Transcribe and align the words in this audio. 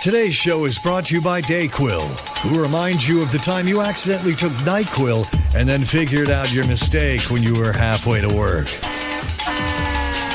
Today's 0.00 0.32
show 0.32 0.64
is 0.64 0.78
brought 0.78 1.06
to 1.06 1.16
you 1.16 1.20
by 1.20 1.40
Dayquil, 1.40 2.00
who 2.38 2.62
reminds 2.62 3.08
you 3.08 3.20
of 3.20 3.32
the 3.32 3.38
time 3.38 3.66
you 3.66 3.80
accidentally 3.80 4.36
took 4.36 4.52
NyQuil 4.62 5.26
and 5.56 5.68
then 5.68 5.84
figured 5.84 6.30
out 6.30 6.52
your 6.52 6.64
mistake 6.68 7.22
when 7.22 7.42
you 7.42 7.52
were 7.54 7.72
halfway 7.72 8.20
to 8.20 8.28
work. 8.28 8.68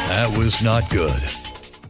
That 0.09 0.35
was 0.37 0.61
not 0.61 0.89
good. 0.89 1.17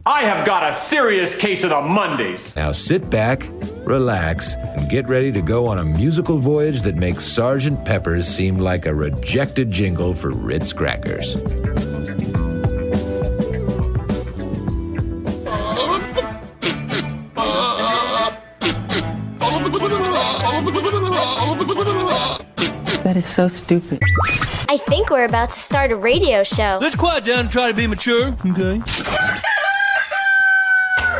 I 0.06 0.22
have 0.22 0.46
got 0.46 0.70
a 0.70 0.72
serious 0.72 1.36
case 1.36 1.64
of 1.64 1.70
the 1.70 1.80
Mondays. 1.80 2.54
Now 2.54 2.70
sit 2.70 3.10
back, 3.10 3.44
relax, 3.84 4.54
and 4.54 4.88
get 4.88 5.08
ready 5.08 5.32
to 5.32 5.42
go 5.42 5.66
on 5.66 5.78
a 5.78 5.84
musical 5.84 6.38
voyage 6.38 6.82
that 6.82 6.94
makes 6.94 7.24
Sergeant 7.24 7.84
Pepper's 7.84 8.28
seem 8.28 8.56
like 8.58 8.86
a 8.86 8.94
rejected 8.94 9.72
jingle 9.72 10.14
for 10.14 10.30
Ritz 10.30 10.72
crackers. 10.72 11.42
Is 23.24 23.34
so 23.34 23.48
stupid. 23.48 24.00
I 24.68 24.78
think 24.78 25.10
we're 25.10 25.24
about 25.24 25.50
to 25.50 25.58
start 25.58 25.92
a 25.92 25.96
radio 25.96 26.44
show. 26.44 26.78
Let's 26.80 26.96
quiet 26.96 27.24
down 27.24 27.40
and 27.40 27.50
try 27.50 27.70
to 27.70 27.76
be 27.76 27.86
mature, 27.86 28.36
okay? 28.46 28.82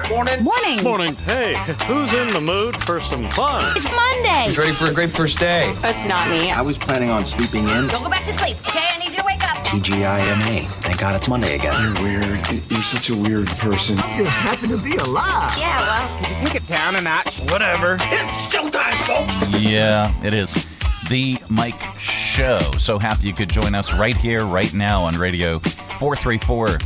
Morning. 0.08 0.44
Morning. 0.44 0.82
Morning. 0.82 1.14
Hey, 1.14 1.54
who's 1.86 2.12
in 2.12 2.28
the 2.28 2.40
mood 2.40 2.76
for 2.84 3.00
some 3.00 3.28
fun? 3.30 3.72
It's 3.76 3.90
Monday. 3.90 4.44
Who's 4.44 4.58
ready 4.58 4.74
for 4.74 4.86
a 4.86 4.92
great 4.92 5.10
first 5.10 5.38
day? 5.38 5.72
It's 5.82 6.06
not 6.06 6.28
me. 6.28 6.50
I 6.50 6.60
was 6.60 6.76
planning 6.76 7.08
on 7.08 7.24
sleeping 7.24 7.68
in. 7.68 7.88
Don't 7.88 8.02
go 8.02 8.10
back 8.10 8.26
to 8.26 8.32
sleep, 8.32 8.58
okay? 8.68 8.86
I 8.92 8.98
need 8.98 9.10
you 9.10 9.16
to 9.16 9.24
wake 9.24 9.42
up. 9.42 9.64
TGIMA. 9.64 10.70
Thank 10.82 11.00
God 11.00 11.16
it's 11.16 11.28
Monday 11.28 11.56
again. 11.56 11.94
You're 11.94 12.02
weird. 12.02 12.70
You're 12.70 12.82
such 12.82 13.08
a 13.08 13.16
weird 13.16 13.48
person. 13.48 13.98
I 13.98 14.18
just 14.18 14.36
happen 14.36 14.68
to 14.68 14.78
be 14.78 14.96
alive. 14.96 15.56
Yeah, 15.58 15.80
well. 15.80 16.18
Can 16.18 16.32
you 16.32 16.48
take 16.48 16.54
it 16.62 16.66
down 16.66 16.96
a 16.96 17.00
notch? 17.00 17.38
Whatever. 17.50 17.94
It's 18.00 18.54
showtime, 18.54 18.94
folks. 19.06 19.58
Yeah, 19.58 20.14
it 20.22 20.34
is. 20.34 20.66
The 21.08 21.38
Mike 21.48 21.98
Show. 21.98 22.60
So 22.78 22.98
happy 22.98 23.26
you 23.26 23.34
could 23.34 23.50
join 23.50 23.74
us 23.74 23.92
right 23.94 24.16
here, 24.16 24.46
right 24.46 24.72
now 24.72 25.02
on 25.02 25.16
Radio 25.16 25.58
434, 25.58 26.78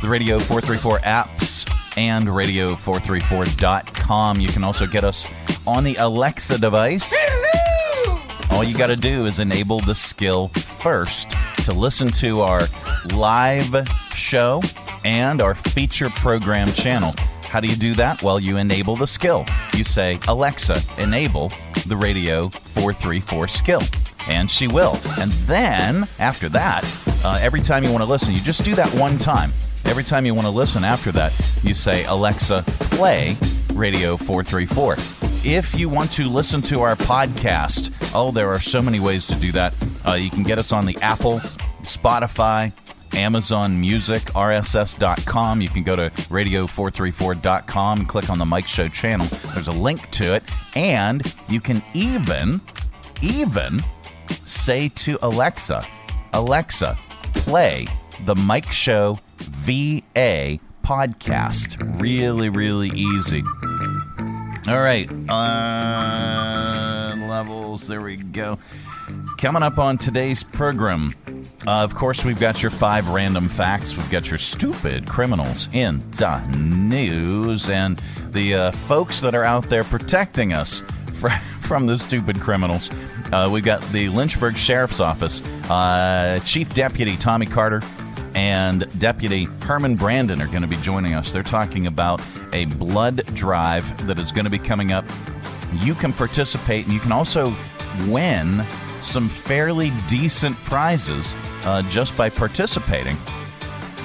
the 0.00 0.08
Radio 0.08 0.38
434 0.38 1.00
apps, 1.00 1.68
and 1.96 2.28
Radio434.com. 2.28 4.40
You 4.40 4.48
can 4.48 4.64
also 4.64 4.86
get 4.86 5.04
us 5.04 5.26
on 5.66 5.84
the 5.84 5.94
Alexa 5.96 6.58
device. 6.58 7.14
Hello! 7.16 8.20
All 8.50 8.62
you 8.62 8.76
got 8.76 8.88
to 8.88 8.96
do 8.96 9.24
is 9.24 9.38
enable 9.38 9.80
the 9.80 9.94
skill 9.94 10.48
first 10.48 11.30
to 11.64 11.72
listen 11.72 12.08
to 12.12 12.42
our 12.42 12.68
live 13.12 13.88
show 14.14 14.60
and 15.04 15.40
our 15.40 15.54
feature 15.54 16.10
program 16.10 16.70
channel. 16.72 17.14
How 17.54 17.60
do 17.60 17.68
you 17.68 17.76
do 17.76 17.94
that? 17.94 18.20
Well, 18.20 18.40
you 18.40 18.56
enable 18.56 18.96
the 18.96 19.06
skill. 19.06 19.46
You 19.74 19.84
say, 19.84 20.18
Alexa, 20.26 20.82
enable 20.98 21.52
the 21.86 21.96
Radio 21.96 22.48
434 22.48 23.46
skill. 23.46 23.80
And 24.26 24.50
she 24.50 24.66
will. 24.66 24.98
And 25.20 25.30
then, 25.46 26.08
after 26.18 26.48
that, 26.48 26.84
uh, 27.24 27.38
every 27.40 27.60
time 27.60 27.84
you 27.84 27.92
want 27.92 28.02
to 28.02 28.10
listen, 28.10 28.34
you 28.34 28.40
just 28.40 28.64
do 28.64 28.74
that 28.74 28.92
one 28.94 29.18
time. 29.18 29.52
Every 29.84 30.02
time 30.02 30.26
you 30.26 30.34
want 30.34 30.48
to 30.48 30.50
listen 30.50 30.82
after 30.82 31.12
that, 31.12 31.32
you 31.62 31.74
say, 31.74 32.04
Alexa, 32.06 32.64
play 32.66 33.36
Radio 33.72 34.16
434. 34.16 34.96
If 35.44 35.78
you 35.78 35.88
want 35.88 36.10
to 36.14 36.24
listen 36.24 36.60
to 36.62 36.80
our 36.80 36.96
podcast, 36.96 37.94
oh, 38.16 38.32
there 38.32 38.48
are 38.48 38.58
so 38.58 38.82
many 38.82 38.98
ways 38.98 39.26
to 39.26 39.36
do 39.36 39.52
that. 39.52 39.74
Uh, 40.04 40.14
you 40.14 40.28
can 40.28 40.42
get 40.42 40.58
us 40.58 40.72
on 40.72 40.86
the 40.86 40.96
Apple, 41.00 41.38
Spotify, 41.82 42.72
Amazon 43.16 43.80
Music, 43.80 44.22
RSS.com. 44.34 45.60
You 45.60 45.68
can 45.68 45.82
go 45.82 45.96
to 45.96 46.10
radio434.com 46.10 48.00
and 48.00 48.08
click 48.08 48.30
on 48.30 48.38
the 48.38 48.44
Mike 48.44 48.66
Show 48.66 48.88
channel. 48.88 49.26
There's 49.54 49.68
a 49.68 49.72
link 49.72 50.10
to 50.12 50.34
it. 50.34 50.42
And 50.74 51.34
you 51.48 51.60
can 51.60 51.82
even, 51.94 52.60
even 53.22 53.82
say 54.44 54.88
to 54.90 55.18
Alexa, 55.22 55.86
Alexa, 56.32 56.98
play 57.34 57.86
the 58.24 58.34
Mike 58.34 58.70
Show 58.70 59.18
VA 59.38 60.58
podcast. 60.82 62.00
Really, 62.00 62.48
really 62.48 62.90
easy. 62.90 63.42
All 64.66 64.80
right. 64.80 65.10
Uh, 65.28 67.14
levels. 67.28 67.86
There 67.86 68.00
we 68.00 68.16
go. 68.16 68.58
Coming 69.44 69.62
up 69.62 69.76
on 69.78 69.98
today's 69.98 70.42
program, 70.42 71.12
uh, 71.66 71.84
of 71.84 71.94
course, 71.94 72.24
we've 72.24 72.40
got 72.40 72.62
your 72.62 72.70
five 72.70 73.10
random 73.10 73.50
facts. 73.50 73.94
We've 73.94 74.10
got 74.10 74.30
your 74.30 74.38
stupid 74.38 75.06
criminals 75.06 75.68
in 75.74 76.02
the 76.12 76.38
news 76.56 77.68
and 77.68 77.98
the 78.30 78.54
uh, 78.54 78.70
folks 78.72 79.20
that 79.20 79.34
are 79.34 79.44
out 79.44 79.68
there 79.68 79.84
protecting 79.84 80.54
us 80.54 80.80
from, 81.12 81.32
from 81.60 81.84
the 81.84 81.98
stupid 81.98 82.40
criminals. 82.40 82.88
Uh, 83.34 83.50
we've 83.52 83.66
got 83.66 83.82
the 83.92 84.08
Lynchburg 84.08 84.56
Sheriff's 84.56 84.98
Office, 84.98 85.42
uh, 85.68 86.40
Chief 86.46 86.72
Deputy 86.72 87.14
Tommy 87.18 87.44
Carter 87.44 87.82
and 88.34 88.88
Deputy 88.98 89.44
Herman 89.60 89.96
Brandon 89.96 90.40
are 90.40 90.48
going 90.48 90.62
to 90.62 90.68
be 90.68 90.76
joining 90.76 91.12
us. 91.12 91.32
They're 91.32 91.42
talking 91.42 91.86
about 91.86 92.22
a 92.54 92.64
blood 92.64 93.26
drive 93.34 94.06
that 94.06 94.18
is 94.18 94.32
going 94.32 94.46
to 94.46 94.50
be 94.50 94.58
coming 94.58 94.90
up. 94.90 95.04
You 95.74 95.94
can 95.94 96.14
participate 96.14 96.86
and 96.86 96.94
you 96.94 97.00
can 97.00 97.12
also 97.12 97.54
win 98.08 98.64
some 99.04 99.28
fairly 99.28 99.92
decent 100.08 100.56
prizes 100.56 101.34
uh, 101.64 101.82
just 101.90 102.16
by 102.16 102.30
participating. 102.30 103.16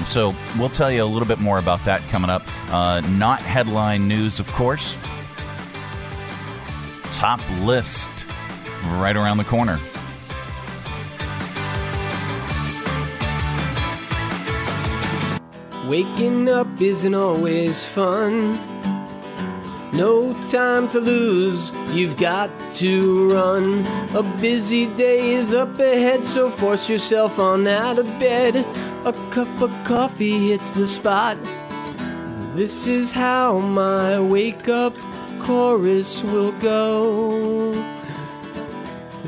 So 0.08 0.36
we'll 0.58 0.70
tell 0.70 0.92
you 0.92 1.04
a 1.04 1.06
little 1.06 1.28
bit 1.28 1.40
more 1.40 1.60
about 1.60 1.84
that 1.86 2.02
coming 2.10 2.30
up. 2.30 2.44
Uh, 2.72 3.02
not 3.18 3.42
headline 3.42 4.08
news, 4.08 4.40
of 4.40 4.48
course. 4.52 4.98
Top 7.18 7.40
list 7.62 8.26
right 8.98 9.16
around 9.16 9.38
the 9.38 9.44
corner. 9.44 9.78
Waking 15.88 16.50
up 16.50 16.80
isn't 16.80 17.16
always 17.16 17.86
fun. 17.86 18.59
No 19.94 20.34
time 20.46 20.88
to 20.90 21.00
lose, 21.00 21.72
you've 21.92 22.18
got 22.18 22.50
to 22.74 23.30
run. 23.32 23.86
A 24.16 24.24
busy 24.40 24.86
day 24.94 25.34
is 25.34 25.54
up 25.54 25.80
ahead, 25.80 26.24
so 26.26 26.50
force 26.50 26.88
yourself 26.88 27.40
on 27.40 27.68
out 27.68 27.98
of 27.98 28.06
bed. 28.20 28.56
A 29.06 29.14
cup 29.32 29.62
of 29.62 29.72
coffee 29.84 30.50
hits 30.50 30.70
the 30.70 30.86
spot. 30.86 31.38
This 32.54 32.88
is 32.88 33.12
how 33.12 33.60
my 33.60 34.20
wake 34.20 34.68
up 34.68 34.94
chorus 35.40 36.24
will 36.24 36.52
go. 36.60 37.74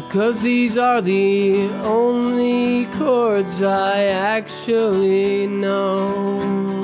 Cause 0.10 0.42
these 0.42 0.78
are 0.78 1.02
the 1.02 1.70
only 1.84 2.86
chords 2.98 3.64
I 3.64 4.04
actually 4.04 5.48
know. 5.48 6.81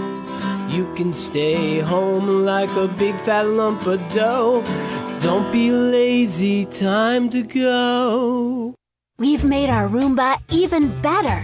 You 0.77 0.85
can 0.93 1.11
stay 1.11 1.79
home 1.79 2.45
like 2.45 2.69
a 2.77 2.87
big 2.87 3.15
fat 3.21 3.47
lump 3.47 3.87
of 3.87 3.99
dough. 4.11 4.63
Don't 5.21 5.51
be 5.51 5.71
lazy, 5.71 6.67
time 6.67 7.29
to 7.29 7.41
go. 7.41 8.75
We've 9.17 9.43
made 9.43 9.71
our 9.71 9.87
Roomba 9.87 10.37
even 10.51 10.89
better. 11.01 11.41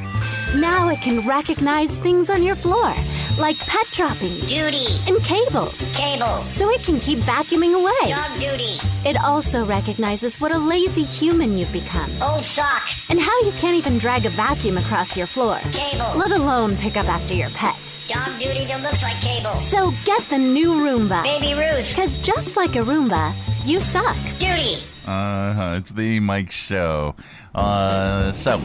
Now 0.59 0.87
it 0.89 1.01
can 1.01 1.27
recognize 1.27 1.97
things 1.97 2.29
on 2.29 2.43
your 2.43 2.55
floor, 2.55 2.93
like 3.37 3.57
pet 3.59 3.87
droppings, 3.91 4.47
duty, 4.47 4.85
and 5.07 5.23
cables. 5.23 5.79
Cable. 5.95 6.43
So 6.49 6.69
it 6.69 6.83
can 6.83 6.99
keep 6.99 7.19
vacuuming 7.19 7.73
away. 7.73 8.11
Dog 8.11 8.39
duty. 8.39 8.77
It 9.07 9.17
also 9.23 9.65
recognizes 9.65 10.39
what 10.39 10.51
a 10.51 10.57
lazy 10.57 11.03
human 11.03 11.57
you've 11.57 11.71
become. 11.71 12.11
Old 12.21 12.43
sock. 12.43 12.83
And 13.09 13.19
how 13.19 13.37
you 13.41 13.51
can't 13.53 13.75
even 13.75 13.97
drag 13.97 14.25
a 14.25 14.29
vacuum 14.29 14.77
across 14.77 15.17
your 15.17 15.27
floor. 15.27 15.57
Cable. 15.71 16.17
Let 16.17 16.31
alone 16.31 16.77
pick 16.77 16.97
up 16.97 17.07
after 17.07 17.33
your 17.33 17.49
pet. 17.51 17.75
Dog 18.07 18.39
duty 18.39 18.65
that 18.65 18.81
looks 18.83 19.03
like 19.03 19.19
cable. 19.21 19.51
So 19.59 19.91
get 20.05 20.21
the 20.29 20.37
new 20.37 20.73
Roomba. 20.73 21.23
Baby 21.23 21.59
Ruth. 21.59 21.89
Because 21.89 22.17
just 22.17 22.55
like 22.55 22.75
a 22.75 22.79
Roomba, 22.79 23.33
you 23.65 23.81
suck. 23.81 24.17
Duty. 24.39 24.83
Uh, 25.05 25.53
huh. 25.53 25.75
it's 25.77 25.91
the 25.91 26.19
Mike 26.19 26.51
Show. 26.51 27.15
Uh, 27.53 28.31
so 28.31 28.57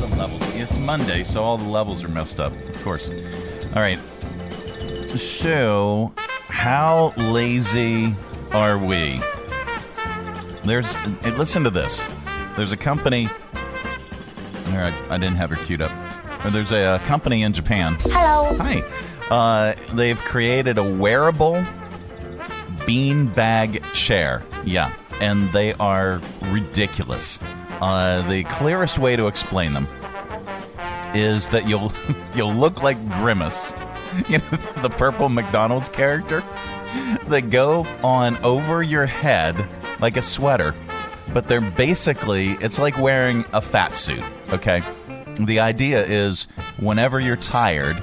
the 0.00 0.06
levels. 0.16 0.42
It's 0.54 0.76
Monday, 0.78 1.24
so 1.24 1.42
all 1.42 1.58
the 1.58 1.68
levels 1.68 2.02
are 2.04 2.08
messed 2.08 2.40
up. 2.40 2.52
Of 2.52 2.82
course. 2.82 3.10
All 3.10 3.82
right. 3.82 3.98
So, 5.16 6.12
how 6.48 7.12
lazy 7.16 8.14
are 8.52 8.78
we? 8.78 9.20
There's. 10.64 10.96
Listen 11.24 11.64
to 11.64 11.70
this. 11.70 12.04
There's 12.56 12.72
a 12.72 12.76
company. 12.76 13.28
There, 14.64 14.84
I, 14.84 15.14
I 15.14 15.18
didn't 15.18 15.36
have 15.36 15.50
her 15.50 15.56
queued 15.64 15.82
up. 15.82 15.92
There's 16.52 16.72
a, 16.72 16.96
a 16.96 16.98
company 17.00 17.42
in 17.42 17.52
Japan. 17.52 17.96
Hello. 18.00 18.56
Hi. 18.58 18.82
Uh, 19.30 19.74
they've 19.94 20.18
created 20.18 20.78
a 20.78 20.82
wearable 20.82 21.54
beanbag 22.86 23.82
chair. 23.92 24.44
Yeah, 24.64 24.94
and 25.20 25.50
they 25.52 25.74
are 25.74 26.20
ridiculous. 26.42 27.38
Uh, 27.80 28.26
the 28.28 28.44
clearest 28.44 28.98
way 28.98 29.16
to 29.16 29.26
explain 29.26 29.72
them 29.72 29.86
is 31.14 31.48
that 31.50 31.68
you'll 31.68 31.92
you'll 32.34 32.54
look 32.54 32.82
like 32.82 32.98
Grimace, 33.10 33.74
you 34.28 34.38
know, 34.38 34.58
the 34.82 34.90
purple 34.90 35.28
McDonald's 35.28 35.88
character. 35.88 36.42
that 37.28 37.50
go 37.50 37.86
on 38.02 38.36
over 38.38 38.82
your 38.82 39.06
head 39.06 39.68
like 40.00 40.16
a 40.16 40.22
sweater, 40.22 40.74
but 41.32 41.48
they're 41.48 41.60
basically, 41.60 42.52
it's 42.60 42.78
like 42.78 42.96
wearing 42.98 43.44
a 43.52 43.60
fat 43.60 43.96
suit, 43.96 44.22
okay? 44.50 44.82
The 45.40 45.60
idea 45.60 46.04
is 46.04 46.48
whenever 46.78 47.20
you're 47.20 47.36
tired, 47.36 47.96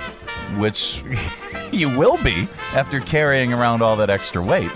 which 0.57 1.03
you 1.71 1.89
will 1.89 2.17
be 2.17 2.47
after 2.73 2.99
carrying 2.99 3.53
around 3.53 3.81
all 3.81 3.95
that 3.97 4.09
extra 4.09 4.41
weight, 4.41 4.71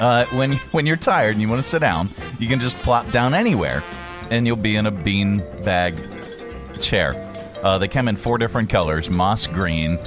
uh, 0.00 0.26
when, 0.26 0.52
when 0.72 0.86
you're 0.86 0.96
tired 0.96 1.32
and 1.32 1.40
you 1.40 1.48
want 1.48 1.62
to 1.62 1.68
sit 1.68 1.78
down, 1.78 2.10
you 2.38 2.48
can 2.48 2.60
just 2.60 2.76
plop 2.78 3.10
down 3.10 3.34
anywhere 3.34 3.82
and 4.30 4.46
you'll 4.46 4.56
be 4.56 4.76
in 4.76 4.86
a 4.86 4.90
bean 4.90 5.38
bag 5.64 5.94
chair. 6.80 7.14
Uh, 7.62 7.78
they 7.78 7.88
come 7.88 8.08
in 8.08 8.16
four 8.16 8.38
different 8.38 8.68
colors 8.70 9.10
moss 9.10 9.46
green, 9.46 9.98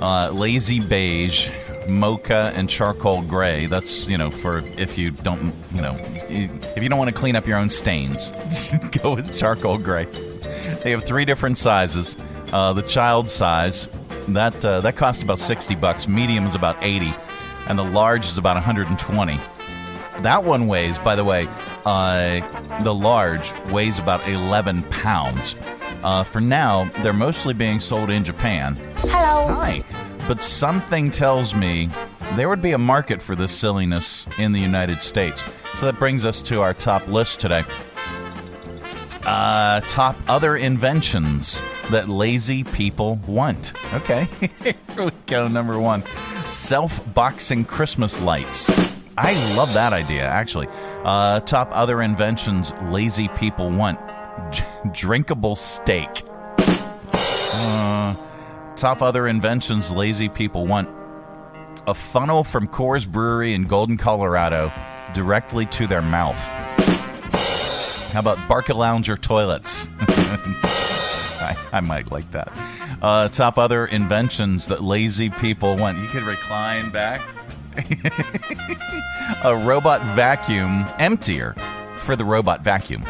uh, 0.00 0.30
lazy 0.32 0.80
beige, 0.80 1.50
mocha, 1.88 2.52
and 2.54 2.68
charcoal 2.68 3.22
gray. 3.22 3.66
That's, 3.66 4.06
you 4.08 4.18
know, 4.18 4.30
for 4.30 4.58
if 4.78 4.96
you 4.96 5.10
don't, 5.10 5.52
you 5.74 5.82
know, 5.82 5.96
if 6.28 6.82
you 6.82 6.88
don't 6.88 6.98
want 6.98 7.14
to 7.14 7.18
clean 7.18 7.36
up 7.36 7.46
your 7.46 7.58
own 7.58 7.70
stains, 7.70 8.32
go 9.02 9.14
with 9.14 9.36
charcoal 9.36 9.78
gray. 9.78 10.06
They 10.82 10.90
have 10.90 11.04
three 11.04 11.24
different 11.24 11.58
sizes. 11.58 12.16
Uh, 12.52 12.72
the 12.72 12.82
child 12.82 13.28
size, 13.28 13.88
that, 14.28 14.64
uh, 14.64 14.80
that 14.80 14.96
costs 14.96 15.22
about 15.22 15.38
60 15.38 15.74
bucks. 15.76 16.08
Medium 16.08 16.46
is 16.46 16.54
about 16.54 16.76
80 16.80 17.12
and 17.66 17.78
the 17.78 17.84
large 17.84 18.26
is 18.26 18.38
about 18.38 18.54
120. 18.54 19.38
That 20.22 20.44
one 20.44 20.66
weighs, 20.66 20.98
by 20.98 21.14
the 21.14 21.24
way, 21.24 21.48
uh, 21.84 22.82
the 22.82 22.94
large 22.94 23.52
weighs 23.70 23.98
about 23.98 24.26
11 24.28 24.82
pounds. 24.84 25.54
Uh, 26.02 26.24
for 26.24 26.40
now, 26.40 26.90
they're 27.02 27.12
mostly 27.12 27.54
being 27.54 27.80
sold 27.80 28.10
in 28.10 28.24
Japan. 28.24 28.76
Hello. 28.98 29.54
Hi. 29.54 29.84
But 30.26 30.42
something 30.42 31.10
tells 31.10 31.54
me 31.54 31.88
there 32.34 32.48
would 32.48 32.62
be 32.62 32.72
a 32.72 32.78
market 32.78 33.22
for 33.22 33.36
this 33.36 33.52
silliness 33.52 34.26
in 34.38 34.52
the 34.52 34.60
United 34.60 35.02
States. 35.02 35.44
So 35.78 35.86
that 35.86 35.98
brings 35.98 36.24
us 36.24 36.42
to 36.42 36.62
our 36.62 36.74
top 36.74 37.06
list 37.06 37.40
today. 37.40 37.64
Uh, 39.24 39.80
top 39.82 40.16
other 40.28 40.56
inventions 40.56 41.62
that 41.90 42.08
lazy 42.08 42.62
people 42.64 43.16
want. 43.26 43.72
Okay, 43.94 44.28
here 44.62 44.74
we 44.96 45.10
go. 45.26 45.48
Number 45.48 45.78
one 45.78 46.04
self 46.46 47.00
boxing 47.14 47.64
Christmas 47.64 48.20
lights. 48.20 48.70
I 49.18 49.54
love 49.54 49.72
that 49.74 49.92
idea, 49.92 50.24
actually. 50.24 50.68
Uh, 51.04 51.40
top 51.40 51.68
other 51.72 52.02
inventions 52.02 52.72
lazy 52.90 53.28
people 53.28 53.70
want 53.70 53.98
drinkable 54.92 55.56
steak. 55.56 56.24
Uh, 56.58 58.14
top 58.76 59.00
other 59.00 59.26
inventions 59.26 59.92
lazy 59.92 60.28
people 60.28 60.66
want 60.66 60.88
a 61.86 61.94
funnel 61.94 62.44
from 62.44 62.68
Coors 62.68 63.06
Brewery 63.08 63.54
in 63.54 63.64
Golden, 63.64 63.96
Colorado, 63.96 64.72
directly 65.14 65.66
to 65.66 65.86
their 65.86 66.02
mouth. 66.02 66.40
How 68.12 68.20
about 68.20 68.38
Barcalounger 68.48 69.20
toilets? 69.20 69.88
I, 70.00 71.56
I, 71.72 71.80
might 71.80 72.10
like 72.10 72.30
that. 72.32 72.50
Uh, 73.00 73.28
top 73.28 73.56
other 73.58 73.86
inventions 73.86 74.68
that 74.68 74.82
lazy 74.82 75.30
people 75.30 75.76
want. 75.76 75.98
You 75.98 76.08
could 76.08 76.22
recline 76.22 76.90
back. 76.90 77.20
A 79.44 79.56
robot 79.56 80.02
vacuum 80.14 80.86
emptier 80.98 81.54
for 81.96 82.16
the 82.16 82.24
robot 82.24 82.62
vacuum. 82.62 83.04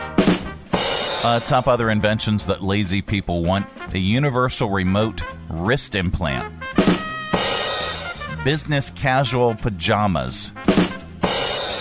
Uh, 1.23 1.41
top 1.41 1.67
other 1.67 1.91
inventions 1.91 2.47
that 2.47 2.63
lazy 2.63 3.03
people 3.03 3.43
want 3.43 3.67
a 3.95 3.99
universal 3.99 4.71
remote 4.71 5.23
wrist 5.49 5.95
implant, 5.95 6.53
business 8.45 8.91
casual 8.91 9.55
pajamas. 9.55 10.53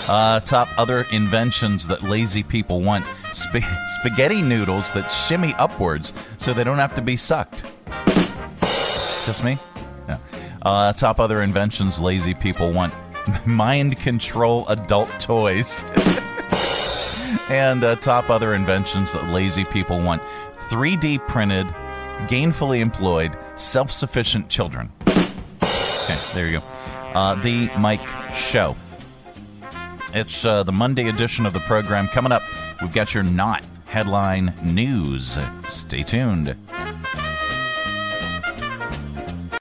Uh, 0.07 0.39
top 0.41 0.67
other 0.77 1.05
inventions 1.11 1.87
that 1.87 2.03
lazy 2.03 2.43
people 2.43 2.81
want 2.81 3.05
Sp- 3.35 3.67
spaghetti 3.99 4.41
noodles 4.41 4.91
that 4.93 5.09
shimmy 5.09 5.53
upwards 5.55 6.13
so 6.37 6.53
they 6.53 6.63
don't 6.63 6.77
have 6.77 6.95
to 6.95 7.01
be 7.01 7.17
sucked. 7.17 7.65
Just 9.25 9.43
me? 9.43 9.59
Uh, 10.65 10.91
top 10.93 11.19
other 11.19 11.43
inventions 11.43 12.01
lazy 12.01 12.33
people 12.33 12.73
want 12.73 12.91
mind 13.45 13.97
control 13.97 14.67
adult 14.67 15.09
toys. 15.19 15.83
and 17.49 17.83
uh, 17.83 17.95
top 17.97 18.31
other 18.31 18.55
inventions 18.55 19.13
that 19.13 19.29
lazy 19.29 19.63
people 19.63 20.01
want 20.01 20.23
3D 20.69 21.25
printed, 21.27 21.67
gainfully 22.27 22.79
employed, 22.79 23.37
self 23.55 23.91
sufficient 23.91 24.49
children. 24.49 24.91
Okay, 25.07 26.19
there 26.33 26.47
you 26.47 26.59
go. 26.59 26.65
Uh, 27.13 27.35
the 27.35 27.69
Mike 27.77 28.01
Show. 28.33 28.75
It's 30.15 30.45
uh, 30.45 30.63
the 30.63 30.71
Monday 30.71 31.09
edition 31.09 31.45
of 31.45 31.53
the 31.53 31.59
program. 31.61 32.07
Coming 32.07 32.31
up, 32.31 32.41
we've 32.81 32.93
got 32.93 33.13
your 33.13 33.23
not 33.23 33.63
headline 33.85 34.53
news. 34.63 35.37
Stay 35.69 36.01
tuned. 36.01 36.55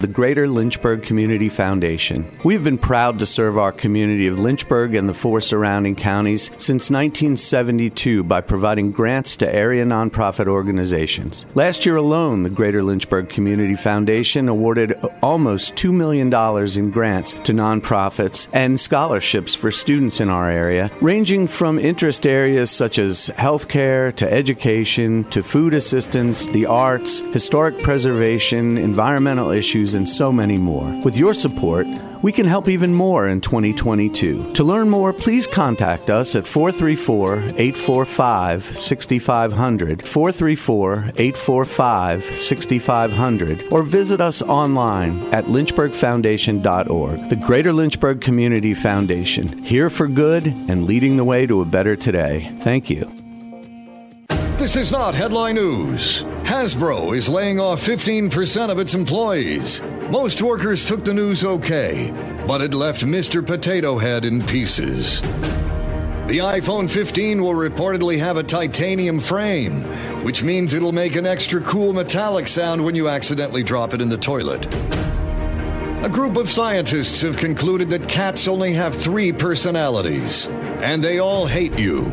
The 0.04 0.12
Greater 0.12 0.46
Lynchburg 0.46 1.02
Community 1.02 1.48
Foundation. 1.48 2.30
We've 2.44 2.62
been 2.62 2.76
proud 2.76 3.20
to 3.20 3.24
serve 3.24 3.56
our 3.56 3.72
community 3.72 4.26
of 4.26 4.38
Lynchburg 4.38 4.94
and 4.94 5.08
the 5.08 5.14
four 5.14 5.40
surrounding 5.40 5.96
counties 5.96 6.50
since 6.58 6.90
1972 6.90 8.22
by 8.24 8.42
providing 8.42 8.92
grants 8.92 9.38
to 9.38 9.50
area 9.50 9.82
nonprofit 9.86 10.46
organizations. 10.46 11.46
Last 11.54 11.86
year 11.86 11.96
alone, 11.96 12.42
the 12.42 12.50
Greater 12.50 12.82
Lynchburg 12.82 13.30
Community 13.30 13.76
Foundation 13.76 14.50
awarded 14.50 14.92
almost 15.22 15.74
$2 15.76 15.90
million 15.90 16.26
in 16.26 16.90
grants 16.90 17.32
to 17.32 17.54
nonprofits 17.54 18.46
and 18.52 18.78
scholarships 18.78 19.54
for 19.54 19.70
students 19.70 20.20
in 20.20 20.28
our 20.28 20.50
area, 20.50 20.90
ranging 21.00 21.46
from 21.46 21.78
interest 21.78 22.26
areas 22.26 22.70
such 22.70 22.98
as 22.98 23.30
healthcare 23.38 24.14
to 24.16 24.30
education 24.30 25.24
to 25.30 25.42
food 25.42 25.72
assistance, 25.72 26.44
the 26.48 26.66
arts, 26.66 27.20
historic 27.20 27.78
preservation, 27.78 28.76
environmental 28.76 29.50
issues, 29.50 29.93
and 29.94 30.08
so 30.08 30.30
many 30.30 30.56
more. 30.56 30.88
With 31.02 31.16
your 31.16 31.34
support, 31.34 31.86
we 32.22 32.32
can 32.32 32.46
help 32.46 32.68
even 32.68 32.94
more 32.94 33.28
in 33.28 33.40
2022. 33.40 34.52
To 34.52 34.64
learn 34.64 34.88
more, 34.88 35.12
please 35.12 35.46
contact 35.46 36.08
us 36.08 36.34
at 36.34 36.46
434 36.46 37.36
845 37.56 38.76
6500, 38.76 40.02
434 40.06 40.92
845 41.16 42.24
6500, 42.24 43.72
or 43.72 43.82
visit 43.82 44.20
us 44.20 44.40
online 44.42 45.22
at 45.34 45.44
lynchburgfoundation.org. 45.44 47.28
The 47.28 47.36
Greater 47.36 47.72
Lynchburg 47.72 48.20
Community 48.20 48.74
Foundation, 48.74 49.62
here 49.62 49.90
for 49.90 50.08
good 50.08 50.46
and 50.46 50.84
leading 50.84 51.16
the 51.16 51.24
way 51.24 51.46
to 51.46 51.60
a 51.60 51.64
better 51.64 51.96
today. 51.96 52.50
Thank 52.60 52.88
you. 52.88 53.23
This 54.56 54.76
is 54.76 54.92
not 54.92 55.16
headline 55.16 55.56
news. 55.56 56.22
Hasbro 56.44 57.16
is 57.16 57.28
laying 57.28 57.58
off 57.58 57.82
15% 57.82 58.70
of 58.70 58.78
its 58.78 58.94
employees. 58.94 59.82
Most 60.10 60.42
workers 60.42 60.86
took 60.86 61.04
the 61.04 61.12
news 61.12 61.44
okay, 61.44 62.12
but 62.46 62.60
it 62.60 62.72
left 62.72 63.04
Mr. 63.04 63.44
Potato 63.44 63.98
Head 63.98 64.24
in 64.24 64.40
pieces. 64.40 65.20
The 65.20 66.38
iPhone 66.38 66.88
15 66.88 67.42
will 67.42 67.52
reportedly 67.52 68.16
have 68.20 68.36
a 68.36 68.44
titanium 68.44 69.18
frame, 69.18 69.82
which 70.22 70.44
means 70.44 70.72
it'll 70.72 70.92
make 70.92 71.16
an 71.16 71.26
extra 71.26 71.60
cool 71.60 71.92
metallic 71.92 72.46
sound 72.46 72.84
when 72.84 72.94
you 72.94 73.08
accidentally 73.08 73.64
drop 73.64 73.92
it 73.92 74.00
in 74.00 74.08
the 74.08 74.16
toilet. 74.16 74.72
A 76.04 76.08
group 76.08 76.36
of 76.36 76.48
scientists 76.48 77.22
have 77.22 77.36
concluded 77.36 77.90
that 77.90 78.08
cats 78.08 78.46
only 78.46 78.72
have 78.74 78.94
three 78.94 79.32
personalities, 79.32 80.46
and 80.80 81.02
they 81.02 81.18
all 81.18 81.44
hate 81.44 81.76
you. 81.76 82.12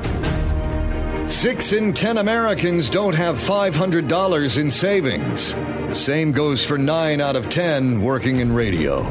Six 1.32 1.72
in 1.72 1.94
ten 1.94 2.18
Americans 2.18 2.90
don't 2.90 3.16
have 3.16 3.38
$500 3.38 4.58
in 4.60 4.70
savings. 4.70 5.54
The 5.54 5.96
same 5.96 6.34
goes 6.34 6.64
for 6.64 6.78
nine 6.78 7.22
out 7.22 7.38
of 7.38 7.50
ten 7.50 8.02
working 8.02 8.40
in 8.42 8.54
radio. 8.54 9.04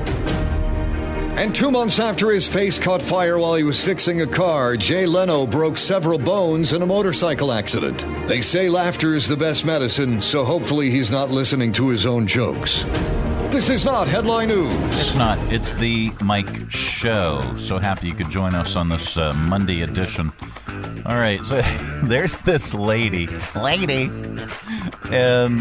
And 1.36 1.54
two 1.54 1.70
months 1.70 1.98
after 1.98 2.30
his 2.30 2.46
face 2.46 2.78
caught 2.78 3.00
fire 3.00 3.38
while 3.38 3.54
he 3.54 3.64
was 3.64 3.82
fixing 3.82 4.20
a 4.20 4.26
car, 4.26 4.76
Jay 4.76 5.06
Leno 5.06 5.46
broke 5.46 5.78
several 5.78 6.18
bones 6.18 6.74
in 6.74 6.82
a 6.82 6.86
motorcycle 6.86 7.52
accident. 7.52 8.04
They 8.28 8.42
say 8.42 8.68
laughter 8.68 9.14
is 9.14 9.26
the 9.26 9.36
best 9.38 9.64
medicine, 9.64 10.20
so 10.20 10.44
hopefully 10.44 10.90
he's 10.90 11.10
not 11.10 11.30
listening 11.30 11.72
to 11.72 11.88
his 11.88 12.04
own 12.04 12.26
jokes. 12.26 12.84
This 13.50 13.68
is 13.68 13.84
not 13.84 14.06
headline 14.06 14.48
news. 14.48 14.72
It's 14.96 15.16
not. 15.16 15.36
It's 15.52 15.72
the 15.72 16.12
Mike 16.22 16.70
Show. 16.70 17.42
So 17.56 17.78
happy 17.78 18.06
you 18.06 18.14
could 18.14 18.30
join 18.30 18.54
us 18.54 18.76
on 18.76 18.88
this 18.88 19.16
uh, 19.16 19.32
Monday 19.32 19.82
edition. 19.82 20.30
All 21.04 21.16
right, 21.16 21.44
so 21.44 21.60
there's 22.04 22.40
this 22.42 22.74
lady, 22.74 23.26
lady, 23.56 24.04
and 25.10 25.60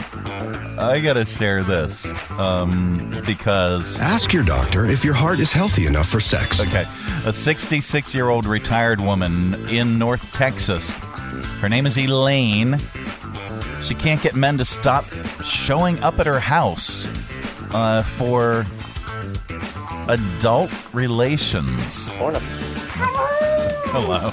I 0.77 1.01
gotta 1.03 1.25
share 1.25 1.63
this 1.63 2.05
um, 2.37 3.09
because 3.25 3.99
ask 3.99 4.31
your 4.33 4.43
doctor 4.43 4.85
if 4.85 5.03
your 5.03 5.15
heart 5.15 5.39
is 5.39 5.51
healthy 5.51 5.87
enough 5.87 6.07
for 6.07 6.19
sex. 6.19 6.61
Okay, 6.61 6.85
a 7.25 7.33
66 7.33 8.13
year 8.13 8.29
old 8.29 8.45
retired 8.45 9.01
woman 9.01 9.55
in 9.67 9.97
North 9.97 10.31
Texas. 10.31 10.93
Her 11.59 11.67
name 11.67 11.87
is 11.87 11.97
Elaine. 11.97 12.77
She 13.83 13.95
can't 13.95 14.21
get 14.21 14.35
men 14.35 14.59
to 14.59 14.65
stop 14.65 15.05
showing 15.43 15.99
up 16.03 16.19
at 16.19 16.27
her 16.27 16.39
house 16.39 17.07
uh, 17.71 18.03
for 18.03 18.65
adult 20.07 20.71
relations. 20.93 22.11
Hello. 23.91 24.31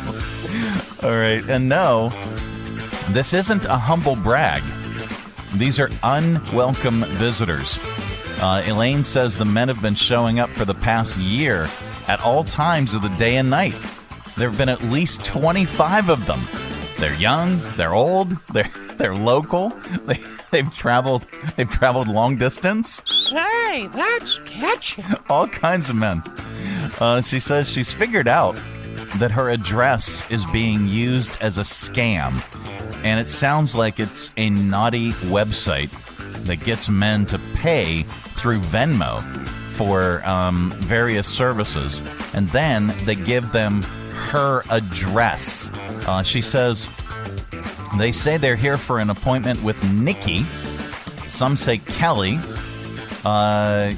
All 1.03 1.17
right. 1.17 1.45
And 1.49 1.69
no, 1.69 2.11
this 3.11 3.35
isn't 3.35 3.65
a 3.67 3.77
humble 3.77 4.17
brag. 4.17 4.63
These 5.55 5.79
are 5.81 5.91
unwelcome 6.03 7.05
visitors. 7.05 7.79
Uh, 8.41 8.63
Elaine 8.67 9.05
says 9.05 9.37
the 9.37 9.45
men 9.45 9.69
have 9.69 9.81
been 9.81 9.95
showing 9.95 10.39
up 10.39 10.51
for 10.51 10.65
the 10.65 10.75
past 10.75 11.17
year 11.19 11.69
at 12.09 12.21
all 12.21 12.45
times 12.45 12.93
of 12.93 13.03
the 13.03 13.09
day 13.11 13.37
and 13.37 13.49
night. 13.49 13.75
There 14.37 14.51
have 14.51 14.59
been 14.59 14.69
at 14.69 14.83
least 14.83 15.25
25 15.25 16.11
of 16.11 16.27
them. 16.27 16.41
They're 16.99 17.15
young, 17.15 17.61
they're 17.77 17.95
old, 17.95 18.31
they're 18.53 18.71
they're 18.97 19.15
local. 19.15 19.73
They 20.07 20.21
they've 20.53 20.73
traveled 20.73 21.27
they've 21.57 21.69
traveled 21.69 22.07
long 22.07 22.37
distance. 22.37 23.03
Say, 23.07 23.89
that's 23.89 24.39
catchy. 24.47 25.03
All 25.29 25.49
kinds 25.49 25.91
of 25.91 25.97
men. 25.97 26.23
Uh, 27.01 27.21
she 27.21 27.41
says 27.41 27.69
she's 27.69 27.91
figured 27.91 28.29
out 28.29 28.55
that 29.17 29.33
her 29.33 29.51
address 29.51 30.29
is 30.31 30.47
being 30.47 30.87
used 30.87 31.37
as 31.41 31.59
a 31.59 31.63
scam, 31.63 32.41
and 33.05 33.19
it 33.19 33.29
sounds 33.29 33.75
like 33.75 33.99
it's 33.99 34.31
a 34.37 34.49
naughty 34.51 35.11
website 35.29 35.91
that 36.45 36.65
gets 36.65 36.89
men 36.89 37.27
to 37.27 37.39
pay 37.55 38.03
through 38.37 38.61
Venmo 38.61 39.21
for 39.73 40.25
um, 40.25 40.71
various 40.77 41.27
services, 41.29 42.01
and 42.35 42.49
then 42.49 42.93
they 43.05 43.15
give 43.15 43.51
them 43.53 43.83
her 44.17 44.63
address. 44.71 45.71
Uh, 46.07 46.23
she 46.23 46.41
says 46.41 46.89
they 47.99 48.13
say 48.13 48.37
they're 48.37 48.57
here 48.57 48.77
for 48.77 48.99
an 48.99 49.11
appointment 49.11 49.63
with 49.63 49.83
Nikki. 49.93 50.45
Some 51.27 51.57
say 51.57 51.79
Kelly. 51.79 52.39
Uh, 53.25 53.93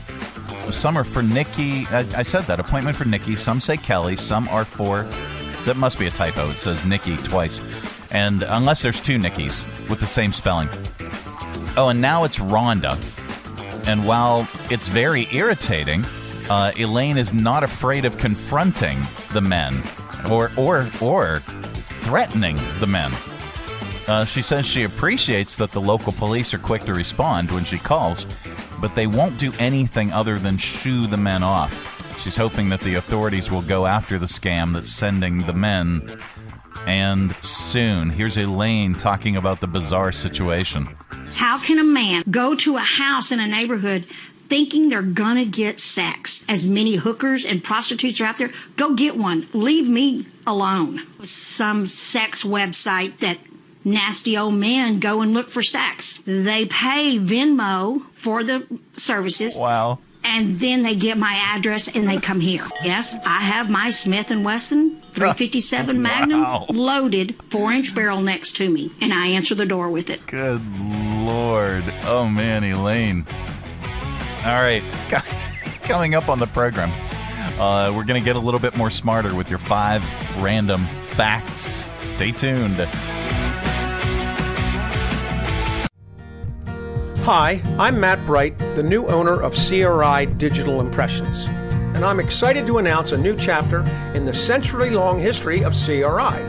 some 0.71 0.97
are 0.97 1.05
for 1.05 1.23
Nikki. 1.23 1.87
I, 1.87 2.07
I, 2.17 2.23
said 2.23 2.43
that 2.45 2.61
appointment 2.61 2.97
for 2.97 3.05
Nikki. 3.05 3.37
Some 3.37 3.61
say 3.61 3.77
Kelly. 3.77 4.17
Some 4.17 4.49
are 4.49 4.65
for. 4.65 5.03
That 5.65 5.77
must 5.77 5.99
be 5.99 6.07
a 6.07 6.11
typo. 6.11 6.49
It 6.49 6.55
says 6.55 6.85
Nikki 6.85 7.17
twice, 7.19 7.61
and 8.11 8.43
unless 8.43 8.83
there's 8.83 9.01
two 9.01 9.19
Nikkis 9.19 9.67
with 9.89 10.01
the 10.01 10.07
same 10.07 10.33
spelling. 10.33 10.69
Oh, 11.77 11.89
and 11.91 12.01
now 12.01 12.25
it's 12.25 12.39
Rhonda. 12.39 12.97
And 13.87 14.07
while 14.07 14.47
it's 14.71 14.89
very 14.89 15.27
irritating, 15.33 16.05
uh, 16.51 16.73
Elaine 16.79 17.19
is 17.19 17.35
not 17.35 17.65
afraid 17.65 18.05
of 18.05 18.17
confronting 18.19 18.99
the 19.33 19.41
men 19.41 19.75
or 20.31 20.51
or 20.57 20.89
or 21.01 21.41
threatening 22.01 22.57
the 22.81 22.87
men. 22.87 23.13
Uh, 24.07 24.25
she 24.25 24.41
says 24.41 24.65
she 24.65 24.85
appreciates 24.85 25.57
that 25.57 25.71
the 25.71 25.81
local 25.81 26.13
police 26.13 26.55
are 26.55 26.59
quick 26.59 26.83
to 26.83 26.95
respond 26.95 27.51
when 27.51 27.65
she 27.65 27.77
calls, 27.77 28.27
but 28.81 28.95
they 28.95 29.07
won't 29.07 29.39
do 29.39 29.53
anything 29.59 30.11
other 30.13 30.39
than 30.39 30.57
shoo 30.57 31.07
the 31.07 31.17
men 31.17 31.43
off. 31.43 31.95
She's 32.23 32.37
hoping 32.37 32.71
that 32.71 32.81
the 32.81 32.95
authorities 32.95 33.51
will 33.51 33.63
go 33.63 33.87
after 33.87 34.19
the 34.19 34.27
scam 34.27 34.73
that's 34.73 34.91
sending 34.91 35.47
the 35.47 35.53
men. 35.53 36.19
And 36.87 37.35
soon, 37.37 38.09
here's 38.09 38.39
Elaine 38.39 38.95
talking 38.95 39.37
about 39.37 39.61
the 39.61 39.67
bizarre 39.67 40.11
situation. 40.13 40.87
How 41.35 41.59
can 41.59 41.79
a 41.79 41.85
man 41.85 42.25
go 42.31 42.55
to 42.57 42.77
a 42.77 42.81
house 42.81 43.31
in 43.31 43.41
a 43.41 43.47
neighborhood 43.47 44.07
thinking 44.49 44.89
they're 44.89 45.03
gonna 45.03 45.45
get 45.45 45.81
sex? 45.81 46.45
As 46.49 46.69
many 46.69 46.97
hookers 46.97 47.45
and 47.45 47.63
prostitutes 47.63 48.21
are 48.21 48.27
out 48.27 48.39
there, 48.39 48.53
go 48.77 48.95
get 48.95 49.17
one. 49.17 49.49
Leave 49.53 49.89
me 49.89 50.27
alone. 50.47 51.03
Some 51.25 51.87
sex 51.87 52.43
website 52.43 53.19
that 53.21 53.39
nasty 53.85 54.37
old 54.37 54.55
men 54.55 54.99
go 55.01 55.21
and 55.23 55.33
look 55.35 55.51
for 55.51 55.63
sex. 55.63 56.21
They 56.27 56.67
pay 56.67 57.19
Venmo 57.19 58.03
for 58.15 58.43
the 58.45 58.67
services. 58.97 59.57
Wow. 59.57 59.99
And 60.25 60.59
then 60.61 60.83
they 60.83 60.95
get 60.97 61.17
my 61.17 61.33
address 61.55 61.89
and 61.95 62.07
they 62.07 62.19
come 62.19 62.41
here. 62.41 62.67
Yes, 62.85 63.17
I 63.25 63.39
have 63.41 63.71
my 63.71 63.89
Smith 63.91 64.31
and 64.31 64.45
Wesson 64.45 65.01
357 65.13 66.03
Magnum 66.03 66.43
Wow. 66.43 66.67
loaded, 66.69 67.37
four 67.49 67.73
inch 67.73 67.95
barrel 67.95 68.21
next 68.21 68.57
to 68.57 68.69
me, 68.69 68.91
and 69.01 69.13
I 69.15 69.29
answer 69.29 69.55
the 69.55 69.65
door 69.65 69.89
with 69.89 70.11
it. 70.11 70.27
Good 70.27 70.61
lord. 71.25 71.85
Oh 72.05 72.29
man, 72.29 72.65
Elaine. 72.65 73.27
All 74.45 74.63
right. 74.63 74.83
Coming 75.83 76.15
up 76.15 76.29
on 76.29 76.39
the 76.39 76.47
program, 76.47 76.91
uh, 77.59 77.93
we're 77.95 78.05
going 78.05 78.21
to 78.21 78.25
get 78.25 78.37
a 78.37 78.41
little 78.41 78.61
bit 78.61 78.77
more 78.77 78.91
smarter 78.91 79.35
with 79.35 79.51
your 79.51 79.59
five 79.59 80.03
random 80.43 80.83
facts. 80.83 81.63
Stay 81.63 82.31
tuned. 82.31 82.77
Hi, 87.25 87.61
I'm 87.79 88.01
Matt 88.01 88.25
Bright, 88.27 88.57
the 88.59 88.83
new 88.83 89.07
owner 89.07 89.43
of 89.43 89.55
CRI 89.55 90.27
Digital 90.39 90.81
Impressions, 90.81 91.47
and 91.47 92.05
I'm 92.05 92.21
excited 92.21 92.67
to 92.69 92.79
announce 92.79 93.13
a 93.13 93.19
new 93.19 93.37
chapter 93.37 93.83
in 94.15 94.25
the 94.25 94.33
century 94.33 94.91
long 94.91 95.19
history 95.19 95.63
of 95.63 95.75
CRI. 95.75 96.41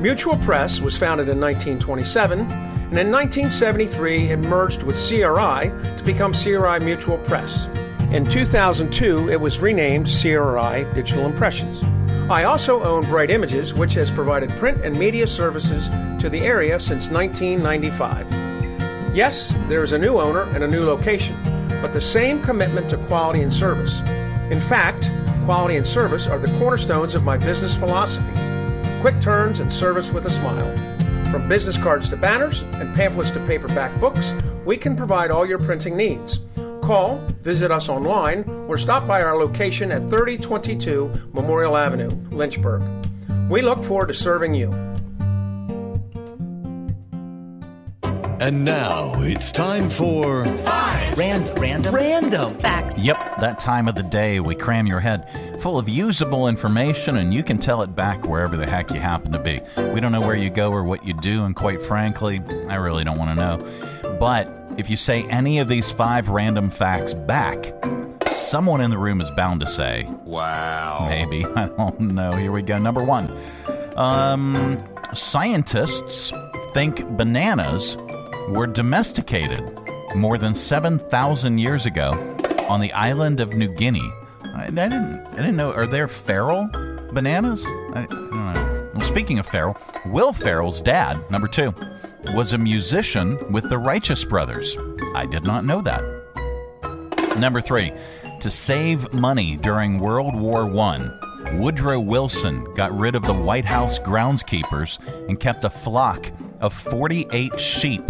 Mutual 0.00 0.36
Press 0.38 0.80
was 0.80 0.98
founded 0.98 1.28
in 1.28 1.40
1927, 1.40 2.46
and 2.92 2.98
in 2.98 3.10
1973 3.10 4.32
it 4.32 4.36
merged 4.40 4.82
with 4.82 4.96
CRI 4.96 5.70
to 5.96 6.02
become 6.04 6.34
CRI 6.34 6.78
Mutual 6.84 7.16
Press. 7.20 7.64
In 8.12 8.26
2002, 8.26 9.30
it 9.30 9.40
was 9.40 9.60
renamed 9.60 10.08
CRI 10.08 10.84
Digital 10.94 11.24
Impressions. 11.24 11.82
I 12.30 12.44
also 12.44 12.82
own 12.82 13.06
Bright 13.06 13.30
Images, 13.30 13.72
which 13.72 13.94
has 13.94 14.10
provided 14.10 14.50
print 14.50 14.84
and 14.84 14.94
media 14.98 15.26
services 15.26 15.88
to 16.20 16.28
the 16.28 16.40
area 16.40 16.78
since 16.78 17.08
1995. 17.08 18.26
Yes, 19.16 19.54
there 19.70 19.82
is 19.82 19.92
a 19.92 19.98
new 19.98 20.18
owner 20.18 20.42
and 20.54 20.62
a 20.62 20.68
new 20.68 20.84
location, 20.84 21.34
but 21.80 21.94
the 21.94 22.00
same 22.00 22.42
commitment 22.42 22.90
to 22.90 22.98
quality 23.06 23.40
and 23.40 23.54
service. 23.54 24.00
In 24.50 24.60
fact, 24.60 25.10
quality 25.46 25.78
and 25.78 25.86
service 25.86 26.26
are 26.26 26.38
the 26.38 26.58
cornerstones 26.58 27.14
of 27.14 27.22
my 27.22 27.38
business 27.38 27.74
philosophy. 27.74 28.32
Quick 29.00 29.18
turns 29.22 29.60
and 29.60 29.72
service 29.72 30.10
with 30.10 30.26
a 30.26 30.30
smile. 30.30 31.01
From 31.32 31.48
business 31.48 31.78
cards 31.78 32.10
to 32.10 32.16
banners 32.18 32.60
and 32.60 32.94
pamphlets 32.94 33.30
to 33.30 33.40
paperback 33.46 33.98
books, 33.98 34.34
we 34.66 34.76
can 34.76 34.94
provide 34.94 35.30
all 35.30 35.46
your 35.46 35.58
printing 35.58 35.96
needs. 35.96 36.40
Call, 36.82 37.26
visit 37.40 37.70
us 37.70 37.88
online, 37.88 38.44
or 38.68 38.76
stop 38.76 39.06
by 39.06 39.22
our 39.22 39.34
location 39.38 39.90
at 39.92 40.02
3022 40.10 41.30
Memorial 41.32 41.78
Avenue, 41.78 42.10
Lynchburg. 42.30 42.82
We 43.48 43.62
look 43.62 43.82
forward 43.82 44.08
to 44.08 44.14
serving 44.14 44.54
you. 44.54 44.91
And 48.42 48.64
now 48.64 49.22
it's 49.22 49.52
time 49.52 49.88
for 49.88 50.42
Random, 50.42 51.54
random, 51.60 51.94
random 51.94 52.58
facts. 52.58 53.00
Yep, 53.00 53.36
that 53.40 53.60
time 53.60 53.86
of 53.86 53.94
the 53.94 54.02
day 54.02 54.40
we 54.40 54.56
cram 54.56 54.88
your 54.88 54.98
head 54.98 55.60
full 55.62 55.78
of 55.78 55.88
usable 55.88 56.48
information 56.48 57.18
and 57.18 57.32
you 57.32 57.44
can 57.44 57.58
tell 57.58 57.82
it 57.82 57.94
back 57.94 58.26
wherever 58.26 58.56
the 58.56 58.66
heck 58.66 58.90
you 58.90 58.98
happen 58.98 59.30
to 59.30 59.38
be. 59.38 59.60
We 59.76 60.00
don't 60.00 60.10
know 60.10 60.22
where 60.22 60.34
you 60.34 60.50
go 60.50 60.72
or 60.72 60.82
what 60.82 61.06
you 61.06 61.14
do, 61.14 61.44
and 61.44 61.54
quite 61.54 61.80
frankly, 61.80 62.42
I 62.68 62.74
really 62.74 63.04
don't 63.04 63.16
want 63.16 63.30
to 63.30 63.36
know. 63.36 64.16
But 64.18 64.52
if 64.76 64.90
you 64.90 64.96
say 64.96 65.22
any 65.30 65.60
of 65.60 65.68
these 65.68 65.92
five 65.92 66.28
random 66.28 66.68
facts 66.68 67.14
back, 67.14 67.72
someone 68.26 68.80
in 68.80 68.90
the 68.90 68.98
room 68.98 69.20
is 69.20 69.30
bound 69.30 69.60
to 69.60 69.66
say, 69.68 70.08
Wow. 70.24 71.06
Maybe. 71.08 71.44
I 71.54 71.66
don't 71.66 72.00
know. 72.00 72.32
Here 72.32 72.50
we 72.50 72.62
go. 72.62 72.76
Number 72.76 73.04
one. 73.04 73.32
Um, 73.94 74.82
scientists 75.14 76.32
think 76.72 77.06
bananas 77.16 77.96
were 78.48 78.66
domesticated 78.66 79.78
more 80.14 80.38
than 80.38 80.54
7,000 80.54 81.58
years 81.58 81.86
ago 81.86 82.12
on 82.68 82.80
the 82.80 82.92
island 82.92 83.40
of 83.40 83.54
New 83.54 83.68
Guinea. 83.68 84.12
I, 84.44 84.66
I 84.66 84.70
didn't, 84.70 85.26
I 85.26 85.36
didn't 85.36 85.56
know. 85.56 85.72
Are 85.72 85.86
there 85.86 86.08
feral 86.08 86.68
bananas? 87.12 87.64
I, 87.94 88.06
I. 88.10 88.88
Well, 88.94 89.00
speaking 89.02 89.38
of 89.38 89.46
feral, 89.46 89.76
Will 90.06 90.32
Ferrell's 90.32 90.80
dad, 90.80 91.18
number 91.30 91.48
two, 91.48 91.74
was 92.34 92.52
a 92.52 92.58
musician 92.58 93.38
with 93.52 93.68
the 93.68 93.78
Righteous 93.78 94.24
Brothers. 94.24 94.76
I 95.14 95.26
did 95.26 95.44
not 95.44 95.64
know 95.64 95.80
that. 95.82 96.02
Number 97.38 97.60
three, 97.60 97.92
to 98.40 98.50
save 98.50 99.12
money 99.12 99.56
during 99.56 99.98
World 99.98 100.38
War 100.38 100.64
I, 100.64 101.54
Woodrow 101.54 102.00
Wilson 102.00 102.64
got 102.74 102.96
rid 102.98 103.14
of 103.14 103.22
the 103.22 103.34
White 103.34 103.64
House 103.64 103.98
groundskeepers 103.98 104.98
and 105.28 105.40
kept 105.40 105.64
a 105.64 105.70
flock 105.70 106.30
of 106.60 106.72
48 106.72 107.58
sheep 107.58 108.02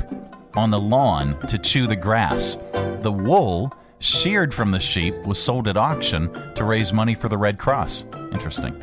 on 0.54 0.70
the 0.70 0.80
lawn 0.80 1.38
to 1.48 1.58
chew 1.58 1.86
the 1.86 1.96
grass. 1.96 2.58
The 3.00 3.12
wool 3.12 3.72
sheared 3.98 4.52
from 4.52 4.72
the 4.72 4.80
sheep 4.80 5.14
was 5.24 5.42
sold 5.42 5.68
at 5.68 5.76
auction 5.76 6.32
to 6.54 6.64
raise 6.64 6.92
money 6.92 7.14
for 7.14 7.28
the 7.28 7.38
Red 7.38 7.58
Cross. 7.58 8.04
Interesting. 8.32 8.74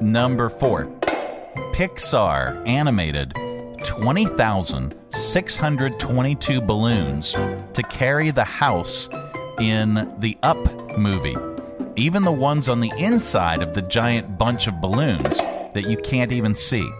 Number 0.00 0.48
four, 0.48 0.86
Pixar 1.72 2.66
animated 2.66 3.34
20,622 3.84 6.60
balloons 6.60 7.32
to 7.32 7.82
carry 7.88 8.30
the 8.30 8.44
house 8.44 9.08
in 9.58 10.14
the 10.18 10.36
Up 10.42 10.58
movie. 10.98 11.36
Even 11.96 12.24
the 12.24 12.32
ones 12.32 12.68
on 12.68 12.80
the 12.80 12.92
inside 12.98 13.62
of 13.62 13.74
the 13.74 13.82
giant 13.82 14.38
bunch 14.38 14.68
of 14.68 14.80
balloons 14.80 15.38
that 15.74 15.84
you 15.86 15.98
can't 15.98 16.32
even 16.32 16.54
see. 16.54 16.90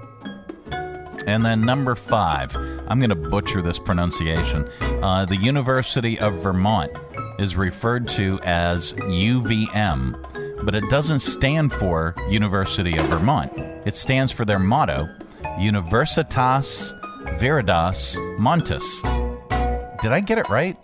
And 1.27 1.45
then 1.45 1.63
number 1.63 1.95
five, 1.95 2.55
I'm 2.57 2.99
going 2.99 3.11
to 3.11 3.15
butcher 3.15 3.63
this 3.63 3.79
pronunciation. 3.79 4.69
Uh, 4.81 5.25
the 5.25 5.37
University 5.37 6.19
of 6.19 6.43
Vermont 6.43 6.93
is 7.39 7.57
referred 7.57 8.09
to 8.09 8.39
as 8.43 8.93
UVM, 8.95 10.65
but 10.65 10.75
it 10.75 10.89
doesn't 10.91 11.21
stand 11.21 11.73
for 11.73 12.15
University 12.29 12.97
of 12.97 13.07
Vermont. 13.07 13.53
It 13.87 13.95
stands 13.97 14.33
for 14.33 14.45
their 14.45 14.59
motto, 14.59 15.09
Universitas 15.59 16.97
Veritas 17.39 18.17
Montes. 18.39 19.03
Did 20.03 20.13
I 20.13 20.21
get 20.21 20.39
it 20.39 20.49
right? 20.49 20.77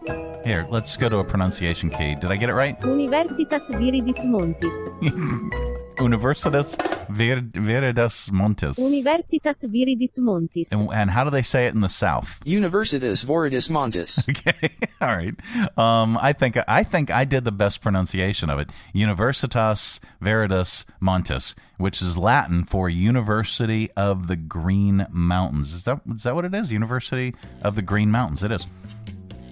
Here, 0.44 0.66
let's 0.70 0.96
go 0.96 1.08
to 1.08 1.18
a 1.18 1.24
pronunciation 1.24 1.90
key. 1.90 2.14
Did 2.14 2.30
I 2.30 2.36
get 2.36 2.50
it 2.50 2.54
right? 2.54 2.78
Universitas 2.80 3.70
Viridis 3.70 4.24
Montis. 4.24 5.72
Universitas 5.96 6.76
Vir- 7.08 7.50
Veritas 7.52 8.30
Montes. 8.30 8.78
Universitas 8.78 9.64
Viridis 9.64 10.18
Montis. 10.18 10.72
And, 10.72 10.88
and 10.92 11.10
how 11.10 11.24
do 11.24 11.30
they 11.30 11.42
say 11.42 11.66
it 11.66 11.74
in 11.74 11.80
the 11.80 11.88
South? 11.88 12.40
Universitas 12.44 13.24
Viridis 13.24 13.70
Montes. 13.70 14.24
Okay, 14.28 14.70
all 15.00 15.08
right. 15.08 15.34
Um, 15.78 16.18
I 16.20 16.32
think 16.32 16.56
I 16.68 16.82
think 16.82 17.10
I 17.10 17.24
did 17.24 17.44
the 17.44 17.52
best 17.52 17.80
pronunciation 17.80 18.50
of 18.50 18.58
it. 18.58 18.70
Universitas 18.94 20.00
Veritas 20.20 20.84
Montes, 21.00 21.54
which 21.78 22.02
is 22.02 22.16
Latin 22.18 22.64
for 22.64 22.88
University 22.88 23.90
of 23.96 24.28
the 24.28 24.36
Green 24.36 25.06
Mountains. 25.10 25.72
Is 25.72 25.84
that 25.84 26.00
is 26.14 26.22
that 26.24 26.34
what 26.34 26.44
it 26.44 26.54
is? 26.54 26.72
University 26.72 27.34
of 27.62 27.76
the 27.76 27.82
Green 27.82 28.10
Mountains. 28.10 28.42
It 28.42 28.52
is. 28.52 28.66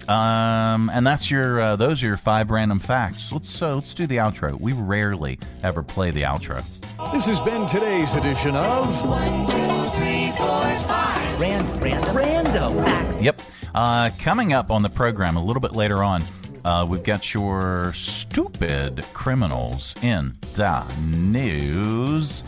Um, 0.07 0.91
and 0.93 1.05
that's 1.05 1.31
your 1.31 1.59
uh, 1.59 1.75
those 1.75 2.03
are 2.03 2.07
your 2.07 2.17
five 2.17 2.51
random 2.51 2.79
facts. 2.79 3.31
Let's 3.31 3.61
uh, 3.61 3.75
let's 3.75 3.93
do 3.93 4.05
the 4.05 4.17
outro. 4.17 4.59
We 4.59 4.73
rarely 4.73 5.39
ever 5.63 5.81
play 5.81 6.11
the 6.11 6.23
outro. 6.23 6.63
This 7.11 7.25
has 7.25 7.39
been 7.41 7.67
today's 7.67 8.15
edition 8.15 8.55
of 8.55 9.05
One, 9.05 9.45
two, 9.45 9.97
three, 9.97 10.31
four, 10.37 10.63
five. 10.87 11.39
Random, 11.41 11.79
random, 11.79 12.15
random 12.15 12.83
facts. 12.83 13.23
Yep. 13.23 13.41
Uh, 13.73 14.09
coming 14.19 14.53
up 14.53 14.71
on 14.71 14.81
the 14.81 14.89
program 14.89 15.35
a 15.35 15.43
little 15.43 15.59
bit 15.59 15.75
later 15.75 16.03
on, 16.03 16.23
uh, 16.63 16.85
we've 16.89 17.03
got 17.03 17.33
your 17.33 17.91
stupid 17.93 19.03
criminals 19.13 19.95
in 20.01 20.37
the 20.53 20.83
news, 21.01 22.43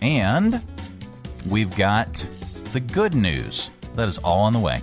and 0.00 0.60
we've 1.46 1.74
got 1.76 2.28
the 2.72 2.80
good 2.80 3.14
news. 3.14 3.70
That 3.94 4.08
is 4.08 4.18
all 4.18 4.40
on 4.40 4.54
the 4.54 4.58
way. 4.58 4.82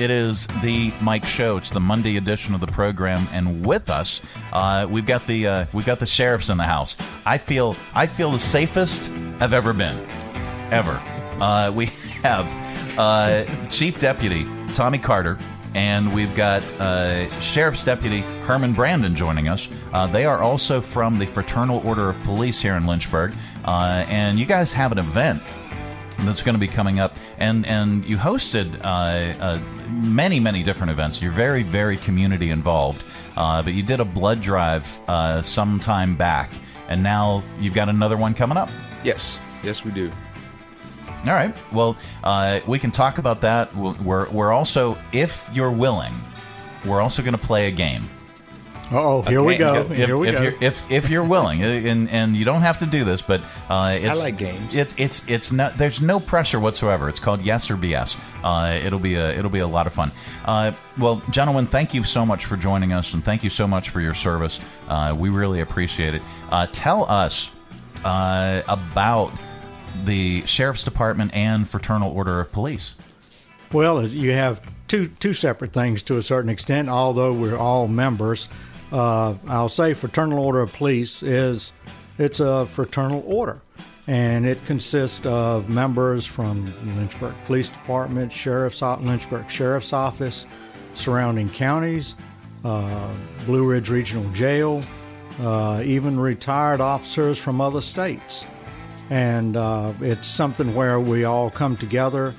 It 0.00 0.10
is 0.10 0.46
the 0.62 0.92
Mike 1.00 1.24
Show. 1.24 1.56
It's 1.56 1.70
the 1.70 1.80
Monday 1.80 2.16
edition 2.16 2.54
of 2.54 2.60
the 2.60 2.66
program, 2.66 3.26
and 3.32 3.64
with 3.64 3.88
us, 3.88 4.20
uh, 4.52 4.86
we've 4.88 5.06
got 5.06 5.26
the 5.26 5.46
uh, 5.46 5.66
we've 5.72 5.86
got 5.86 6.00
the 6.00 6.06
sheriffs 6.06 6.48
in 6.48 6.58
the 6.58 6.64
house. 6.64 6.96
I 7.24 7.38
feel 7.38 7.76
I 7.94 8.06
feel 8.06 8.30
the 8.30 8.38
safest 8.38 9.10
I've 9.40 9.52
ever 9.52 9.72
been, 9.72 9.98
ever. 10.70 11.00
Uh, 11.40 11.70
we 11.74 11.86
have 12.22 12.98
uh, 12.98 13.44
Chief 13.68 13.98
Deputy 13.98 14.46
Tommy 14.74 14.98
Carter. 14.98 15.38
And 15.74 16.14
we've 16.14 16.34
got 16.34 16.62
uh, 16.80 17.28
Sheriff's 17.40 17.84
Deputy 17.84 18.20
Herman 18.20 18.72
Brandon 18.72 19.14
joining 19.14 19.48
us. 19.48 19.68
Uh, 19.92 20.06
they 20.06 20.24
are 20.24 20.38
also 20.38 20.80
from 20.80 21.18
the 21.18 21.26
Fraternal 21.26 21.86
Order 21.86 22.08
of 22.08 22.22
Police 22.22 22.62
here 22.62 22.76
in 22.76 22.86
Lynchburg. 22.86 23.34
And 23.66 24.38
you 24.38 24.46
guys 24.46 24.72
have 24.72 24.90
an 24.92 24.96
event 24.98 25.42
that's 26.20 26.42
going 26.42 26.54
to 26.54 26.60
be 26.60 26.68
coming 26.68 26.98
up. 26.98 27.14
And 27.38 27.66
and 27.66 28.04
you 28.04 28.16
hosted 28.16 28.78
uh, 28.82 29.42
uh, 29.42 29.60
many 29.90 30.40
many 30.40 30.62
different 30.62 30.90
events. 30.90 31.20
You're 31.20 31.32
very 31.32 31.62
very 31.62 31.96
community 31.96 32.50
involved. 32.50 33.02
Uh, 33.36 33.62
but 33.62 33.74
you 33.74 33.82
did 33.82 34.00
a 34.00 34.04
blood 34.04 34.40
drive 34.40 35.00
uh, 35.08 35.42
some 35.42 35.78
time 35.78 36.16
back. 36.16 36.50
And 36.88 37.02
now 37.02 37.42
you've 37.60 37.74
got 37.74 37.88
another 37.88 38.16
one 38.16 38.32
coming 38.32 38.56
up. 38.56 38.70
Yes. 39.04 39.40
Yes 39.62 39.84
we 39.84 39.90
do. 39.90 40.10
All 41.26 41.32
right. 41.32 41.54
Well 41.72 41.96
uh, 42.24 42.60
we 42.66 42.78
can 42.78 42.90
talk 42.90 43.18
about 43.18 43.40
that. 43.42 43.74
We're, 43.76 44.28
we're 44.30 44.52
also 44.52 44.96
if 45.12 45.48
you're 45.52 45.72
willing 45.72 46.14
we're 46.84 47.00
also 47.00 47.22
going 47.22 47.36
to 47.36 47.46
play 47.46 47.66
a 47.66 47.72
game 47.72 48.08
Oh, 48.92 49.22
here 49.22 49.42
we 49.42 49.56
go. 49.56 49.82
If, 49.82 49.90
here 49.90 50.16
we 50.16 50.28
if 50.28 50.34
go. 50.34 50.42
You're, 50.42 50.54
if 50.60 50.90
if 50.90 51.10
you're 51.10 51.24
willing, 51.24 51.62
and 51.62 52.08
and 52.08 52.36
you 52.36 52.44
don't 52.44 52.60
have 52.60 52.78
to 52.78 52.86
do 52.86 53.04
this, 53.04 53.20
but 53.20 53.40
uh, 53.68 53.98
it's, 54.00 54.20
I 54.20 54.24
like 54.24 54.38
games. 54.38 54.74
It's 54.74 54.94
it's 54.96 55.28
it's 55.28 55.50
not. 55.50 55.76
There's 55.76 56.00
no 56.00 56.20
pressure 56.20 56.60
whatsoever. 56.60 57.08
It's 57.08 57.18
called 57.18 57.42
Yes 57.42 57.70
or 57.70 57.76
BS. 57.76 58.16
Uh, 58.44 58.78
it'll 58.84 59.00
be 59.00 59.14
a 59.14 59.30
it'll 59.30 59.50
be 59.50 59.58
a 59.58 59.66
lot 59.66 59.86
of 59.86 59.92
fun. 59.92 60.12
Uh, 60.44 60.72
well, 60.98 61.20
gentlemen, 61.30 61.66
thank 61.66 61.94
you 61.94 62.04
so 62.04 62.24
much 62.24 62.44
for 62.44 62.56
joining 62.56 62.92
us, 62.92 63.12
and 63.12 63.24
thank 63.24 63.42
you 63.42 63.50
so 63.50 63.66
much 63.66 63.90
for 63.90 64.00
your 64.00 64.14
service. 64.14 64.60
Uh, 64.88 65.14
we 65.18 65.30
really 65.30 65.60
appreciate 65.60 66.14
it. 66.14 66.22
Uh, 66.50 66.68
tell 66.70 67.04
us 67.10 67.50
uh, 68.04 68.62
about 68.68 69.32
the 70.04 70.46
sheriff's 70.46 70.84
department 70.84 71.32
and 71.34 71.68
fraternal 71.68 72.12
order 72.12 72.38
of 72.38 72.52
police. 72.52 72.94
Well, 73.72 74.06
you 74.06 74.32
have 74.32 74.60
two 74.86 75.08
two 75.08 75.32
separate 75.32 75.72
things 75.72 76.04
to 76.04 76.16
a 76.18 76.22
certain 76.22 76.50
extent, 76.50 76.88
although 76.88 77.32
we're 77.32 77.56
all 77.56 77.88
members. 77.88 78.48
Uh, 78.92 79.34
I'll 79.48 79.68
say 79.68 79.94
fraternal 79.94 80.38
order 80.38 80.60
of 80.60 80.72
police 80.72 81.22
is 81.22 81.72
it's 82.18 82.40
a 82.40 82.66
fraternal 82.66 83.22
order, 83.26 83.60
and 84.06 84.46
it 84.46 84.64
consists 84.64 85.24
of 85.26 85.68
members 85.68 86.26
from 86.26 86.72
Lynchburg 86.96 87.34
Police 87.46 87.68
Department, 87.70 88.32
Sheriff's 88.32 88.82
Lynchburg 88.82 89.50
Sheriff's 89.50 89.92
Office, 89.92 90.46
surrounding 90.94 91.50
counties, 91.50 92.14
uh, 92.64 93.14
Blue 93.44 93.68
Ridge 93.68 93.90
Regional 93.90 94.30
Jail, 94.32 94.82
uh, 95.40 95.82
even 95.84 96.18
retired 96.18 96.80
officers 96.80 97.38
from 97.38 97.60
other 97.60 97.80
states, 97.80 98.46
and 99.10 99.56
uh, 99.56 99.92
it's 100.00 100.28
something 100.28 100.74
where 100.74 101.00
we 101.00 101.24
all 101.24 101.50
come 101.50 101.76
together 101.76 102.34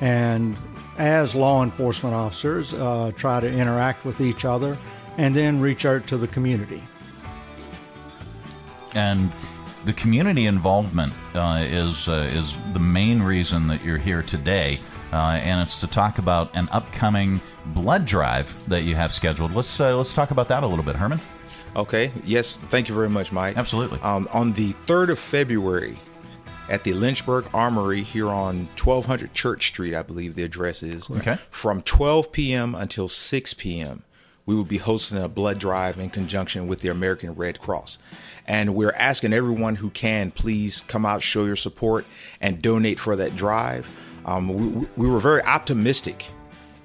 and 0.00 0.56
as 0.98 1.34
law 1.34 1.62
enforcement 1.62 2.14
officers 2.14 2.74
uh, 2.74 3.12
try 3.16 3.40
to 3.40 3.50
interact 3.50 4.04
with 4.04 4.20
each 4.20 4.44
other 4.44 4.76
and 5.16 5.34
then 5.34 5.60
reach 5.60 5.84
out 5.84 6.06
to 6.08 6.16
the 6.16 6.28
community. 6.28 6.82
And 8.94 9.32
the 9.84 9.92
community 9.92 10.46
involvement 10.46 11.12
uh, 11.34 11.64
is 11.68 12.08
uh, 12.08 12.30
is 12.32 12.56
the 12.72 12.78
main 12.78 13.22
reason 13.22 13.68
that 13.68 13.82
you're 13.84 13.98
here 13.98 14.22
today, 14.22 14.80
uh, 15.12 15.40
and 15.42 15.60
it's 15.60 15.80
to 15.80 15.86
talk 15.86 16.18
about 16.18 16.54
an 16.54 16.68
upcoming 16.70 17.40
blood 17.66 18.06
drive 18.06 18.56
that 18.68 18.82
you 18.82 18.94
have 18.94 19.12
scheduled. 19.12 19.54
Let's 19.54 19.80
uh, 19.80 19.96
let's 19.96 20.14
talk 20.14 20.30
about 20.30 20.48
that 20.48 20.62
a 20.62 20.66
little 20.66 20.84
bit, 20.84 20.96
Herman. 20.96 21.20
Okay. 21.74 22.12
Yes. 22.24 22.58
Thank 22.68 22.88
you 22.88 22.94
very 22.94 23.08
much, 23.08 23.32
Mike. 23.32 23.56
Absolutely. 23.56 23.98
Um, 24.00 24.28
on 24.32 24.52
the 24.52 24.72
third 24.86 25.08
of 25.08 25.18
February, 25.18 25.96
at 26.68 26.84
the 26.84 26.92
Lynchburg 26.92 27.46
Armory 27.54 28.02
here 28.02 28.28
on 28.28 28.68
1200 28.76 29.32
Church 29.32 29.68
Street, 29.68 29.94
I 29.94 30.02
believe 30.02 30.34
the 30.34 30.44
address 30.44 30.82
is. 30.82 31.10
Okay. 31.10 31.38
From 31.50 31.80
12 31.80 32.30
p.m. 32.30 32.74
until 32.74 33.08
6 33.08 33.54
p.m 33.54 34.04
we 34.46 34.54
will 34.54 34.64
be 34.64 34.78
hosting 34.78 35.18
a 35.18 35.28
blood 35.28 35.58
drive 35.58 35.98
in 35.98 36.10
conjunction 36.10 36.66
with 36.66 36.80
the 36.80 36.88
American 36.88 37.34
Red 37.34 37.60
Cross. 37.60 37.98
And 38.46 38.74
we're 38.74 38.92
asking 38.92 39.32
everyone 39.32 39.76
who 39.76 39.90
can 39.90 40.30
please 40.30 40.82
come 40.88 41.06
out, 41.06 41.22
show 41.22 41.44
your 41.44 41.56
support, 41.56 42.04
and 42.40 42.60
donate 42.60 42.98
for 42.98 43.16
that 43.16 43.36
drive. 43.36 43.88
Um, 44.24 44.48
we, 44.48 44.86
we, 44.96 45.08
were 45.08 45.18
very 45.18 45.42
optimistic 45.42 46.28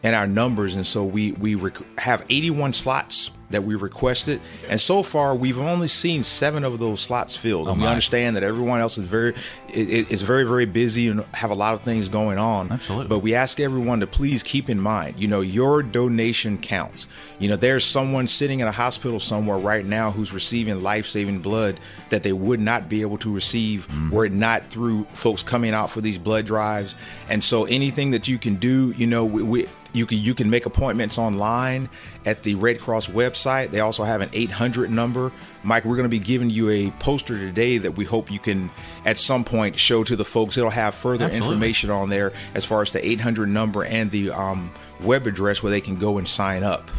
in 0.03 0.13
our 0.13 0.27
numbers, 0.27 0.75
and 0.75 0.85
so 0.85 1.03
we, 1.03 1.33
we 1.33 1.55
rec- 1.55 1.99
have 1.99 2.25
81 2.29 2.73
slots 2.73 3.31
that 3.49 3.63
we 3.63 3.75
requested, 3.75 4.41
and 4.67 4.79
so 4.79 5.03
far 5.03 5.35
we've 5.35 5.59
only 5.59 5.87
seen 5.87 6.23
seven 6.23 6.63
of 6.63 6.79
those 6.79 7.01
slots 7.01 7.35
filled. 7.35 7.67
Oh, 7.67 7.71
and 7.71 7.81
we 7.81 7.87
understand 7.87 8.35
that 8.35 8.43
everyone 8.43 8.81
else 8.81 8.97
is 8.97 9.05
very 9.05 9.33
is, 9.69 10.21
very 10.21 10.43
very 10.43 10.65
busy 10.65 11.07
and 11.07 11.23
have 11.33 11.49
a 11.49 11.55
lot 11.55 11.73
of 11.73 11.81
things 11.81 12.09
going 12.09 12.37
on. 12.37 12.71
Absolutely. 12.71 13.07
But 13.07 13.19
we 13.19 13.35
ask 13.35 13.59
everyone 13.59 14.01
to 14.01 14.07
please 14.07 14.43
keep 14.43 14.69
in 14.69 14.79
mind, 14.79 15.19
you 15.19 15.27
know, 15.27 15.41
your 15.41 15.81
donation 15.83 16.57
counts. 16.57 17.07
You 17.39 17.49
know, 17.49 17.55
there's 17.55 17.85
someone 17.85 18.27
sitting 18.27 18.59
in 18.59 18.67
a 18.67 18.71
hospital 18.71 19.19
somewhere 19.19 19.57
right 19.57 19.85
now 19.85 20.11
who's 20.11 20.33
receiving 20.33 20.83
life-saving 20.83 21.39
blood 21.39 21.79
that 22.09 22.23
they 22.23 22.33
would 22.33 22.59
not 22.59 22.89
be 22.89 23.01
able 23.01 23.17
to 23.19 23.33
receive 23.33 23.87
mm-hmm. 23.87 24.09
were 24.09 24.25
it 24.25 24.31
not 24.31 24.65
through 24.65 25.05
folks 25.13 25.43
coming 25.43 25.73
out 25.73 25.89
for 25.89 26.01
these 26.01 26.17
blood 26.17 26.45
drives. 26.45 26.95
And 27.29 27.43
so 27.43 27.65
anything 27.65 28.11
that 28.11 28.27
you 28.27 28.37
can 28.37 28.55
do, 28.55 28.93
you 28.97 29.07
know, 29.07 29.25
we, 29.25 29.43
we 29.43 29.67
you 29.93 30.05
can 30.05 30.17
you 30.19 30.33
can 30.33 30.49
make 30.49 30.65
appointments 30.65 31.17
online 31.17 31.89
at 32.25 32.43
the 32.43 32.55
Red 32.55 32.79
Cross 32.79 33.07
website. 33.07 33.36
They 33.71 33.79
also 33.79 34.03
have 34.03 34.21
an 34.21 34.29
800 34.33 34.89
number. 34.91 35.31
Mike, 35.63 35.85
we're 35.85 35.95
going 35.95 36.05
to 36.05 36.09
be 36.09 36.19
giving 36.19 36.49
you 36.49 36.69
a 36.69 36.91
poster 36.99 37.37
today 37.37 37.77
that 37.77 37.95
we 37.95 38.05
hope 38.05 38.31
you 38.31 38.39
can 38.39 38.69
at 39.05 39.19
some 39.19 39.43
point 39.43 39.77
show 39.77 40.03
to 40.03 40.15
the 40.15 40.25
folks. 40.25 40.57
It'll 40.57 40.69
have 40.69 40.95
further 40.95 41.25
Absolutely. 41.25 41.47
information 41.47 41.89
on 41.89 42.09
there 42.09 42.33
as 42.53 42.65
far 42.65 42.81
as 42.81 42.91
the 42.91 43.05
800 43.05 43.49
number 43.49 43.83
and 43.83 44.11
the 44.11 44.31
um, 44.31 44.71
web 45.01 45.27
address 45.27 45.61
where 45.63 45.69
they 45.71 45.81
can 45.81 45.95
go 45.95 46.17
and 46.17 46.27
sign 46.27 46.63
up. 46.63 46.89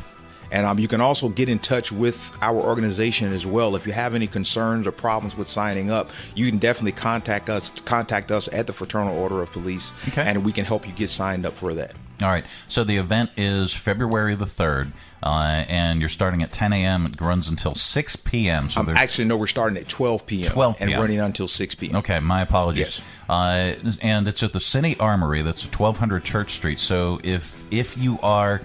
And 0.51 0.64
um, 0.64 0.79
you 0.79 0.88
can 0.88 1.03
also 1.03 1.29
get 1.29 1.51
in 1.51 1.59
touch 1.59 1.92
with 1.92 2.35
our 2.40 2.57
organization 2.57 3.35
as 3.35 3.44
well. 3.44 3.77
If 3.77 3.87
you 3.87 3.92
have 3.92 4.14
any 4.14 4.27
concerns 4.27 4.87
or 4.87 4.92
problems 4.92 5.37
with 5.37 5.46
signing 5.46 5.90
up, 5.90 6.11
you 6.35 6.48
can 6.48 6.59
definitely 6.59 6.92
contact 6.92 7.51
us. 7.51 7.68
Contact 7.85 8.31
us 8.31 8.48
at 8.51 8.66
the 8.66 8.72
Fraternal 8.72 9.18
Order 9.18 9.42
of 9.42 9.53
Police, 9.53 9.92
Okay. 10.09 10.22
and 10.22 10.46
we 10.46 10.53
can 10.53 10.64
help 10.64 10.87
you 10.87 10.92
get 10.94 11.11
signed 11.11 11.44
up 11.44 11.53
for 11.53 11.74
that. 11.74 11.92
All 12.22 12.29
right. 12.29 12.44
So 12.66 12.83
the 12.83 12.96
event 12.96 13.29
is 13.37 13.74
February 13.74 14.35
the 14.37 14.46
3rd, 14.46 14.92
uh, 15.22 15.64
and 15.68 16.00
you're 16.00 16.09
starting 16.09 16.42
at 16.42 16.52
10 16.52 16.72
a.m. 16.72 17.07
It 17.07 17.20
runs 17.20 17.48
until 17.48 17.74
6 17.74 18.16
p.m. 18.16 18.70
So 18.70 18.81
Um, 18.81 18.88
actually, 18.90 19.24
no, 19.26 19.37
we're 19.37 19.46
starting 19.46 19.76
at 19.78 19.88
12 19.88 20.26
p.m. 20.26 20.50
12 20.52 20.78
p.m. 20.78 20.88
and 20.90 21.00
running 21.00 21.20
until 21.20 21.48
6 21.48 21.74
p.m. 21.74 21.96
Okay, 21.96 22.20
my 22.20 22.42
apologies. 22.42 23.00
Yes. 23.00 23.02
Uh, 23.28 23.74
and 24.00 24.26
it's 24.28 24.42
at 24.42 24.52
the 24.52 24.61
City 24.61 24.96
Armory. 24.98 25.42
That's 25.42 25.64
1200 25.64 26.24
Church 26.24 26.52
Street. 26.52 26.78
So 26.81 27.20
if 27.24 27.62
if 27.70 27.98
you 27.98 28.18
are, 28.22 28.62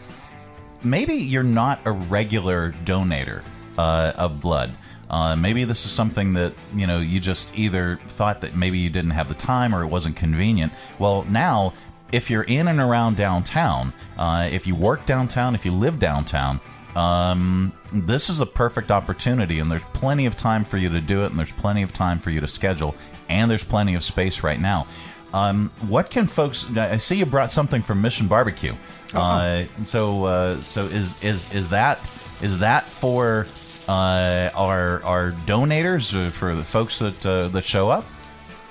maybe 0.83 1.15
you're 1.15 1.43
not 1.43 1.79
a 1.85 1.91
regular 1.91 2.71
donator 2.85 3.41
uh, 3.77 4.13
of 4.15 4.39
blood. 4.39 4.71
Uh, 5.09 5.35
maybe 5.35 5.63
this 5.63 5.85
is 5.85 5.91
something 5.91 6.33
that 6.33 6.53
you 6.75 6.87
know 6.87 6.99
you 6.99 7.19
just 7.19 7.55
either 7.57 7.99
thought 8.07 8.41
that 8.41 8.55
maybe 8.55 8.77
you 8.79 8.89
didn't 8.89 9.11
have 9.11 9.27
the 9.27 9.35
time 9.35 9.75
or 9.75 9.83
it 9.83 9.87
wasn't 9.87 10.15
convenient. 10.15 10.71
Well, 10.97 11.23
now 11.29 11.73
if 12.13 12.29
you're 12.29 12.43
in 12.43 12.67
and 12.67 12.79
around 12.79 13.17
downtown, 13.17 13.91
uh, 14.17 14.47
if 14.51 14.67
you 14.67 14.75
work 14.75 15.05
downtown, 15.05 15.55
if 15.55 15.65
you 15.65 15.71
live 15.71 15.99
downtown, 15.99 16.61
um, 16.95 17.73
this 17.91 18.29
is 18.29 18.39
a 18.39 18.45
perfect 18.45 18.91
opportunity, 18.91 19.57
and 19.57 19.69
there's 19.69 19.83
plenty 19.85 20.27
of 20.27 20.37
time 20.37 20.63
for 20.63 20.77
you 20.77 20.89
to 20.89 21.01
do 21.01 21.23
it, 21.23 21.31
and 21.31 21.39
there's 21.39 21.51
plenty 21.51 21.81
of 21.81 21.91
time 21.91 22.19
for 22.19 22.29
you 22.29 22.39
to 22.39 22.47
schedule, 22.47 22.95
and 23.29 23.49
there's 23.49 23.63
plenty 23.63 23.95
of 23.95 24.03
space 24.03 24.43
right 24.43 24.61
now. 24.61 24.85
Um, 25.33 25.71
what 25.87 26.11
can 26.11 26.27
folks? 26.27 26.69
I 26.77 26.97
see 26.97 27.15
you 27.15 27.25
brought 27.25 27.49
something 27.49 27.81
from 27.81 28.01
Mission 28.01 28.27
Barbecue. 28.27 28.75
Uh, 29.11 29.63
so, 29.83 30.25
uh, 30.25 30.61
so 30.61 30.85
is 30.85 31.21
is 31.23 31.51
is 31.51 31.69
that 31.69 31.99
is 32.43 32.59
that 32.59 32.85
for 32.85 33.47
uh, 33.87 34.51
our 34.53 35.03
our 35.03 35.31
donators 35.47 36.13
or 36.13 36.29
for 36.29 36.53
the 36.53 36.63
folks 36.63 36.99
that 36.99 37.25
uh, 37.25 37.47
that 37.47 37.63
show 37.63 37.89
up? 37.89 38.05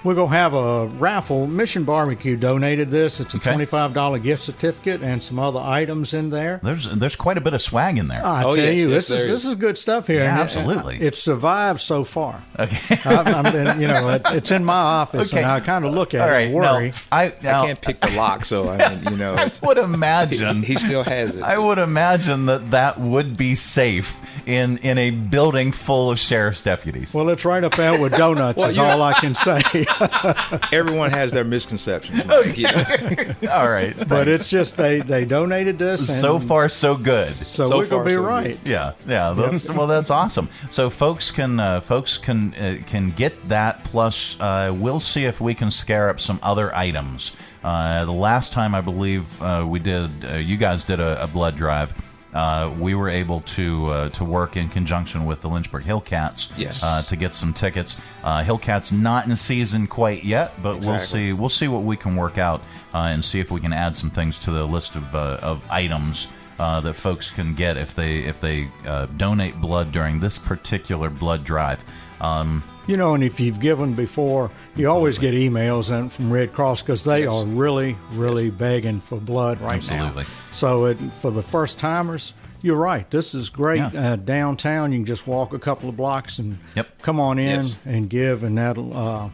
We're 0.04 0.14
going 0.14 0.30
to 0.30 0.36
have 0.36 0.54
a 0.54 0.86
raffle. 0.86 1.46
Mission 1.46 1.84
Barbecue 1.84 2.36
donated 2.36 2.90
this. 2.90 3.20
It's 3.20 3.34
a 3.34 3.36
Okay. 3.36 3.52
$25 3.66 4.22
gift 4.22 4.42
certificate 4.42 5.02
and 5.02 5.22
some 5.22 5.38
other 5.38 5.60
items 5.60 6.12
in 6.14 6.30
there. 6.30 6.60
There's 6.62 6.88
there's 6.92 7.16
quite 7.16 7.38
a 7.38 7.40
bit 7.40 7.54
of 7.54 7.62
swag 7.62 7.98
in 7.98 8.08
there. 8.08 8.24
I 8.24 8.42
Oh, 8.44 8.54
tell 8.54 8.64
yes, 8.64 8.76
you, 8.76 8.90
yes, 8.90 9.08
this 9.08 9.10
is 9.10 9.22
there 9.24 9.32
this 9.32 9.44
is. 9.44 9.48
is 9.50 9.54
good 9.56 9.78
stuff 9.78 10.06
here. 10.06 10.22
Yeah, 10.24 10.30
And 10.30 10.38
it- 10.38 10.42
absolutely. 10.42 11.00
It's 11.00 11.18
survived 11.18 11.80
so 11.80 12.04
far. 12.04 12.42
Okay. 12.58 12.78
I've, 13.04 13.26
I've 13.46 13.52
been, 13.52 13.80
you 13.80 13.88
know, 13.88 14.08
it, 14.10 14.22
it's 14.26 14.50
in 14.50 14.64
my 14.64 14.74
office, 14.74 15.32
and 15.32 15.44
I 15.46 15.60
kind 15.60 15.84
of 15.84 15.94
look 15.94 16.14
at 16.14 16.20
All 16.20 16.28
it 16.28 16.30
right. 16.30 16.40
and 16.48 16.54
now, 16.54 16.74
worry. 16.76 16.92
I 17.10 17.24
I 17.26 17.32
now, 17.42 17.66
can't 17.66 17.80
pick 17.80 18.00
the 18.00 18.10
lock, 18.12 18.44
so 18.44 18.68
I 18.68 18.94
mean, 18.94 19.04
you 19.12 19.16
know, 19.16 19.34
it's, 19.38 19.62
I 19.62 19.66
would 19.66 19.78
imagine 19.78 20.62
he 20.62 20.74
still 20.76 21.02
has 21.04 21.34
it. 21.36 21.42
I 21.42 21.58
would 21.58 21.78
imagine 21.78 22.46
that 22.46 22.70
that 22.72 23.00
would 23.00 23.36
be 23.36 23.54
safe 23.54 24.18
in 24.46 24.78
in 24.78 24.98
a 24.98 25.10
building 25.10 25.72
full 25.72 26.10
of 26.10 26.18
sheriff's 26.18 26.62
deputies. 26.62 27.14
Well, 27.14 27.28
it's 27.28 27.44
right 27.44 27.62
up 27.62 27.76
there 27.76 27.98
with 28.00 28.12
donuts. 28.16 28.58
Well, 28.58 28.68
is 28.68 28.78
all 28.78 29.02
I 29.02 29.12
can 29.14 29.34
say. 29.34 29.62
Everyone 30.72 31.10
has 31.10 31.32
their 31.32 31.44
misconceptions. 31.44 32.24
Mike, 32.24 32.56
you 32.56 32.64
know? 32.64 33.50
All 33.52 33.70
right, 33.70 33.96
but 34.08 34.28
it's 34.28 34.48
just 34.48 34.76
they 34.76 35.00
they 35.00 35.24
donated 35.24 35.78
this. 35.78 36.08
And 36.08 36.20
so 36.20 36.38
far 36.38 36.68
so 36.68 36.96
good. 36.96 37.32
so, 37.46 37.68
so 37.68 37.78
we're 37.78 37.86
far, 37.86 37.98
gonna 37.98 38.10
be 38.10 38.14
so 38.14 38.20
good. 38.20 38.26
right. 38.26 38.58
Yeah, 38.64 38.92
yeah. 39.06 39.32
That's, 39.32 39.68
well, 39.68 39.86
that's 39.86 40.10
awesome. 40.10 40.48
So 40.70 40.90
folks 40.90 41.30
can 41.30 41.60
uh, 41.60 41.80
folks 41.80 42.18
can 42.18 42.54
uh, 42.54 42.78
can 42.86 43.10
get 43.10 43.48
that. 43.48 43.84
Plus, 43.84 44.38
uh, 44.40 44.74
we'll 44.76 45.00
see 45.00 45.24
if 45.24 45.40
we 45.40 45.54
can 45.54 45.70
scare 45.70 46.08
up 46.08 46.20
some 46.20 46.38
other 46.42 46.74
items. 46.74 47.32
Uh, 47.64 48.04
the 48.04 48.12
last 48.12 48.52
time 48.52 48.74
I 48.74 48.80
believe 48.80 49.40
uh, 49.40 49.64
we 49.68 49.78
did, 49.78 50.10
uh, 50.24 50.34
you 50.34 50.56
guys 50.56 50.82
did 50.84 50.98
a, 51.00 51.22
a 51.22 51.26
blood 51.28 51.56
drive. 51.56 51.94
Uh, 52.32 52.72
we 52.78 52.94
were 52.94 53.08
able 53.10 53.40
to 53.42 53.86
uh, 53.88 54.08
to 54.10 54.24
work 54.24 54.56
in 54.56 54.68
conjunction 54.68 55.26
with 55.26 55.42
the 55.42 55.48
Lynchburg 55.48 55.84
Hillcats 55.84 56.50
Yes. 56.56 56.82
uh, 56.82 57.02
to 57.02 57.16
get 57.16 57.34
some 57.34 57.52
tickets. 57.52 57.96
Uh, 58.24 58.42
Hillcats 58.42 58.90
not 58.92 59.26
in 59.26 59.36
season 59.36 59.86
quite 59.86 60.24
yet, 60.24 60.60
but 60.62 60.80
we'll 60.84 60.98
see. 60.98 61.32
We'll 61.32 61.48
see 61.50 61.68
what 61.68 61.82
we 61.82 61.96
can 61.96 62.16
work 62.16 62.38
out 62.38 62.60
uh, 62.94 63.08
and 63.12 63.24
see 63.24 63.40
if 63.40 63.50
we 63.50 63.60
can 63.60 63.72
add 63.72 63.96
some 63.96 64.10
things 64.10 64.38
to 64.40 64.50
the 64.50 64.64
list 64.66 64.96
of 64.96 65.14
uh, 65.14 65.38
of 65.42 65.70
items 65.70 66.26
uh, 66.58 66.80
that 66.80 66.94
folks 66.94 67.30
can 67.30 67.54
get 67.54 67.76
if 67.76 67.94
they 67.94 68.18
if 68.20 68.40
they 68.40 68.68
uh, 68.86 69.06
donate 69.16 69.60
blood 69.60 69.92
during 69.92 70.20
this 70.20 70.38
particular 70.38 71.10
blood 71.10 71.44
drive. 71.44 71.84
Um, 72.22 72.62
You 72.86 72.96
know, 72.96 73.14
and 73.14 73.22
if 73.22 73.38
you've 73.38 73.60
given 73.60 73.94
before, 73.94 74.50
you 74.76 74.88
always 74.90 75.18
get 75.18 75.34
emails 75.34 75.96
in 75.96 76.08
from 76.08 76.32
Red 76.32 76.52
Cross 76.52 76.82
because 76.82 77.04
they 77.04 77.22
Yes. 77.24 77.32
are 77.32 77.44
really, 77.44 77.96
really 78.12 78.50
begging 78.50 79.00
for 79.00 79.18
blood 79.18 79.60
right 79.60 79.74
Absolutely. 79.76 80.22
now. 80.24 80.28
So 80.52 80.86
it, 80.86 80.98
for 81.18 81.30
the 81.30 81.42
first 81.44 81.78
timers, 81.78 82.34
you're 82.60 82.76
right. 82.76 83.08
This 83.10 83.34
is 83.34 83.48
great. 83.50 83.78
Yeah. 83.92 84.12
Uh, 84.12 84.16
downtown, 84.16 84.92
you 84.92 84.98
can 84.98 85.06
just 85.06 85.26
walk 85.28 85.52
a 85.52 85.58
couple 85.60 85.88
of 85.88 85.96
blocks 85.96 86.38
and 86.40 86.58
Yep. 86.74 87.02
come 87.02 87.20
on 87.20 87.38
in 87.38 87.62
Yes. 87.62 87.76
and 87.86 88.08
give, 88.10 88.42
and 88.42 88.58
that'll 88.58 88.96
uh, 88.96 89.28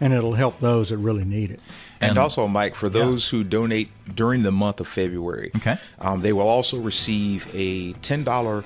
and 0.00 0.12
it'll 0.12 0.34
help 0.34 0.60
those 0.60 0.90
that 0.90 0.98
really 0.98 1.24
need 1.24 1.50
it. 1.50 1.60
And, 2.02 2.10
And- 2.10 2.18
also, 2.18 2.46
Mike, 2.48 2.74
for 2.74 2.90
those 2.90 3.30
who 3.30 3.42
donate 3.44 3.88
during 4.14 4.42
the 4.42 4.52
month 4.52 4.78
of 4.80 4.86
February, 4.88 5.50
Okay. 5.56 5.76
um, 6.00 6.20
they 6.20 6.34
will 6.34 6.48
also 6.48 6.78
receive 6.78 7.46
a 7.54 7.92
ten 8.02 8.22
dollar 8.24 8.64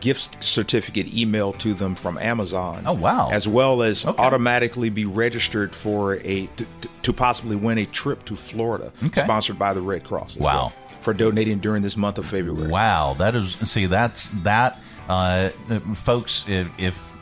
gift 0.00 0.42
certificate 0.42 1.06
emailed 1.08 1.58
to 1.58 1.74
them 1.74 1.94
from 1.94 2.18
Amazon. 2.18 2.84
Oh, 2.86 2.92
wow. 2.92 3.30
As 3.30 3.46
well 3.48 3.82
as 3.82 4.04
Okay. 4.06 4.22
automatically 4.22 4.90
be 4.90 5.04
registered 5.04 5.74
for 5.74 6.14
a 6.24 6.46
to, 6.56 6.66
to 7.02 7.12
possibly 7.12 7.56
win 7.56 7.78
a 7.78 7.86
trip 7.86 8.24
to 8.26 8.36
Florida, 8.36 8.92
Okay. 9.04 9.20
sponsored 9.22 9.58
by 9.58 9.72
the 9.72 9.80
Red 9.82 10.04
Cross. 10.04 10.36
Wow. 10.36 10.54
well, 10.54 10.72
for 11.00 11.14
donating 11.14 11.58
during 11.58 11.82
this 11.82 11.96
month 11.96 12.18
of 12.18 12.26
February. 12.26 12.68
Wow, 12.70 13.14
that 13.18 13.34
is 13.34 13.54
see 13.64 13.86
that's 13.86 14.30
that, 14.42 14.78
uh, 15.08 15.50
folks. 15.94 16.44
If, 16.48 16.68
if 16.78 17.12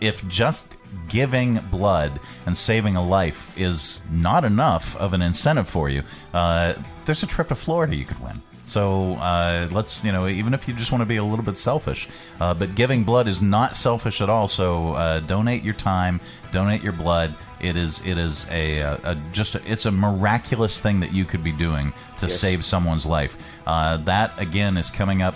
if 0.00 0.26
just 0.28 0.76
giving 1.08 1.56
blood 1.70 2.20
and 2.46 2.56
saving 2.56 2.94
a 2.96 3.04
life 3.04 3.52
is 3.58 4.00
not 4.12 4.44
enough 4.44 4.94
of 4.96 5.12
an 5.14 5.22
incentive 5.22 5.68
for 5.68 5.88
you, 5.88 6.02
uh, 6.32 6.74
there's 7.06 7.22
a 7.22 7.26
trip 7.26 7.48
to 7.48 7.54
Florida 7.54 7.96
you 7.96 8.04
could 8.04 8.20
win. 8.20 8.42
So 8.66 9.12
uh, 9.14 9.68
let's 9.72 10.02
you 10.04 10.10
know 10.12 10.26
even 10.26 10.54
if 10.54 10.66
you 10.66 10.74
just 10.74 10.90
want 10.90 11.02
to 11.02 11.06
be 11.06 11.16
a 11.16 11.24
little 11.24 11.44
bit 11.44 11.56
selfish, 11.58 12.08
uh, 12.40 12.54
but 12.54 12.74
giving 12.74 13.04
blood 13.04 13.28
is 13.28 13.42
not 13.42 13.76
selfish 13.76 14.20
at 14.20 14.30
all. 14.30 14.48
So 14.48 14.94
uh, 14.94 15.20
donate 15.20 15.62
your 15.62 15.74
time, 15.74 16.20
donate 16.50 16.82
your 16.82 16.94
blood. 16.94 17.34
It 17.60 17.76
is 17.76 18.00
it 18.06 18.16
is 18.18 18.46
a, 18.50 18.78
a, 18.78 18.94
a 19.04 19.14
just 19.32 19.54
a, 19.54 19.60
it's 19.70 19.84
a 19.86 19.90
miraculous 19.92 20.80
thing 20.80 21.00
that 21.00 21.12
you 21.12 21.24
could 21.26 21.44
be 21.44 21.52
doing 21.52 21.92
to 22.18 22.26
Yes. 22.26 22.38
save 22.40 22.64
someone's 22.64 23.04
life. 23.04 23.36
Uh, 23.66 23.98
that 23.98 24.38
again 24.40 24.76
is 24.78 24.90
coming 24.90 25.20
up 25.20 25.34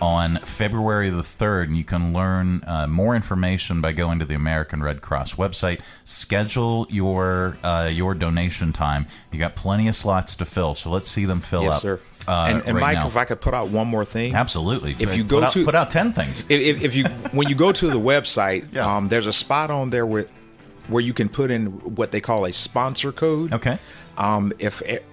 on 0.00 0.36
February 0.38 1.10
the 1.10 1.20
3rd, 1.20 1.64
and 1.64 1.76
you 1.76 1.84
can 1.84 2.14
learn 2.14 2.64
uh, 2.66 2.86
more 2.86 3.14
information 3.14 3.82
by 3.82 3.92
going 3.92 4.18
to 4.18 4.24
the 4.24 4.34
American 4.34 4.82
Red 4.82 5.02
Cross 5.02 5.34
website. 5.34 5.80
Schedule 6.04 6.86
your 6.88 7.56
uh, 7.62 7.90
your 7.92 8.14
donation 8.14 8.72
time. 8.72 9.06
You 9.32 9.38
got 9.38 9.56
plenty 9.56 9.88
of 9.88 9.96
slots 9.96 10.36
to 10.36 10.44
fill, 10.44 10.74
so 10.74 10.88
let's 10.90 11.08
see 11.08 11.24
them 11.24 11.40
fill 11.40 11.62
Yes, 11.64 11.74
up. 11.76 11.82
sir. 11.82 12.00
Uh, 12.28 12.46
and 12.48 12.58
and 12.66 12.74
right 12.76 12.80
Mike, 12.80 12.98
now. 12.98 13.06
if 13.06 13.16
I 13.16 13.24
could 13.24 13.40
put 13.40 13.54
out 13.54 13.68
one 13.70 13.88
more 13.88 14.04
thing, 14.04 14.34
Absolutely. 14.34 14.96
If 14.98 15.16
you 15.16 15.24
Put 15.24 15.30
go 15.30 15.42
out- 15.44 15.52
to 15.52 15.64
put 15.64 15.74
out 15.74 15.90
10 15.90 16.12
things. 16.12 16.44
if, 16.50 16.82
if, 16.82 16.94
you 16.94 17.04
when 17.32 17.48
you 17.48 17.54
go 17.54 17.72
to 17.72 17.88
the 17.88 17.98
website, 18.00 18.72
Yeah. 18.72 18.96
um, 18.96 19.08
there's 19.08 19.26
a 19.26 19.32
spot 19.32 19.70
on 19.70 19.90
there 19.90 20.04
where 20.06 20.26
where 20.88 21.02
you 21.02 21.12
can 21.14 21.28
put 21.28 21.50
in 21.50 21.66
what 21.94 22.10
they 22.10 22.20
call 22.20 22.44
a 22.46 22.52
sponsor 22.52 23.12
code. 23.12 23.52
Okay. 23.54 23.78
Um, 24.18 24.52
if 24.58 24.82
it, 24.82 25.04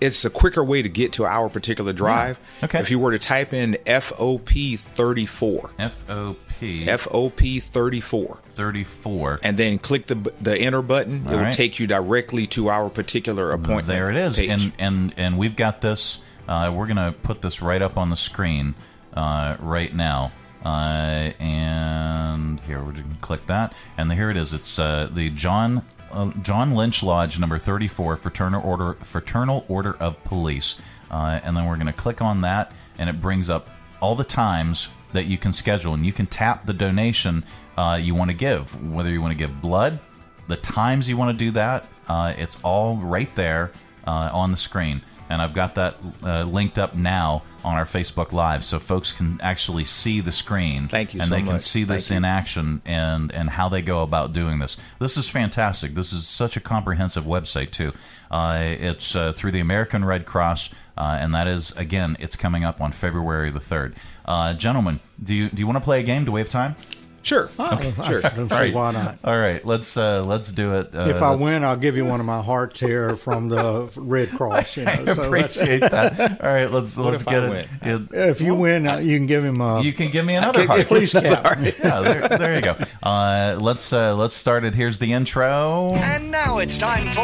it's 0.00 0.24
a 0.24 0.30
quicker 0.30 0.62
way 0.64 0.82
to 0.82 0.88
get 0.88 1.12
to 1.14 1.24
our 1.26 1.48
particular 1.48 1.92
drive. 1.92 2.38
Okay. 2.62 2.80
If 2.80 2.90
you 2.90 2.98
were 2.98 3.12
to 3.12 3.18
type 3.18 3.52
in 3.54 3.76
FOP 3.86 4.78
thirty 4.78 5.26
four, 5.26 5.70
FOP 5.78 6.36
FOP 6.86 7.62
thirty 7.62 8.00
four, 8.00 8.38
34. 8.54 9.40
and 9.42 9.56
then 9.56 9.78
click 9.78 10.06
the 10.06 10.32
the 10.40 10.56
enter 10.58 10.82
button, 10.82 11.26
All 11.26 11.32
it 11.32 11.36
will 11.36 11.42
right. 11.44 11.52
take 11.54 11.78
you 11.78 11.86
directly 11.86 12.46
to 12.48 12.68
our 12.68 12.90
particular 12.90 13.52
appointment. 13.52 13.86
There 13.86 14.10
it 14.10 14.16
is, 14.16 14.36
page. 14.36 14.50
and 14.50 14.72
and 14.78 15.14
and 15.16 15.38
we've 15.38 15.56
got 15.56 15.80
this. 15.80 16.20
Uh, 16.48 16.72
we're 16.74 16.86
gonna 16.86 17.14
put 17.22 17.42
this 17.42 17.62
right 17.62 17.82
up 17.82 17.96
on 17.96 18.10
the 18.10 18.16
screen 18.16 18.74
uh, 19.14 19.56
right 19.60 19.94
now. 19.94 20.32
Uh, 20.64 21.32
and 21.40 22.60
here 22.60 22.78
we're 22.78 22.92
going 22.92 23.02
to 23.02 23.20
click 23.20 23.44
that, 23.46 23.74
and 23.98 24.12
here 24.12 24.30
it 24.30 24.36
is. 24.36 24.52
It's 24.52 24.78
uh, 24.78 25.10
the 25.12 25.28
John 25.30 25.84
uh, 26.12 26.30
John 26.40 26.70
Lynch 26.70 27.02
Lodge 27.02 27.36
number 27.36 27.58
thirty 27.58 27.88
four 27.88 28.16
Fraternal 28.16 28.62
Order 28.62 28.94
Fraternal 29.02 29.66
Order 29.68 29.94
of 29.94 30.22
Police, 30.22 30.76
uh, 31.10 31.40
and 31.42 31.56
then 31.56 31.66
we're 31.66 31.74
going 31.74 31.88
to 31.88 31.92
click 31.92 32.22
on 32.22 32.42
that, 32.42 32.70
and 32.96 33.10
it 33.10 33.20
brings 33.20 33.50
up 33.50 33.70
all 34.00 34.14
the 34.14 34.22
times 34.22 34.88
that 35.12 35.24
you 35.24 35.36
can 35.36 35.52
schedule, 35.52 35.94
and 35.94 36.06
you 36.06 36.12
can 36.12 36.26
tap 36.26 36.64
the 36.64 36.72
donation 36.72 37.42
you 37.98 38.14
want 38.14 38.30
to 38.30 38.36
give, 38.36 38.80
whether 38.88 39.10
you 39.10 39.20
want 39.20 39.32
to 39.32 39.38
give 39.38 39.60
blood, 39.60 39.98
the 40.46 40.56
times 40.56 41.08
you 41.08 41.16
want 41.16 41.36
to 41.36 41.44
do 41.44 41.50
that. 41.50 41.86
It's 42.38 42.56
all 42.62 42.98
right 42.98 43.34
there 43.34 43.72
on 44.06 44.52
the 44.52 44.56
screen, 44.56 45.02
and 45.32 45.40
I've 45.40 45.54
got 45.54 45.76
that 45.76 45.94
uh, 46.22 46.44
linked 46.44 46.78
up 46.78 46.94
now 46.94 47.42
on 47.64 47.76
our 47.76 47.86
Facebook 47.86 48.32
Live, 48.32 48.64
so 48.64 48.78
folks 48.78 49.12
can 49.12 49.40
actually 49.40 49.84
see 49.84 50.20
the 50.20 50.32
screen. 50.32 50.88
Thank 50.88 51.14
you 51.14 51.20
and 51.20 51.30
so 51.30 51.34
they 51.34 51.42
can 51.42 51.58
see 51.58 51.84
this 51.84 52.08
Thank 52.08 52.14
you. 52.14 52.16
in 52.18 52.24
action 52.26 52.82
and 52.84 53.32
and 53.32 53.48
how 53.48 53.68
they 53.70 53.80
go 53.80 54.02
about 54.02 54.34
doing 54.34 54.58
this. 54.58 54.76
This 54.98 55.16
is 55.16 55.28
fantastic. 55.28 55.94
This 55.94 56.12
is 56.12 56.26
such 56.26 56.56
a 56.56 56.60
comprehensive 56.60 57.24
website 57.24 57.70
too. 57.70 57.92
Uh, 58.30 58.58
it's 58.60 59.16
uh, 59.16 59.32
through 59.32 59.52
the 59.52 59.60
American 59.60 60.04
Red 60.04 60.26
Cross, 60.26 60.70
uh, 60.98 61.16
and 61.18 61.34
that 61.34 61.46
is 61.46 61.72
again, 61.72 62.16
it's 62.20 62.36
coming 62.36 62.62
up 62.62 62.80
on 62.80 62.92
February 62.92 63.50
the 63.50 63.60
third. 63.60 63.96
Uh, 64.26 64.52
gentlemen, 64.52 65.00
do 65.22 65.32
you 65.32 65.48
do 65.48 65.60
you 65.60 65.66
want 65.66 65.78
to 65.78 65.84
play 65.84 66.00
a 66.00 66.02
game? 66.02 66.26
Do 66.26 66.32
we 66.32 66.40
have 66.40 66.50
time? 66.50 66.76
Sure. 67.22 67.50
Oh, 67.58 67.64
I 67.64 68.20
don't 68.34 68.48
see 68.48 68.54
All 68.54 68.60
right. 68.60 68.74
why 68.74 68.90
not. 68.90 69.18
All 69.22 69.38
right, 69.38 69.64
let's 69.64 69.96
uh, 69.96 70.24
let's 70.24 70.50
do 70.50 70.74
it. 70.74 70.94
Uh, 70.94 71.06
if 71.08 71.22
I 71.22 71.34
win, 71.34 71.62
I'll 71.64 71.76
give 71.76 71.96
you 71.96 72.04
one 72.04 72.18
of 72.18 72.26
my 72.26 72.42
hearts 72.42 72.80
here 72.80 73.16
from 73.16 73.48
the 73.48 73.90
Red 73.96 74.30
Cross. 74.30 74.76
You 74.76 74.84
know, 74.86 74.92
I 75.06 75.12
so 75.12 75.22
appreciate 75.24 75.80
that. 75.80 76.40
All 76.42 76.52
right, 76.52 76.70
let's 76.70 76.96
What 76.96 77.12
let's 77.12 77.22
get 77.22 77.44
I 77.44 77.46
it. 77.46 77.50
win? 77.82 78.08
If 78.12 78.40
you 78.40 78.54
win, 78.54 78.86
uh, 78.88 78.98
you 78.98 79.16
can 79.18 79.26
give 79.26 79.44
him 79.44 79.60
a. 79.60 79.80
You 79.82 79.92
can 79.92 80.10
give 80.10 80.26
me 80.26 80.34
another 80.34 80.66
heart. 80.66 80.86
Please, 80.86 81.12
Cap. 81.12 81.24
yeah, 81.62 82.00
there, 82.00 82.28
there 82.28 82.54
you 82.56 82.62
go. 82.62 82.76
Uh, 83.02 83.56
let's 83.60 83.92
uh, 83.92 84.14
let's 84.16 84.34
start 84.34 84.64
it. 84.64 84.74
Here's 84.74 84.98
the 84.98 85.12
intro. 85.12 85.94
And 85.94 86.30
now 86.30 86.58
it's 86.58 86.76
time 86.76 87.06
for 87.12 87.22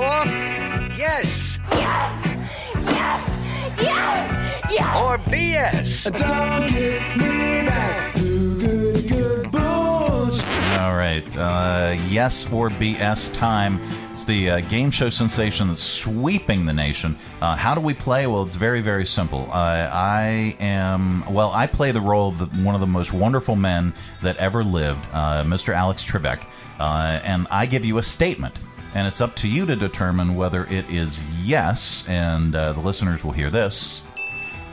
yes. 0.96 1.58
Yes. 1.72 2.36
Yes. 2.84 3.80
Yes. 3.80 4.70
Yes. 4.70 4.96
Or 5.02 5.18
BS. 5.30 6.04
Don't 6.16 6.68
get 6.70 7.16
me 7.16 7.66
back 7.66 8.14
to 8.14 8.20
good, 8.20 8.22
good 8.22 8.27
All 10.88 10.96
right. 10.96 11.36
Uh, 11.36 11.96
yes 12.08 12.50
or 12.50 12.70
BS 12.70 13.34
time. 13.34 13.78
It's 14.14 14.24
the 14.24 14.48
uh, 14.48 14.60
game 14.60 14.90
show 14.90 15.10
sensation 15.10 15.68
that's 15.68 15.82
sweeping 15.82 16.64
the 16.64 16.72
nation. 16.72 17.18
Uh, 17.42 17.56
how 17.56 17.74
do 17.74 17.82
we 17.82 17.92
play? 17.92 18.26
Well, 18.26 18.44
it's 18.44 18.56
very, 18.56 18.80
very 18.80 19.04
simple. 19.04 19.50
Uh, 19.52 19.90
I 19.92 20.56
am, 20.58 21.30
well, 21.30 21.50
I 21.52 21.66
play 21.66 21.92
the 21.92 22.00
role 22.00 22.30
of 22.30 22.38
the, 22.38 22.46
one 22.64 22.74
of 22.74 22.80
the 22.80 22.86
most 22.86 23.12
wonderful 23.12 23.54
men 23.54 23.92
that 24.22 24.38
ever 24.38 24.64
lived, 24.64 25.04
uh, 25.12 25.44
Mr. 25.44 25.74
Alex 25.74 26.06
Trebek. 26.06 26.42
Uh, 26.80 27.20
and 27.22 27.46
I 27.50 27.66
give 27.66 27.84
you 27.84 27.98
a 27.98 28.02
statement. 28.02 28.54
And 28.94 29.06
it's 29.06 29.20
up 29.20 29.36
to 29.36 29.48
you 29.48 29.66
to 29.66 29.76
determine 29.76 30.36
whether 30.36 30.64
it 30.64 30.88
is 30.88 31.22
yes, 31.42 32.02
and 32.08 32.54
the 32.54 32.72
listeners 32.80 33.22
will 33.22 33.32
hear 33.32 33.50
this, 33.50 34.00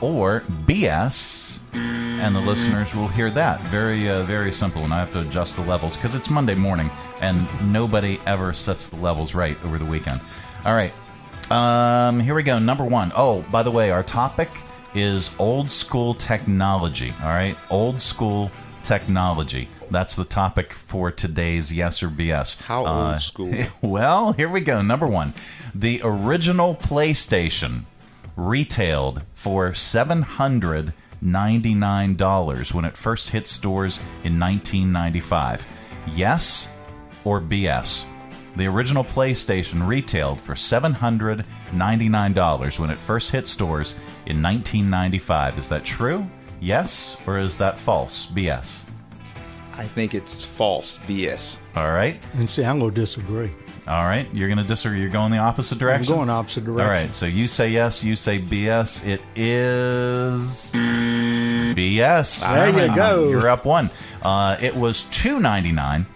or 0.01 0.41
BS, 0.65 1.59
and 1.73 2.35
the 2.35 2.39
listeners 2.39 2.93
will 2.95 3.07
hear 3.07 3.29
that. 3.31 3.61
Very, 3.63 4.09
uh, 4.09 4.23
very 4.23 4.51
simple. 4.51 4.83
And 4.83 4.93
I 4.93 4.99
have 4.99 5.11
to 5.13 5.21
adjust 5.21 5.55
the 5.55 5.61
levels 5.63 5.95
because 5.95 6.15
it's 6.15 6.29
Monday 6.29 6.55
morning, 6.55 6.89
and 7.21 7.47
nobody 7.71 8.19
ever 8.25 8.53
sets 8.53 8.89
the 8.89 8.97
levels 8.97 9.33
right 9.33 9.57
over 9.63 9.77
the 9.77 9.85
weekend. 9.85 10.21
All 10.65 10.73
right, 10.73 10.93
um, 11.51 12.19
here 12.19 12.35
we 12.35 12.43
go. 12.43 12.59
Number 12.59 12.85
one. 12.85 13.11
Oh, 13.15 13.41
by 13.51 13.63
the 13.63 13.71
way, 13.71 13.91
our 13.91 14.03
topic 14.03 14.49
is 14.93 15.35
old 15.39 15.69
school 15.69 16.13
technology. 16.13 17.13
All 17.21 17.27
right, 17.27 17.55
old 17.69 17.99
school 17.99 18.49
technology. 18.83 19.67
That's 19.91 20.15
the 20.15 20.25
topic 20.25 20.73
for 20.73 21.11
today's 21.11 21.71
yes 21.71 22.01
or 22.01 22.09
BS. 22.09 22.61
How 22.61 22.85
Uh, 22.85 23.11
old 23.11 23.21
school? 23.21 23.53
well, 23.81 24.31
here 24.33 24.49
we 24.49 24.61
go. 24.61 24.81
Number 24.81 25.05
one, 25.05 25.33
the 25.75 26.01
original 26.03 26.75
PlayStation 26.75 27.83
retailed 28.35 29.21
for 29.33 29.73
seven 29.73 30.21
hundred 30.21 30.93
ninety-nine 31.21 32.15
dollars 32.15 32.73
when 32.73 32.85
it 32.85 32.97
first 32.97 33.29
hit 33.29 33.47
stores 33.47 33.97
in 34.23 34.39
1995. 34.39 35.67
Yes 36.15 36.67
or 37.23 37.41
BS? 37.41 38.05
The 38.55 38.67
original 38.67 39.03
PlayStation 39.03 39.85
retailed 39.87 40.39
for 40.39 40.55
seven 40.55 40.93
hundred 40.93 41.45
ninety-nine 41.73 42.33
dollars 42.33 42.79
when 42.79 42.89
it 42.89 42.97
first 42.97 43.31
hit 43.31 43.47
stores 43.47 43.93
in 44.25 44.41
1995. 44.41 45.57
Is 45.57 45.69
that 45.69 45.83
true? 45.83 46.25
Yes, 46.61 47.17
or 47.27 47.37
is 47.37 47.57
that 47.57 47.77
false? 47.77 48.27
BS. 48.27 48.85
I 49.73 49.83
think 49.83 50.13
it's 50.13 50.45
false. 50.45 50.99
BS. 50.99 51.59
All 51.75 51.91
right. 51.91 52.21
And 52.35 52.49
see, 52.49 52.63
I'm 52.63 52.79
going 52.79 52.93
to 52.93 53.01
disagree. 53.01 53.51
All 53.87 54.03
right, 54.03 54.27
you're 54.33 54.47
going 54.47 54.57
to 54.57 54.63
disagree. 54.63 54.99
You're 54.99 55.09
going 55.09 55.31
the 55.31 55.37
opposite 55.37 55.77
direction. 55.77 56.11
I'm 56.11 56.17
going 56.17 56.29
opposite 56.31 56.65
direction. 56.65 56.89
right, 56.89 57.13
so 57.13 57.27
you 57.27 57.47
say 57.47 57.69
yes, 57.69 58.03
you 58.03 58.15
say 58.15 58.39
BS. 58.39 59.05
It 59.05 59.21
is 59.35 60.71
BS. 60.73 62.47
There 62.47 62.87
you 62.87 62.95
go. 62.95 63.29
You're 63.29 63.47
up 63.49 63.63
one. 63.63 63.91
Uh, 64.23 64.57
it 64.59 64.75
was 64.75 65.03
two 65.03 65.39
ninety 65.39 65.71
nine, 65.71 66.07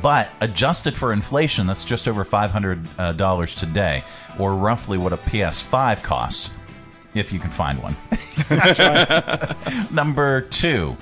but 0.00 0.28
adjusted 0.40 0.96
for 0.96 1.12
inflation, 1.12 1.66
that's 1.66 1.84
just 1.84 2.06
over 2.06 2.24
five 2.24 2.52
hundred 2.52 2.86
uh, 2.96 3.12
dollars 3.12 3.56
today, 3.56 4.04
or 4.38 4.54
roughly 4.54 4.96
what 4.96 5.12
a 5.12 5.16
PS5 5.16 6.00
costs, 6.04 6.52
if 7.14 7.32
you 7.32 7.40
can 7.40 7.50
find 7.50 7.82
one. 7.82 7.96
Number 9.92 10.42
two, 10.42 10.96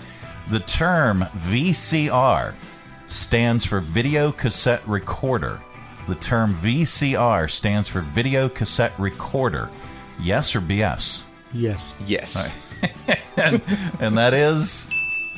the 0.48 0.60
term 0.60 1.26
VCR 1.36 2.54
stands 3.08 3.66
for 3.66 3.80
video 3.80 4.32
cassette 4.32 4.86
recorder. 4.88 5.60
The 6.08 6.14
term 6.16 6.54
VCR 6.54 7.50
stands 7.50 7.88
for 7.88 8.00
video 8.00 8.48
cassette 8.48 8.92
recorder. 8.98 9.70
Yes 10.20 10.56
or 10.56 10.60
BS? 10.60 11.24
Yes. 11.52 11.92
Yes. 12.06 12.50
and, 13.36 13.62
and 14.00 14.18
that 14.18 14.34
is 14.34 14.88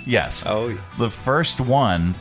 yes. 0.07 0.44
Oh, 0.46 0.68
yeah. 0.68 0.79
The 0.98 1.11
first 1.11 1.61
one 1.61 2.14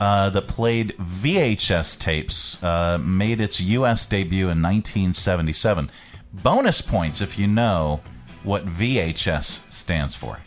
uh, 0.00 0.30
that 0.30 0.48
played 0.48 0.96
VHS 0.98 1.98
tapes 1.98 2.62
uh, 2.62 2.98
made 2.98 3.40
its 3.40 3.60
U.S. 3.60 4.06
debut 4.06 4.44
in 4.44 4.62
1977. 4.62 5.90
Bonus 6.32 6.80
points 6.80 7.20
if 7.20 7.38
you 7.38 7.46
know 7.46 8.00
what 8.42 8.66
VHS 8.66 9.70
stands 9.70 10.14
for. 10.14 10.40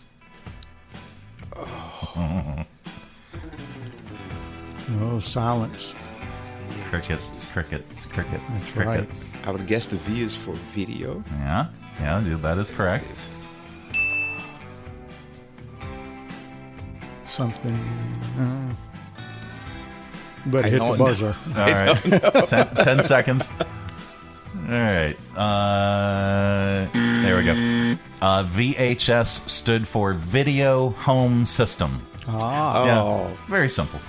Oh, 4.99 5.19
silence. 5.19 5.93
Crickets, 6.89 7.45
crickets, 7.52 8.06
crickets, 8.06 8.43
That's 8.50 8.76
right. 8.78 8.86
crickets. 9.00 9.38
I 9.45 9.52
would 9.52 9.67
guess 9.67 9.86
the 9.86 9.98
V 9.98 10.21
is 10.21 10.36
for 10.36 10.54
video. 10.54 11.24
Yeah, 11.39 11.67
yeah, 12.00 12.21
dude, 12.21 12.41
that 12.43 12.58
is 12.58 12.71
correct. 12.71 13.06
Something. 17.26 17.76
Uh, 18.39 18.74
but 20.45 20.65
I 20.65 20.69
hit 20.69 20.80
the 20.80 20.95
buzzer. 20.98 21.36
know. 21.56 21.62
All 21.62 21.69
I 21.69 21.71
right, 21.86 22.04
don't 22.04 22.34
know. 22.36 22.41
ten, 22.45 22.67
ten 22.76 23.04
seconds. 23.04 23.50
All 23.60 24.71
right, 24.71 25.17
uh, 25.36 26.88
there 26.93 27.38
we 27.38 27.43
go. 27.43 27.98
Uh, 28.21 28.43
VHS 28.45 29.50
stood 29.50 29.88
for 29.88 30.13
Video 30.13 30.89
Home 30.89 31.45
System. 31.45 32.02
Ah. 32.28 32.86
Yeah, 32.86 33.02
Oh. 33.04 33.32
very 33.48 33.69
simple. 33.69 34.00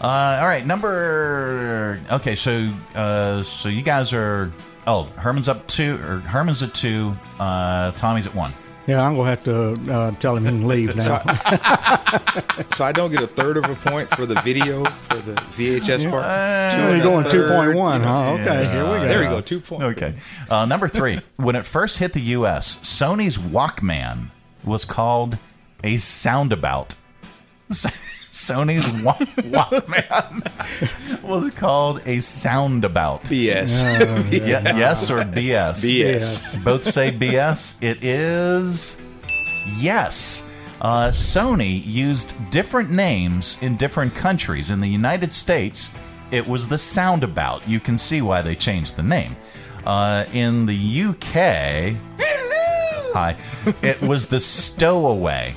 Uh, 0.00 0.38
all 0.40 0.46
right, 0.46 0.64
number. 0.66 2.00
Okay, 2.10 2.34
so 2.34 2.68
uh, 2.94 3.42
so 3.42 3.68
you 3.68 3.82
guys 3.82 4.12
are. 4.12 4.50
Oh, 4.86 5.04
Herman's 5.16 5.48
up 5.48 5.66
two, 5.66 5.96
or 5.96 6.20
Herman's 6.20 6.62
at 6.62 6.74
two. 6.74 7.14
Uh, 7.38 7.92
Tommy's 7.92 8.26
at 8.26 8.34
one. 8.34 8.52
Yeah, 8.86 9.02
I'm 9.06 9.14
going 9.14 9.26
to 9.26 9.30
have 9.30 9.44
to 9.84 9.92
uh, 9.92 10.10
tell 10.12 10.36
him 10.36 10.44
he 10.46 10.50
can 10.50 10.66
leave 10.66 10.96
now. 11.08 11.22
So 12.72 12.84
I 12.84 12.92
don't 12.92 13.10
get 13.12 13.22
a 13.22 13.26
third 13.26 13.56
of 13.56 13.64
a 13.64 13.74
point 13.76 14.08
for 14.10 14.26
the 14.26 14.40
video 14.42 14.84
for 14.84 15.18
the 15.18 15.34
VHS 15.34 16.10
part. 16.10 16.24
Uh, 16.24 16.94
You're 16.94 17.02
going 17.02 17.24
Third, 17.24 17.50
2.1, 17.50 17.68
you 17.68 17.74
know. 17.74 17.98
huh? 18.00 18.30
Okay, 18.32 18.72
here 18.72 18.84
we 18.84 18.90
go. 19.00 19.08
There 19.08 19.18
we 19.20 19.24
go. 19.26 19.40
Two 19.40 19.60
points. 19.60 19.84
Okay. 19.84 20.14
Uh, 20.48 20.64
number 20.66 20.88
three. 20.88 21.20
when 21.36 21.56
it 21.56 21.64
first 21.66 21.98
hit 21.98 22.12
the 22.14 22.20
U.S., 22.20 22.76
Sony's 22.76 23.36
Walkman 23.38 24.30
was 24.64 24.84
called 24.84 25.38
a 25.84 25.98
soundabout. 25.98 26.94
Sony's 28.32 28.90
wa- 29.02 29.14
Walkman 29.14 31.22
was 31.28 31.50
called 31.52 32.00
a 32.06 32.20
soundabout. 32.20 33.24
BS. 33.24 33.84
Oh, 34.00 34.20
Ye- 34.30 34.38
yes 34.48 35.10
or 35.10 35.18
BS? 35.18 35.84
BS. 35.84 36.62
Both 36.64 36.84
say 36.84 37.10
BS. 37.10 37.82
It 37.82 38.04
is 38.04 38.96
yes. 39.78 40.44
Uh, 40.80 41.08
Sony 41.08 41.84
used 41.84 42.34
different 42.50 42.90
names 42.90 43.58
in 43.60 43.76
different 43.76 44.14
countries. 44.14 44.70
In 44.70 44.80
the 44.80 44.88
United 44.88 45.34
States, 45.34 45.90
it 46.30 46.46
was 46.46 46.68
the 46.68 46.78
Soundabout. 46.78 47.66
You 47.68 47.80
can 47.80 47.98
see 47.98 48.22
why 48.22 48.40
they 48.42 48.54
changed 48.54 48.96
the 48.96 49.02
name. 49.02 49.34
Uh, 49.84 50.24
in 50.32 50.66
the 50.66 51.02
UK, 51.04 51.96
Hello! 52.18 53.12
hi, 53.12 53.36
it 53.82 54.00
was 54.00 54.28
the 54.28 54.40
Stowaway. 54.40 55.54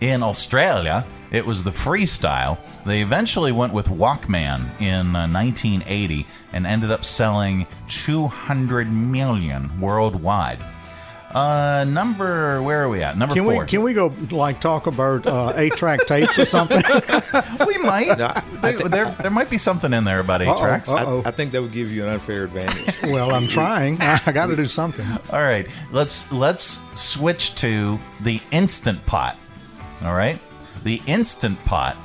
In 0.00 0.22
Australia, 0.22 1.04
it 1.32 1.44
was 1.46 1.64
the 1.64 1.70
freestyle. 1.70 2.58
They 2.86 3.02
eventually 3.02 3.50
went 3.50 3.72
with 3.72 3.88
Walkman 3.88 4.80
in 4.80 5.16
uh, 5.16 5.26
1980 5.26 6.26
and 6.52 6.66
ended 6.66 6.90
up 6.90 7.04
selling 7.04 7.66
200 7.88 8.92
million 8.92 9.80
worldwide. 9.80 10.60
Uh, 11.34 11.84
number 11.88 12.62
where 12.62 12.84
are 12.84 12.90
we 12.90 13.02
at? 13.02 13.16
Number 13.16 13.34
Can 13.34 13.44
four. 13.44 13.60
we 13.62 13.66
can 13.66 13.80
we 13.80 13.94
go 13.94 14.12
like 14.30 14.60
talk 14.60 14.86
about 14.86 15.26
uh, 15.26 15.54
eight 15.56 15.72
track 15.76 16.06
tapes 16.06 16.38
or 16.38 16.44
something? 16.44 16.76
we 17.66 17.78
might. 17.78 18.18
there, 18.60 18.74
there, 18.88 19.16
there 19.18 19.30
might 19.30 19.48
be 19.48 19.56
something 19.56 19.94
in 19.94 20.04
there 20.04 20.20
about 20.20 20.42
eight 20.42 20.48
Uh-oh, 20.48 20.60
tracks. 20.60 20.90
I, 20.90 21.20
I 21.20 21.30
think 21.30 21.52
that 21.52 21.62
would 21.62 21.72
give 21.72 21.90
you 21.90 22.02
an 22.02 22.10
unfair 22.10 22.44
advantage. 22.44 22.94
well, 23.04 23.32
I'm 23.32 23.48
trying. 23.48 23.98
I 24.02 24.30
got 24.32 24.48
to 24.48 24.56
do 24.56 24.66
something. 24.68 25.06
All 25.30 25.40
right, 25.40 25.66
let's 25.90 26.30
let's 26.30 26.80
switch 26.94 27.54
to 27.56 27.98
the 28.20 28.38
instant 28.50 29.04
pot. 29.06 29.38
All 30.02 30.14
right, 30.14 30.38
the 30.84 31.00
instant 31.06 31.62
pot 31.64 31.96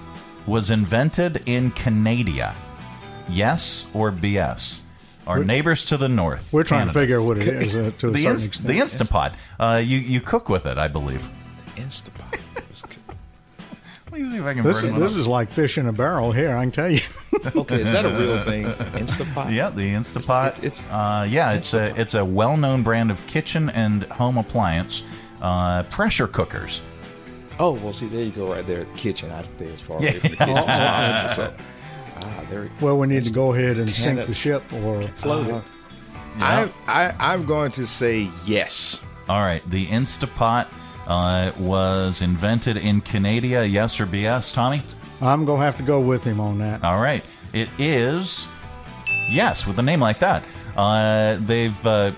was 0.45 0.69
invented 0.69 1.43
in 1.45 1.71
Canada. 1.71 2.55
Yes 3.29 3.85
or 3.93 4.11
BS? 4.11 4.79
Our 5.25 5.37
We're- 5.37 5.45
neighbors 5.47 5.83
to 5.85 5.97
the 5.97 6.07
north. 6.07 6.47
We're 6.53 6.63
trying 6.63 6.87
Canada. 6.87 6.93
to 6.93 6.99
figure 6.99 7.19
out 7.19 7.25
what 7.25 7.37
it 7.39 7.47
is 7.47 7.75
uh, 7.75 7.91
to 7.99 8.07
a 8.07 8.11
the 8.11 8.17
certain 8.19 8.31
inst- 8.35 8.47
extent. 8.47 8.67
The 8.67 8.79
instant 8.79 9.09
pot. 9.09 9.33
Uh, 9.59 9.81
you 9.85 9.97
you 9.97 10.21
cook 10.21 10.47
with 10.47 10.65
it, 10.65 10.77
I 10.77 10.87
believe. 10.87 11.27
The 11.75 11.81
Instant 11.81 12.17
Pot. 12.17 12.39
Let 14.11 14.21
me 14.21 14.29
see 14.31 14.37
if 14.37 14.43
I 14.45 14.53
can 14.53 14.63
This, 14.63 14.81
bring 14.81 14.95
is, 14.95 14.99
this 15.01 15.15
is 15.15 15.27
like 15.27 15.51
fish 15.51 15.77
in 15.77 15.85
a 15.85 15.91
barrel 15.93 16.31
here, 16.31 16.55
I 16.55 16.61
can 16.63 16.71
tell 16.71 16.89
you. 16.89 17.01
Okay, 17.55 17.81
is 17.81 17.91
that 17.91 18.03
a 18.05 18.09
real 18.09 18.41
thing? 18.43 18.65
Instapot? 19.05 19.53
Yeah, 19.53 19.69
the 19.69 19.81
Instapot. 19.93 20.57
It's- 20.63 20.85
it's- 20.85 20.87
uh, 20.89 21.27
yeah, 21.29 21.51
it's 21.51 21.73
a 21.75 21.93
it's 21.99 22.13
a 22.15 22.23
well 22.25 22.57
known 22.57 22.81
brand 22.83 23.11
of 23.11 23.25
kitchen 23.27 23.69
and 23.69 24.03
home 24.05 24.37
appliance 24.37 25.03
uh, 25.41 25.83
pressure 25.83 26.27
cookers. 26.27 26.81
Oh, 27.59 27.71
well, 27.73 27.93
see, 27.93 28.07
there 28.07 28.23
you 28.23 28.31
go, 28.31 28.51
right 28.53 28.65
there. 28.67 28.83
The 28.83 28.97
kitchen. 28.97 29.31
I 29.31 29.41
stay 29.41 29.71
as 29.71 29.81
far 29.81 29.97
away 29.97 30.19
from 30.19 30.29
the 30.31 30.37
kitchen 30.37 30.57
as 30.57 30.65
possible. 31.35 31.57
So, 31.57 31.63
ah, 32.27 32.43
there. 32.49 32.61
we- 32.61 32.69
well, 32.81 32.97
we 32.97 33.07
need 33.07 33.23
to 33.23 33.31
go 33.33 33.53
ahead 33.53 33.77
and 33.77 33.89
sink 33.89 34.05
Canada. 34.05 34.27
the 34.27 34.35
ship 34.35 34.63
or 34.73 35.01
float 35.17 35.49
Uh, 35.51 35.55
it. 35.57 35.63
I, 36.39 36.69
I, 36.87 37.15
I'm 37.33 37.45
going 37.45 37.71
to 37.71 37.87
say 37.87 38.29
yes. 38.45 39.01
All 39.27 39.41
right, 39.41 39.67
the 39.69 39.87
Instapot 39.87 40.67
uh, 41.07 41.51
was 41.59 42.21
invented 42.21 42.77
in 42.77 43.01
Canada. 43.01 43.67
Yes 43.67 43.99
or 43.99 44.05
BS, 44.05 44.53
Tommy? 44.53 44.83
I'm 45.19 45.45
going 45.45 45.59
to 45.59 45.65
have 45.65 45.77
to 45.77 45.83
go 45.83 45.99
with 45.99 46.23
him 46.23 46.39
on 46.39 46.59
that. 46.59 46.83
All 46.83 47.01
right, 47.01 47.23
it 47.53 47.69
is 47.79 48.47
yes 49.31 49.65
with 49.65 49.79
a 49.79 49.83
name 49.83 49.99
like 49.99 50.19
that. 50.19 50.43
Uh, 50.75 51.37
they've 51.41 51.85
uh, 51.87 52.11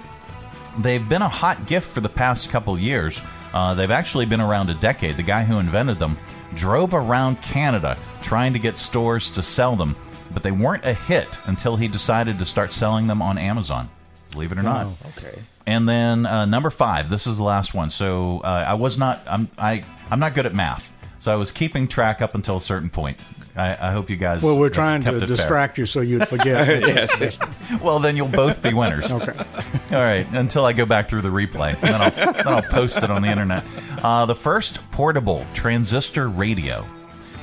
they've 0.80 1.08
been 1.08 1.21
a 1.21 1.30
hot 1.30 1.65
gift 1.65 1.89
for 1.89 2.02
the 2.02 2.10
past 2.10 2.49
couple 2.49 2.78
years. 2.78 3.21
Uh, 3.53 3.73
they've 3.73 3.91
actually 3.91 4.25
been 4.25 4.41
around 4.41 4.69
a 4.69 4.75
decade. 4.75 5.17
The 5.17 5.23
guy 5.23 5.43
who 5.43 5.59
invented 5.59 5.99
them 5.99 6.17
drove 6.55 6.93
around 6.93 7.41
Canada 7.41 7.97
trying 8.21 8.53
to 8.53 8.59
get 8.59 8.77
stores 8.77 9.29
to 9.31 9.41
sell 9.41 9.75
them, 9.75 9.95
but 10.31 10.43
they 10.43 10.51
weren't 10.51 10.85
a 10.85 10.93
hit 10.93 11.39
until 11.45 11.75
he 11.75 11.88
decided 11.88 12.38
to 12.39 12.45
start 12.45 12.71
selling 12.71 13.07
them 13.07 13.21
on 13.21 13.38
Amazon. 13.38 13.89
Believe 14.31 14.51
it 14.51 14.57
or 14.57 14.63
not. 14.63 14.85
Oh, 14.85 14.95
okay. 15.17 15.39
And 15.65 15.88
then 15.88 16.25
uh, 16.25 16.45
number 16.45 16.69
five. 16.69 17.09
This 17.09 17.27
is 17.27 17.38
the 17.38 17.43
last 17.43 17.73
one. 17.73 17.89
So 17.89 18.41
uh, 18.43 18.65
I 18.67 18.73
was 18.75 18.97
not. 18.97 19.21
I'm. 19.27 19.49
I. 19.57 19.83
I'm 20.12 20.19
not 20.19 20.33
good 20.33 20.45
at 20.45 20.53
math. 20.55 20.91
So 21.19 21.31
I 21.31 21.35
was 21.35 21.51
keeping 21.51 21.88
track 21.88 22.21
up 22.21 22.33
until 22.33 22.57
a 22.57 22.62
certain 22.62 22.89
point. 22.89 23.17
I, 23.60 23.89
I 23.89 23.91
hope 23.91 24.10
you 24.10 24.15
guys. 24.15 24.41
Well, 24.41 24.58
we're 24.58 24.69
trying 24.69 25.04
to 25.04 25.15
it 25.15 25.19
fair. 25.19 25.28
distract 25.28 25.78
you 25.78 25.86
so 25.86 26.00
you'd 26.00 26.28
forget. 26.28 26.82
yes. 27.19 27.39
Well, 27.82 28.00
then 28.00 28.15
you'll 28.15 28.30
both 28.30 28.62
be 28.62 28.74
winners. 28.74 29.12
Okay. 29.12 29.32
All 29.91 30.02
right. 30.02 30.26
Until 30.32 30.65
I 30.65 30.74
go 30.74 30.86
back 30.86 31.10
through 31.10 31.22
the 31.22 31.30
replay, 31.30 31.74
and 31.74 31.82
then 31.82 32.02
I'll, 32.02 32.12
then 32.12 32.48
I'll 32.48 32.62
post 32.62 33.04
it 33.04 33.12
on 33.12 33.22
the 33.22 33.28
internet. 33.28 33.65
Uh, 34.02 34.26
the 34.26 34.36
first 34.36 34.80
portable 34.91 35.45
transistor 35.54 36.30
radio 36.30 36.88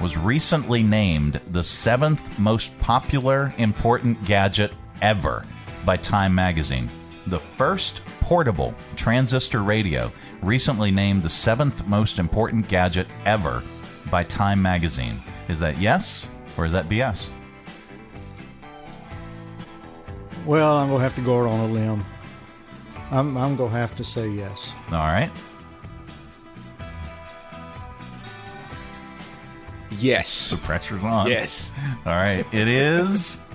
was 0.01 0.17
recently 0.17 0.83
named 0.83 1.41
the 1.51 1.65
seventh 1.65 2.39
most 2.39 2.79
popular 2.79 3.53
important 3.59 4.23
gadget 4.25 4.73
ever 5.03 5.45
by 5.85 5.97
Time 5.97 6.35
Magazine. 6.35 6.89
The 7.27 7.41
first 7.41 8.03
portable 8.21 8.75
transistor 8.95 9.63
radio 9.63 10.13
recently 10.43 10.91
named 10.91 11.23
the 11.23 11.29
seventh 11.29 11.87
most 11.87 12.19
important 12.19 12.69
gadget 12.69 13.07
ever 13.25 13.63
by 14.11 14.23
Time 14.25 14.63
Magazine. 14.63 15.23
Is 15.49 15.61
that 15.61 15.79
yes 15.79 16.29
or 16.57 16.65
is 16.67 16.73
that 16.73 16.89
BS? 16.89 17.31
Well, 20.45 20.77
I'm 20.77 20.89
going 20.89 20.99
to 20.99 21.03
have 21.03 21.15
to 21.17 21.21
go 21.23 21.41
out 21.41 21.49
on 21.49 21.71
a 21.71 21.73
limb. 21.73 22.05
I'm, 23.11 23.37
I'm 23.37 23.57
going 23.57 23.71
to 23.71 23.77
have 23.77 23.97
to 23.97 24.05
say 24.05 24.29
yes. 24.29 24.73
All 24.93 24.99
right. 24.99 25.31
Yes. 29.99 30.51
The 30.51 30.59
pressure's 30.59 31.03
on. 31.03 31.29
Yes. 31.29 31.73
All 32.05 32.13
right. 32.13 32.47
It 32.53 32.69
is. 32.69 33.41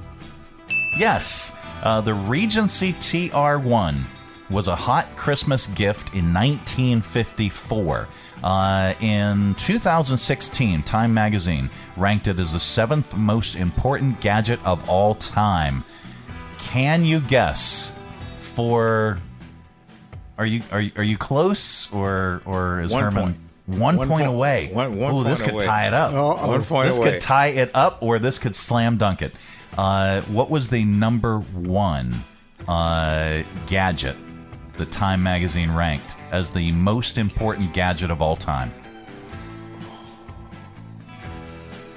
Yes. 0.98 1.54
Uh, 1.84 2.02
the 2.02 2.14
Regency 2.14 2.92
TR1 2.92 4.04
was 4.52 4.68
a 4.68 4.76
hot 4.76 5.08
Christmas 5.16 5.68
gift 5.68 6.10
in 6.14 6.34
1954. 6.34 8.08
Uh, 8.44 8.94
in 9.02 9.54
2016, 9.56 10.84
Time 10.84 11.14
Magazine 11.14 11.70
ranked 11.96 12.28
it 12.28 12.40
as 12.40 12.54
the 12.54 12.60
seventh 12.60 13.16
most 13.16 13.56
important 13.56 14.20
gadget 14.20 14.60
of 14.66 14.90
all 14.90 15.16
time. 15.16 15.84
Can 16.60 17.06
you 17.06 17.20
guess 17.20 17.92
for. 18.38 19.20
Are 20.38 20.46
you 20.46 20.64
are 20.72 20.82
you, 20.82 20.92
are 20.96 21.04
you 21.04 21.18
close 21.18 21.92
or 21.92 22.42
or 22.46 22.82
is 22.82 22.92
One 22.92 23.04
Herman 23.04 23.24
point. 23.24 23.38
one, 23.68 23.80
One 23.80 23.98
point 23.98 24.10
point. 24.10 24.28
away? 24.28 24.70
One- 24.74 24.98
one 24.98 25.14
Ooh, 25.14 25.24
this 25.24 25.40
could 25.42 25.54
away. 25.54 25.66
tie 25.66 25.86
it 25.88 25.94
up. 25.94 26.14
Uh-oh. 26.14 26.48
One 26.48 26.64
point 26.64 26.88
this 26.88 26.98
away. 26.98 27.12
could 27.12 27.22
tie 27.22 27.48
it 27.48 27.70
up, 27.76 28.00
or 28.02 28.18
this 28.18 28.40
could 28.40 28.56
slam 28.56 28.98
dunk 28.98 29.22
it. 29.22 29.34
Uh, 29.78 30.22
what 30.22 30.50
was 30.50 30.70
the 30.70 30.84
number 30.84 31.38
one 31.40 32.24
uh, 32.68 33.44
gadget 33.68 34.16
that 34.78 34.92
Time 34.92 35.22
Magazine 35.22 35.72
ranked 35.72 36.16
as 36.32 36.50
the 36.50 36.72
most 36.72 37.18
important 37.18 37.74
gadget 37.74 38.10
of 38.12 38.22
all 38.22 38.36
time? 38.36 38.74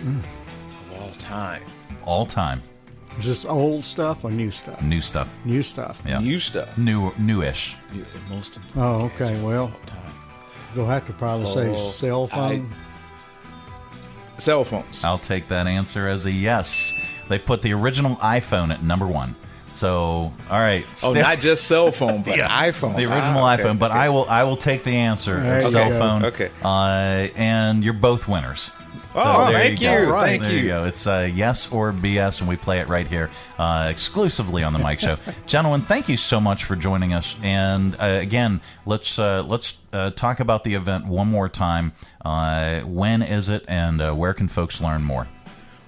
Of 0.01 1.01
all 1.01 1.11
time. 1.19 1.63
All 2.05 2.27
time. 2.27 2.61
Is 3.19 3.27
this 3.27 3.45
old 3.45 3.85
stuff 3.85 4.25
or 4.25 4.31
new 4.31 4.51
stuff? 4.51 4.83
New 4.83 5.01
stuff. 5.01 5.29
New 5.45 5.63
stuff. 5.63 6.03
Yeah. 6.05 6.19
New 6.19 6.39
stuff. 6.41 6.77
New, 6.77 7.13
newish. 7.17 7.77
You- 7.93 8.05
the 8.13 8.35
most 8.35 8.59
Oh, 8.77 9.05
okay. 9.15 9.41
Well, 9.41 9.73
you'll 10.75 10.87
have 10.87 11.07
to 11.07 11.13
probably 11.13 11.47
say 11.47 11.69
Oh, 11.71 11.79
cell 11.91 12.27
phone. 12.27 12.73
Cell 14.37 14.65
phones. 14.65 15.05
I'll 15.05 15.19
take 15.19 15.47
that 15.49 15.69
answer 15.69 16.09
as 16.09 16.27
a 16.27 16.31
yes. 16.31 16.93
They 17.29 17.39
put 17.39 17.63
the 17.63 17.73
original 17.73 18.17
iPhone 18.17 18.73
at 18.75 18.83
number 18.83 19.07
one. 19.07 19.37
So, 19.75 20.33
all 20.51 20.59
right. 20.61 20.85
Oh, 20.89 20.95
still- 20.95 21.15
not 21.15 21.41
just 21.41 21.65
cell 21.67 21.91
phone, 21.93 22.23
but 22.23 22.37
Yeah, 22.39 22.49
iPhone. 22.71 22.97
The 22.97 23.05
original 23.05 23.43
Ah, 23.45 23.55
okay, 23.55 23.63
iPhone, 23.65 23.79
but 23.79 23.91
okay. 23.91 24.01
I 24.01 24.09
will 24.09 24.27
I 24.29 24.45
will 24.45 24.57
take 24.57 24.85
the 24.85 24.95
answer 24.97 25.41
There 25.41 25.63
cell 25.67 25.91
go. 25.91 25.99
phone. 25.99 26.25
Okay. 26.27 26.51
Uh, 26.63 27.29
and 27.37 27.83
you're 27.85 27.93
both 27.93 28.29
winners. 28.29 28.71
Oh, 29.17 29.53
thank 29.53 29.79
go. 29.79 29.93
you, 30.01 30.11
thank 30.11 30.43
there 30.43 30.53
you. 30.53 30.67
go. 30.67 30.85
It's 30.87 31.07
uh, 31.07 31.31
yes 31.33 31.71
or 31.71 31.93
BS, 31.93 32.41
and 32.41 32.49
we 32.49 32.57
play 32.57 32.81
it 32.81 32.89
right 32.89 33.07
here 33.07 33.31
uh, 33.61 33.87
exclusively 33.89 34.65
on 34.65 34.73
the 34.73 34.81
Mike 34.81 34.99
Show. 34.99 35.19
Gentlemen, 35.47 35.83
thank 35.83 36.09
you 36.09 36.17
so 36.17 36.41
much 36.41 36.65
for 36.65 36.75
joining 36.75 37.13
us. 37.13 37.37
And 37.41 37.95
uh, 37.95 38.19
again, 38.21 38.61
let's 38.87 39.17
uh, 39.19 39.45
let's 39.47 39.79
uh, 39.93 40.11
talk 40.11 40.41
about 40.41 40.65
the 40.65 40.75
event 40.75 41.07
one 41.07 41.29
more 41.29 41.49
time. 41.49 41.93
Uh, 42.25 42.81
when 42.81 43.23
is 43.23 43.49
it, 43.49 43.65
and 43.69 44.01
uh, 44.01 44.13
where 44.15 44.35
can 44.35 44.49
folks 44.49 44.81
learn 44.81 45.03
more? 45.05 45.29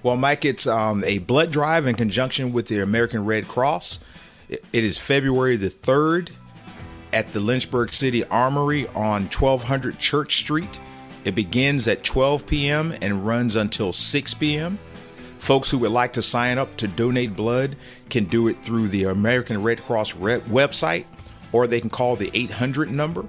Well, 0.07 0.15
Mike, 0.15 0.45
it's 0.45 0.65
um, 0.65 1.03
a 1.03 1.17
blood 1.17 1.51
drive 1.51 1.85
in 1.85 1.93
conjunction 1.93 2.53
with 2.53 2.69
the 2.69 2.79
American 2.79 3.25
Red 3.25 3.49
Cross. 3.49 3.99
It, 4.47 4.63
is 4.71 4.97
February 4.97 5.57
the 5.57 5.69
3rd 5.69 6.31
at 7.11 7.33
the 7.33 7.41
Lynchburg 7.41 7.91
City 7.91 8.23
Armory 8.23 8.87
on 8.95 9.23
1200 9.23 9.99
Church 9.99 10.37
Street. 10.37 10.79
It 11.25 11.35
begins 11.35 11.89
at 11.89 12.05
12 12.05 12.47
p.m. 12.47 12.95
and 13.01 13.27
runs 13.27 13.57
until 13.57 13.91
6 13.91 14.33
p.m. 14.35 14.79
Folks 15.39 15.69
who 15.69 15.79
would 15.79 15.91
like 15.91 16.13
to 16.13 16.21
sign 16.21 16.57
up 16.57 16.77
to 16.77 16.87
donate 16.87 17.35
blood 17.35 17.75
can 18.09 18.23
do 18.23 18.47
it 18.47 18.63
through 18.63 18.87
the 18.87 19.03
American 19.03 19.61
Red 19.61 19.83
Cross 19.83 20.13
website 20.13 21.03
or 21.51 21.67
they 21.67 21.81
can 21.81 21.89
call 21.89 22.15
the 22.15 22.31
800 22.33 22.89
number. 22.89 23.25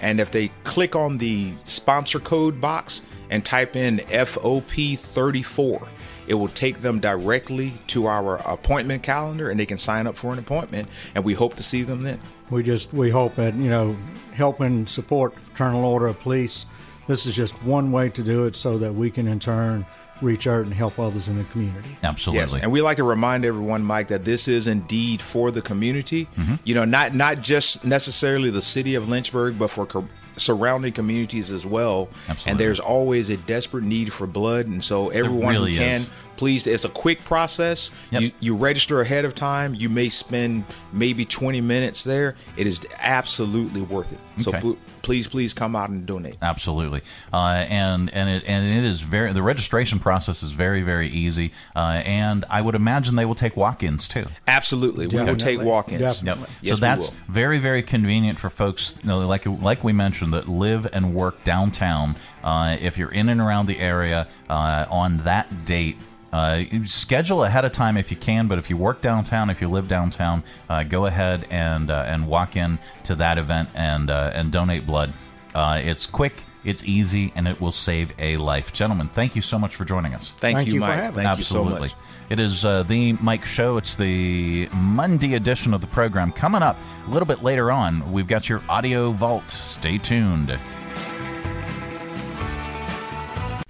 And 0.00 0.18
if 0.18 0.30
they 0.30 0.48
click 0.64 0.96
on 0.96 1.18
the 1.18 1.52
sponsor 1.64 2.18
code 2.18 2.62
box 2.62 3.02
and 3.28 3.44
type 3.44 3.76
in 3.76 3.98
FOP34, 3.98 5.88
it 6.26 6.34
will 6.34 6.48
take 6.48 6.82
them 6.82 7.00
directly 7.00 7.72
to 7.88 8.06
our 8.06 8.36
appointment 8.50 9.02
calendar 9.02 9.50
and 9.50 9.58
they 9.58 9.66
can 9.66 9.78
sign 9.78 10.06
up 10.06 10.16
for 10.16 10.32
an 10.32 10.38
appointment. 10.38 10.88
And 11.14 11.24
we 11.24 11.34
hope 11.34 11.56
to 11.56 11.62
see 11.62 11.82
them 11.82 12.02
then. 12.02 12.20
We 12.50 12.62
just 12.62 12.92
we 12.92 13.10
hope 13.10 13.36
that 13.36 13.54
you 13.54 13.70
know 13.70 13.96
helping 14.32 14.86
support 14.86 15.38
Fraternal 15.38 15.84
Order 15.84 16.08
of 16.08 16.20
Police. 16.20 16.66
This 17.06 17.26
is 17.26 17.34
just 17.36 17.54
one 17.62 17.92
way 17.92 18.08
to 18.10 18.22
do 18.22 18.46
it, 18.46 18.56
so 18.56 18.78
that 18.78 18.94
we 18.94 19.10
can 19.10 19.28
in 19.28 19.38
turn 19.38 19.84
reach 20.22 20.46
out 20.46 20.64
and 20.64 20.72
help 20.72 20.98
others 20.98 21.28
in 21.28 21.36
the 21.36 21.44
community. 21.44 21.96
Absolutely. 22.02 22.40
Yes, 22.40 22.62
and 22.62 22.72
we 22.72 22.80
like 22.82 22.96
to 22.98 23.04
remind 23.04 23.44
everyone, 23.44 23.82
Mike, 23.82 24.08
that 24.08 24.24
this 24.24 24.48
is 24.48 24.66
indeed 24.66 25.20
for 25.20 25.50
the 25.50 25.60
community. 25.60 26.26
Mm-hmm. 26.36 26.54
You 26.64 26.74
know, 26.74 26.84
not 26.84 27.14
not 27.14 27.40
just 27.40 27.84
necessarily 27.84 28.50
the 28.50 28.62
city 28.62 28.94
of 28.94 29.08
Lynchburg, 29.08 29.58
but 29.58 29.68
for 29.68 29.86
co- 29.86 30.08
surrounding 30.36 30.92
communities 30.92 31.50
as 31.52 31.64
well. 31.64 32.08
Absolutely. 32.28 32.50
And 32.50 32.60
there's 32.60 32.80
always 32.80 33.30
a 33.30 33.36
desperate 33.36 33.84
need 33.84 34.12
for 34.12 34.26
blood, 34.26 34.66
and 34.66 34.82
so 34.82 35.10
everyone 35.10 35.54
really 35.54 35.72
who 35.72 35.78
can, 35.78 36.00
is. 36.00 36.10
Please. 36.36 36.66
It's 36.66 36.84
a 36.84 36.88
quick 36.88 37.24
process. 37.24 37.90
Yep. 38.10 38.22
You 38.22 38.30
you 38.40 38.56
register 38.56 39.00
ahead 39.00 39.24
of 39.24 39.34
time. 39.34 39.74
You 39.74 39.88
may 39.88 40.08
spend 40.08 40.64
maybe 40.92 41.24
20 41.24 41.60
minutes 41.60 42.04
there. 42.04 42.36
It 42.56 42.66
is 42.66 42.86
absolutely 42.98 43.82
worth 43.82 44.12
it. 44.12 44.18
So 44.42 44.50
Okay. 44.50 44.60
pl- 44.60 44.78
please, 45.02 45.28
please 45.28 45.54
come 45.54 45.76
out 45.76 45.90
and 45.90 46.06
donate. 46.06 46.36
Absolutely, 46.42 47.02
uh, 47.32 47.64
and 47.68 48.12
and 48.12 48.28
it 48.28 48.42
and 48.46 48.66
it 48.66 48.84
is 48.84 49.00
very 49.00 49.32
the 49.32 49.42
registration 49.42 49.98
process 49.98 50.42
is 50.42 50.50
very 50.50 50.82
very 50.82 51.08
easy, 51.08 51.52
uh, 51.76 52.02
and 52.04 52.44
I 52.50 52.60
would 52.60 52.74
imagine 52.74 53.14
they 53.14 53.24
will 53.24 53.34
take 53.36 53.56
walk-ins 53.56 54.08
too. 54.08 54.24
Absolutely, 54.48 55.06
we 55.06 55.22
will 55.22 55.36
take 55.36 55.60
walk-ins. 55.62 56.22
Yep. 56.22 56.38
Yes, 56.62 56.74
so 56.74 56.80
that's 56.80 57.10
very 57.28 57.58
very 57.58 57.82
convenient 57.82 58.38
for 58.38 58.50
folks, 58.50 58.94
you 59.02 59.08
know, 59.08 59.20
like 59.26 59.46
like 59.46 59.84
we 59.84 59.92
mentioned, 59.92 60.32
that 60.32 60.48
live 60.48 60.88
and 60.92 61.14
work 61.14 61.44
downtown. 61.44 62.16
Uh, 62.42 62.76
if 62.80 62.98
you're 62.98 63.12
in 63.12 63.28
and 63.28 63.40
around 63.40 63.66
the 63.66 63.78
area 63.78 64.26
uh, 64.50 64.84
on 64.90 65.18
that 65.18 65.64
date. 65.64 65.96
Uh, 66.34 66.64
schedule 66.84 67.44
ahead 67.44 67.64
of 67.64 67.70
time 67.70 67.96
if 67.96 68.10
you 68.10 68.16
can, 68.16 68.48
but 68.48 68.58
if 68.58 68.68
you 68.68 68.76
work 68.76 69.00
downtown, 69.00 69.50
if 69.50 69.60
you 69.60 69.68
live 69.68 69.86
downtown, 69.86 70.42
uh, 70.68 70.82
go 70.82 71.06
ahead 71.06 71.46
and 71.48 71.92
uh, 71.92 72.02
and 72.08 72.26
walk 72.26 72.56
in 72.56 72.76
to 73.04 73.14
that 73.14 73.38
event 73.38 73.68
and 73.76 74.10
uh, 74.10 74.32
and 74.34 74.50
donate 74.50 74.84
blood. 74.84 75.12
Uh, 75.54 75.80
it's 75.84 76.06
quick, 76.06 76.32
it's 76.64 76.82
easy, 76.82 77.32
and 77.36 77.46
it 77.46 77.60
will 77.60 77.70
save 77.70 78.12
a 78.18 78.36
life. 78.36 78.72
Gentlemen, 78.72 79.06
thank 79.06 79.36
you 79.36 79.42
so 79.42 79.60
much 79.60 79.76
for 79.76 79.84
joining 79.84 80.12
us. 80.12 80.30
Thank 80.30 80.56
Thank 80.56 80.66
you, 80.66 80.74
you 80.74 80.80
for 80.80 80.88
Mike. 80.88 80.96
having 80.96 81.22
Thank 81.24 81.38
you 81.38 81.44
so 81.44 81.60
Absolutely. 81.60 81.88
much. 81.90 81.96
It 82.30 82.40
is 82.40 82.64
uh, 82.64 82.82
the 82.82 83.12
Mike 83.12 83.44
Show. 83.44 83.76
It's 83.76 83.94
the 83.94 84.68
Monday 84.74 85.34
edition 85.34 85.72
of 85.72 85.82
the 85.82 85.86
program. 85.86 86.32
Coming 86.32 86.64
up 86.64 86.76
a 87.06 87.10
little 87.10 87.26
bit 87.26 87.44
later 87.44 87.70
on, 87.70 88.10
we've 88.10 88.26
got 88.26 88.48
your 88.48 88.60
audio 88.68 89.12
vault. 89.12 89.48
Stay 89.52 89.98
tuned. 89.98 90.58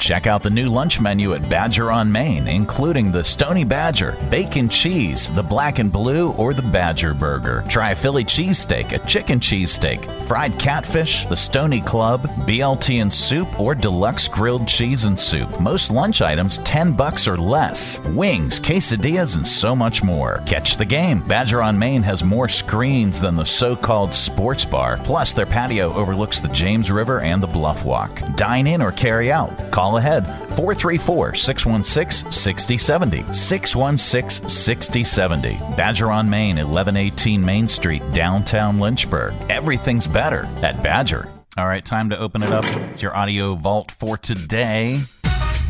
Check 0.04 0.26
out 0.26 0.42
the 0.42 0.50
new 0.50 0.68
lunch 0.68 1.00
menu 1.00 1.32
at 1.32 1.48
Badger 1.48 1.90
on 1.90 2.12
Main, 2.12 2.46
including 2.46 3.10
the 3.10 3.24
Stony 3.24 3.64
Badger, 3.64 4.12
bacon 4.30 4.68
cheese, 4.68 5.30
the 5.30 5.42
black 5.42 5.78
and 5.78 5.90
blue, 5.90 6.32
or 6.32 6.52
the 6.52 6.60
Badger 6.60 7.14
Burger. 7.14 7.64
Try 7.70 7.92
a 7.92 7.96
Philly 7.96 8.22
cheesesteak, 8.22 8.92
a 8.92 9.06
chicken 9.06 9.40
cheesesteak, 9.40 10.04
fried 10.24 10.58
catfish, 10.58 11.24
the 11.24 11.34
Stony 11.34 11.80
Club, 11.80 12.24
BLT 12.46 13.00
and 13.00 13.10
soup, 13.10 13.58
or 13.58 13.74
deluxe 13.74 14.28
grilled 14.28 14.68
cheese 14.68 15.04
and 15.04 15.18
soup. 15.18 15.58
Most 15.58 15.90
lunch 15.90 16.20
items 16.20 16.58
10 16.58 16.92
bucks 16.92 17.26
or 17.26 17.38
less. 17.38 17.98
Wings, 18.00 18.60
quesadillas, 18.60 19.36
and 19.36 19.46
so 19.46 19.74
much 19.74 20.04
more. 20.04 20.42
Catch 20.44 20.76
the 20.76 20.84
game. 20.84 21.22
Badger 21.22 21.62
on 21.62 21.78
Main 21.78 22.02
has 22.02 22.22
more 22.22 22.50
screens 22.50 23.22
than 23.22 23.36
the 23.36 23.46
so-called 23.46 24.12
sports 24.12 24.66
bar. 24.66 25.00
Plus, 25.02 25.32
their 25.32 25.46
patio 25.46 25.94
overlooks 25.94 26.42
the 26.42 26.48
James 26.48 26.90
River 26.90 27.20
and 27.20 27.42
the 27.42 27.46
Bluff 27.46 27.86
Walk. 27.86 28.20
Dine 28.36 28.66
in 28.66 28.82
or 28.82 28.92
carry 28.92 29.32
out. 29.32 29.56
Call 29.70 29.93
ahead 29.96 30.26
434 30.56 31.34
616 31.34 32.30
6070. 32.30 33.32
616 33.32 34.48
6070. 34.48 35.58
Badger 35.76 36.10
on 36.10 36.28
Main, 36.28 36.56
1118 36.56 37.44
Main 37.44 37.68
Street, 37.68 38.02
downtown 38.12 38.78
Lynchburg. 38.78 39.34
Everything's 39.50 40.06
better 40.06 40.44
at 40.62 40.82
Badger. 40.82 41.28
All 41.56 41.66
right, 41.66 41.84
time 41.84 42.10
to 42.10 42.18
open 42.18 42.42
it 42.42 42.50
up. 42.50 42.64
It's 42.90 43.02
your 43.02 43.16
audio 43.16 43.54
vault 43.54 43.92
for 43.92 44.16
today. 44.16 44.98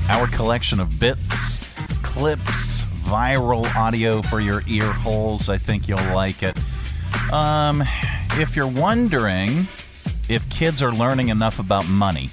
Our 0.08 0.26
collection 0.28 0.80
of 0.80 0.98
bits, 0.98 1.74
clips, 2.02 2.84
viral 3.04 3.66
audio 3.76 4.22
for 4.22 4.40
your 4.40 4.62
ear 4.66 4.90
holes. 4.90 5.48
I 5.48 5.58
think 5.58 5.86
you'll 5.86 5.98
like 6.14 6.42
it. 6.42 6.58
Um, 7.30 7.82
if 8.32 8.56
you're 8.56 8.66
wondering 8.66 9.66
if 10.28 10.48
kids 10.50 10.82
are 10.82 10.92
learning 10.92 11.28
enough 11.28 11.58
about 11.58 11.86
money, 11.88 12.30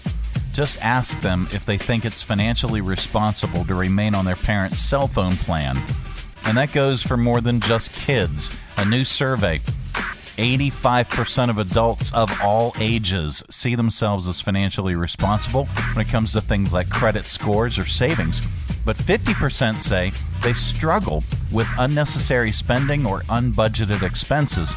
just 0.53 0.81
ask 0.81 1.19
them 1.21 1.47
if 1.51 1.65
they 1.65 1.77
think 1.77 2.05
it's 2.05 2.21
financially 2.21 2.81
responsible 2.81 3.65
to 3.65 3.75
remain 3.75 4.15
on 4.15 4.25
their 4.25 4.35
parents' 4.35 4.79
cell 4.79 5.07
phone 5.07 5.35
plan. 5.35 5.77
And 6.45 6.57
that 6.57 6.73
goes 6.73 7.03
for 7.03 7.17
more 7.17 7.41
than 7.41 7.59
just 7.59 7.93
kids. 7.93 8.59
A 8.77 8.85
new 8.85 9.05
survey 9.05 9.59
85% 10.37 11.49
of 11.49 11.57
adults 11.57 12.11
of 12.13 12.31
all 12.41 12.73
ages 12.79 13.43
see 13.49 13.75
themselves 13.75 14.27
as 14.27 14.41
financially 14.41 14.95
responsible 14.95 15.65
when 15.93 16.05
it 16.05 16.09
comes 16.09 16.31
to 16.33 16.41
things 16.41 16.73
like 16.73 16.89
credit 16.89 17.25
scores 17.25 17.77
or 17.77 17.83
savings. 17.83 18.47
But 18.83 18.95
50% 18.95 19.77
say 19.77 20.11
they 20.41 20.53
struggle 20.53 21.23
with 21.51 21.67
unnecessary 21.77 22.51
spending 22.51 23.05
or 23.05 23.21
unbudgeted 23.21 24.01
expenses. 24.01 24.71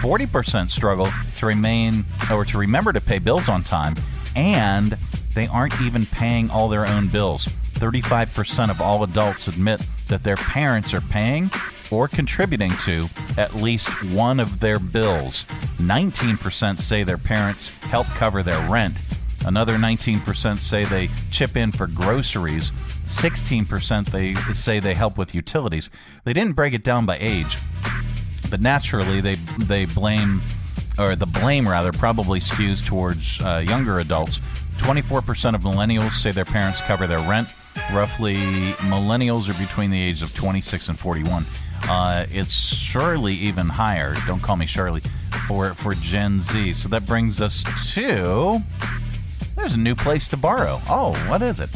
40% 0.00 0.70
struggle 0.70 1.08
to 1.36 1.46
remain 1.46 2.04
or 2.32 2.44
to 2.46 2.58
remember 2.58 2.92
to 2.92 3.00
pay 3.00 3.18
bills 3.18 3.48
on 3.48 3.62
time, 3.62 3.94
and 4.36 4.96
they 5.34 5.46
aren't 5.46 5.80
even 5.80 6.06
paying 6.06 6.50
all 6.50 6.68
their 6.68 6.86
own 6.86 7.08
bills. 7.08 7.46
35% 7.46 8.70
of 8.70 8.80
all 8.80 9.02
adults 9.02 9.48
admit 9.48 9.86
that 10.08 10.22
their 10.22 10.36
parents 10.36 10.92
are 10.92 11.00
paying 11.00 11.50
or 11.90 12.08
contributing 12.08 12.72
to 12.84 13.06
at 13.36 13.54
least 13.54 13.88
one 14.12 14.38
of 14.38 14.60
their 14.60 14.78
bills. 14.78 15.44
19% 15.78 16.78
say 16.78 17.02
their 17.02 17.18
parents 17.18 17.76
help 17.78 18.06
cover 18.08 18.42
their 18.42 18.70
rent. 18.70 19.00
Another 19.46 19.76
19% 19.76 20.58
say 20.58 20.84
they 20.84 21.08
chip 21.30 21.56
in 21.56 21.72
for 21.72 21.86
groceries. 21.86 22.70
16% 23.06 24.06
they 24.10 24.34
say 24.52 24.78
they 24.78 24.94
help 24.94 25.16
with 25.16 25.34
utilities. 25.34 25.90
They 26.24 26.32
didn't 26.32 26.54
break 26.54 26.74
it 26.74 26.84
down 26.84 27.06
by 27.06 27.16
age, 27.18 27.56
but 28.50 28.60
naturally 28.60 29.20
they 29.20 29.36
they 29.58 29.86
blame 29.86 30.42
or 31.00 31.16
the 31.16 31.26
blame 31.26 31.66
rather 31.66 31.92
probably 31.92 32.38
skews 32.38 32.86
towards 32.86 33.40
uh, 33.40 33.64
younger 33.66 33.98
adults. 34.00 34.40
24% 34.76 35.54
of 35.54 35.62
millennials 35.62 36.12
say 36.12 36.30
their 36.30 36.44
parents 36.44 36.80
cover 36.80 37.06
their 37.06 37.26
rent. 37.28 37.48
Roughly, 37.92 38.36
millennials 38.88 39.48
are 39.48 39.58
between 39.64 39.90
the 39.90 40.00
ages 40.00 40.22
of 40.22 40.34
26 40.34 40.88
and 40.88 40.98
41. 40.98 41.44
Uh, 41.88 42.26
it's 42.30 42.52
surely 42.52 43.34
even 43.34 43.68
higher. 43.68 44.14
Don't 44.26 44.42
call 44.42 44.56
me 44.56 44.66
Shirley 44.66 45.00
for 45.46 45.74
for 45.74 45.94
Gen 45.94 46.40
Z. 46.40 46.74
So 46.74 46.88
that 46.90 47.06
brings 47.06 47.40
us 47.40 47.64
to 47.94 48.58
there's 49.60 49.74
a 49.74 49.78
new 49.78 49.94
place 49.94 50.26
to 50.26 50.38
borrow. 50.38 50.80
Oh, 50.88 51.12
what 51.28 51.42
is 51.42 51.60
it? 51.60 51.68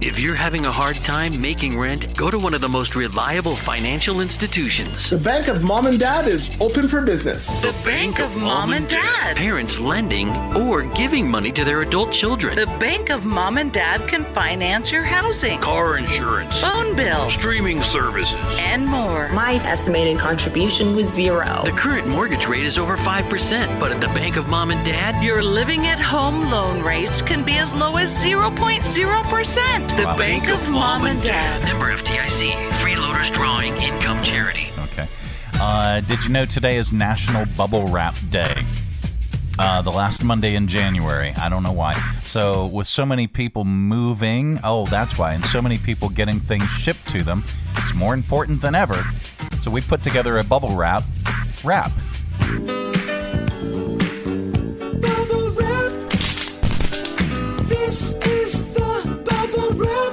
If 0.00 0.20
you're 0.20 0.36
having 0.36 0.64
a 0.64 0.70
hard 0.70 0.94
time 0.94 1.40
making 1.40 1.76
rent, 1.76 2.16
go 2.16 2.30
to 2.30 2.38
one 2.38 2.54
of 2.54 2.60
the 2.60 2.68
most 2.68 2.94
reliable 2.94 3.56
financial 3.56 4.20
institutions. 4.20 5.10
The 5.10 5.18
Bank 5.18 5.48
of 5.48 5.64
Mom 5.64 5.86
and 5.86 5.98
Dad 5.98 6.28
is 6.28 6.56
open 6.60 6.86
for 6.86 7.02
business. 7.02 7.52
The 7.54 7.74
Bank 7.84 8.20
of 8.20 8.36
Mom 8.36 8.72
and 8.74 8.88
Dad. 8.88 9.36
Parents 9.36 9.80
lending 9.80 10.30
or 10.54 10.84
giving 10.84 11.28
money 11.28 11.50
to 11.50 11.64
their 11.64 11.82
adult 11.82 12.12
children. 12.12 12.54
The 12.54 12.66
Bank 12.78 13.10
of 13.10 13.26
Mom 13.26 13.58
and 13.58 13.72
Dad 13.72 14.06
can 14.08 14.24
finance 14.26 14.92
your 14.92 15.02
housing, 15.02 15.58
car 15.58 15.98
insurance, 15.98 16.60
phone 16.60 16.94
bill, 16.94 17.28
streaming 17.28 17.82
services, 17.82 18.36
and 18.58 18.86
more. 18.86 19.28
My 19.30 19.54
estimated 19.54 20.20
contribution 20.20 20.94
was 20.94 21.12
zero. 21.12 21.62
The 21.64 21.72
current 21.72 22.06
mortgage 22.06 22.46
rate 22.46 22.64
is 22.64 22.78
over 22.78 22.96
5%, 22.96 23.80
but 23.80 23.90
at 23.90 24.00
the 24.00 24.06
Bank 24.08 24.36
of 24.36 24.46
Mom 24.46 24.70
and 24.70 24.86
Dad, 24.86 25.20
your 25.24 25.42
living 25.42 25.88
at 25.88 25.98
home 25.98 26.52
loan 26.52 26.84
rates 26.84 27.17
can 27.22 27.44
be 27.44 27.58
as 27.58 27.74
low 27.74 27.96
as 27.96 28.10
0.0%. 28.22 29.96
The 29.96 30.04
Wow. 30.04 30.16
Bank 30.16 30.48
of 30.48 30.68
Mom 30.70 31.04
and 31.06 31.20
Dad. 31.22 31.62
member 31.64 31.90
FDIC, 31.92 32.50
freeloaders 32.72 33.32
drawing 33.32 33.74
income 33.76 34.22
charity. 34.22 34.68
Okay. 34.92 35.08
Uh, 35.60 36.00
did 36.00 36.22
you 36.24 36.30
know 36.30 36.44
today 36.44 36.76
is 36.76 36.92
National 36.92 37.44
Bubble 37.56 37.84
Wrap 37.86 38.14
Day? 38.30 38.54
Uh, 39.58 39.82
the 39.82 39.90
last 39.90 40.22
Monday 40.22 40.54
in 40.54 40.68
January. 40.68 41.32
I 41.40 41.48
don't 41.48 41.62
know 41.64 41.72
why. 41.72 41.94
So, 42.22 42.66
with 42.66 42.86
so 42.86 43.04
many 43.04 43.26
people 43.26 43.64
moving, 43.64 44.60
oh, 44.62 44.84
that's 44.86 45.18
why, 45.18 45.34
and 45.34 45.44
so 45.44 45.60
many 45.60 45.78
people 45.78 46.08
getting 46.10 46.38
things 46.38 46.68
shipped 46.68 47.08
to 47.08 47.24
them, 47.24 47.42
it's 47.76 47.92
more 47.94 48.14
important 48.14 48.62
than 48.62 48.76
ever. 48.76 49.02
So, 49.60 49.70
we 49.70 49.80
put 49.80 50.02
together 50.04 50.38
a 50.38 50.44
bubble 50.44 50.76
wrap 50.76 51.02
wrap. 51.64 51.90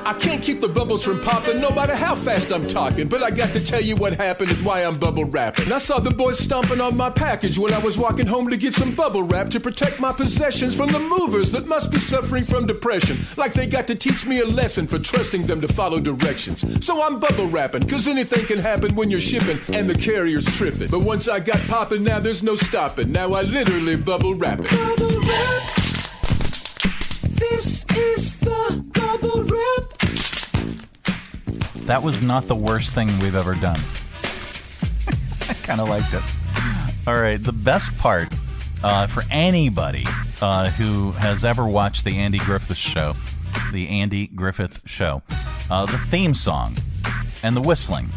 I 0.05 0.13
can't 0.13 0.43
keep 0.43 0.61
the 0.61 0.67
bubbles 0.67 1.03
from 1.03 1.19
popping 1.19 1.59
no 1.59 1.71
matter 1.71 1.95
how 1.95 2.13
fast 2.13 2.51
I'm 2.51 2.67
talking. 2.67 3.07
But 3.07 3.23
I 3.23 3.31
got 3.31 3.53
to 3.53 3.65
tell 3.65 3.81
you 3.81 3.95
what 3.95 4.13
happened 4.13 4.51
and 4.51 4.63
why 4.63 4.81
I'm 4.81 4.99
bubble 4.99 5.25
wrapping. 5.25 5.71
I 5.71 5.79
saw 5.79 5.99
the 5.99 6.11
boys 6.11 6.37
stomping 6.37 6.79
on 6.79 6.95
my 6.95 7.09
package 7.09 7.57
when 7.57 7.73
I 7.73 7.79
was 7.79 7.97
walking 7.97 8.27
home 8.27 8.47
to 8.49 8.57
get 8.57 8.75
some 8.75 8.93
bubble 8.93 9.23
wrap 9.23 9.49
to 9.49 9.59
protect 9.59 9.99
my 9.99 10.11
possessions 10.11 10.75
from 10.75 10.91
the 10.91 10.99
movers 10.99 11.51
that 11.53 11.67
must 11.67 11.91
be 11.91 11.97
suffering 11.97 12.43
from 12.43 12.67
depression. 12.67 13.17
Like 13.35 13.53
they 13.53 13.65
got 13.65 13.87
to 13.87 13.95
teach 13.95 14.27
me 14.27 14.41
a 14.41 14.45
lesson 14.45 14.85
for 14.85 14.99
trusting 14.99 15.47
them 15.47 15.59
to 15.61 15.67
follow 15.67 15.99
directions. 15.99 16.85
So 16.85 17.01
I'm 17.01 17.19
bubble 17.19 17.47
wrapping, 17.47 17.87
cause 17.87 18.07
anything 18.07 18.45
can 18.45 18.59
happen 18.59 18.93
when 18.93 19.09
you're 19.09 19.21
shipping 19.21 19.57
and 19.75 19.89
the 19.89 19.97
carrier's 19.97 20.45
tripping. 20.55 20.89
But 20.89 21.01
once 21.01 21.27
I 21.27 21.39
got 21.39 21.59
popping, 21.67 22.03
now 22.03 22.19
there's 22.19 22.43
no 22.43 22.55
stopping. 22.55 23.11
Now 23.11 23.33
I 23.33 23.41
literally 23.41 23.95
bubble 23.95 24.35
wrapping. 24.35 24.67
Bubble 24.67 25.19
wrap. 25.21 25.94
This 27.55 27.85
is 27.95 28.39
the. 28.41 28.83
That 31.85 32.03
was 32.03 32.21
not 32.21 32.49
the 32.49 32.55
worst 32.55 32.91
thing 32.91 33.07
we've 33.21 33.33
ever 33.33 33.53
done. 33.53 33.79
I 35.49 35.53
kind 35.63 35.79
of 35.79 35.87
liked 35.87 36.13
it. 36.13 36.21
All 37.07 37.13
right, 37.13 37.41
the 37.41 37.53
best 37.53 37.97
part 37.97 38.27
uh, 38.83 39.07
for 39.07 39.23
anybody 39.31 40.03
uh, 40.41 40.69
who 40.71 41.11
has 41.11 41.45
ever 41.45 41.65
watched 41.65 42.03
the 42.03 42.17
Andy 42.17 42.39
Griffith 42.39 42.75
Show, 42.75 43.13
the 43.71 43.87
Andy 43.87 44.27
Griffith 44.27 44.81
Show, 44.85 45.21
uh, 45.71 45.85
the 45.85 45.97
theme 46.09 46.33
song 46.35 46.75
and 47.41 47.55
the 47.55 47.61
whistling. 47.61 48.09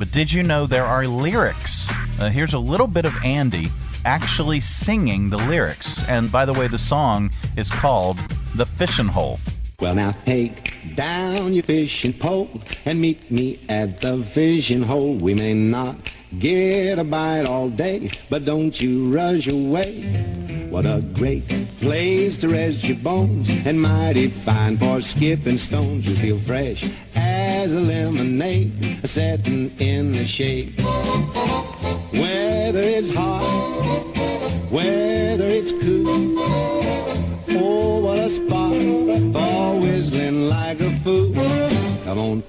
But 0.00 0.10
did 0.10 0.32
you 0.32 0.42
know 0.42 0.66
there 0.66 0.84
are 0.84 1.06
lyrics? 1.06 1.86
Uh, 2.20 2.30
here's 2.30 2.54
a 2.54 2.58
little 2.58 2.88
bit 2.88 3.04
of 3.04 3.14
Andy 3.24 3.66
actually 4.04 4.58
singing 4.58 5.30
the 5.30 5.36
lyrics. 5.36 6.08
And 6.08 6.32
by 6.32 6.44
the 6.44 6.52
way, 6.52 6.66
the 6.66 6.78
song 6.78 7.30
is 7.56 7.70
called 7.70 8.18
The 8.54 8.66
Fishing 8.66 9.06
Hole. 9.06 9.38
Well, 9.80 9.94
now 9.94 10.14
take 10.26 10.94
down 10.94 11.54
your 11.54 11.62
fishing 11.62 12.12
pole 12.12 12.50
and 12.84 13.00
meet 13.00 13.30
me 13.30 13.60
at 13.68 14.00
the 14.00 14.22
fishing 14.22 14.82
hole. 14.82 15.14
We 15.14 15.32
may 15.32 15.54
not 15.54 15.96
get 16.38 16.98
a 16.98 17.04
bite 17.04 17.46
all 17.46 17.70
day, 17.70 18.10
but 18.28 18.44
don't 18.44 18.78
you 18.78 19.10
rush 19.10 19.46
away. 19.46 20.02
What 20.68 20.84
a 20.84 21.00
great 21.14 21.48
place 21.80 22.36
to 22.38 22.48
rest 22.48 22.84
your 22.84 22.98
bones 22.98 23.48
and 23.64 23.80
mighty 23.80 24.28
fine 24.28 24.76
for 24.76 25.00
skipping 25.00 25.56
stones. 25.58 26.06
You 26.06 26.16
feel 26.16 26.38
fresh 26.38 26.90
as 27.14 27.72
a 27.72 27.80
lemonade 27.80 29.08
setting 29.08 29.70
in 29.78 30.12
the 30.12 30.26
shade. 30.26 30.78
Whether 32.12 32.80
it's 32.80 33.10
hot, 33.10 33.42
whether 34.70 35.46
it's 35.46 35.72
cool. 35.72 35.99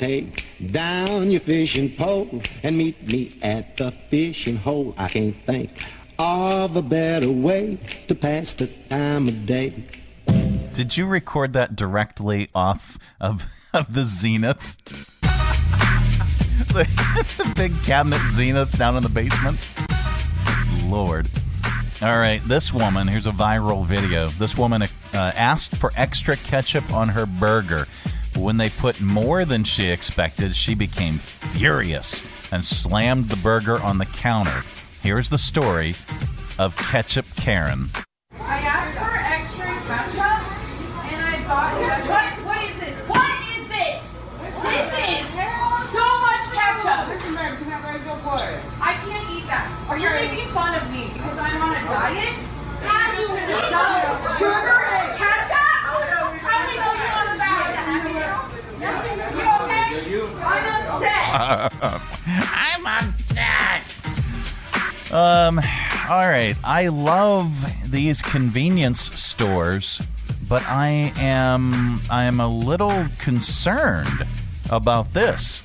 Take 0.01 0.43
down 0.71 1.29
your 1.29 1.39
fishing 1.39 1.95
pole 1.95 2.41
and 2.63 2.75
meet 2.75 3.07
me 3.07 3.37
at 3.43 3.77
the 3.77 3.91
fishing 4.09 4.57
hole. 4.57 4.95
I 4.97 5.07
can't 5.07 5.35
think 5.45 5.69
of 6.17 6.75
a 6.75 6.81
better 6.81 7.29
way 7.29 7.77
to 8.07 8.15
pass 8.15 8.55
the 8.55 8.65
time 8.89 9.27
of 9.27 9.45
day. 9.45 9.85
Did 10.73 10.97
you 10.97 11.05
record 11.05 11.53
that 11.53 11.75
directly 11.75 12.49
off 12.55 12.97
of, 13.19 13.45
of 13.73 13.93
the 13.93 14.05
Zenith? 14.05 14.77
the, 16.73 17.53
big 17.55 17.71
cabinet 17.83 18.21
Zenith 18.31 18.75
down 18.79 18.97
in 18.97 19.03
the 19.03 19.09
basement? 19.09 19.71
Lord. 20.91 21.29
All 22.01 22.17
right, 22.17 22.41
this 22.45 22.73
woman, 22.73 23.07
here's 23.07 23.27
a 23.27 23.31
viral 23.31 23.85
video. 23.85 24.25
This 24.25 24.57
woman 24.57 24.81
uh, 24.81 24.87
asked 25.13 25.77
for 25.77 25.91
extra 25.95 26.37
ketchup 26.37 26.91
on 26.91 27.09
her 27.09 27.27
burger. 27.27 27.85
When 28.37 28.57
they 28.57 28.69
put 28.69 29.01
more 29.01 29.45
than 29.45 29.63
she 29.63 29.87
expected, 29.87 30.55
she 30.55 30.73
became 30.73 31.17
furious 31.17 32.23
and 32.51 32.65
slammed 32.65 33.29
the 33.29 33.35
burger 33.37 33.79
on 33.81 33.97
the 33.97 34.05
counter. 34.05 34.63
Here's 35.01 35.29
the 35.29 35.37
story 35.37 35.95
of 36.57 36.75
Ketchup 36.77 37.25
Karen. 37.35 37.89
I'm 61.33 62.85
upset. 62.85 63.97
Um, 65.13 65.59
all 66.09 66.29
right. 66.29 66.55
I 66.63 66.87
love 66.87 67.91
these 67.91 68.21
convenience 68.21 69.01
stores, 69.01 70.05
but 70.47 70.63
I 70.65 71.11
am 71.17 71.99
I 72.09 72.25
am 72.25 72.39
a 72.39 72.47
little 72.47 73.05
concerned 73.19 74.25
about 74.69 75.13
this. 75.13 75.63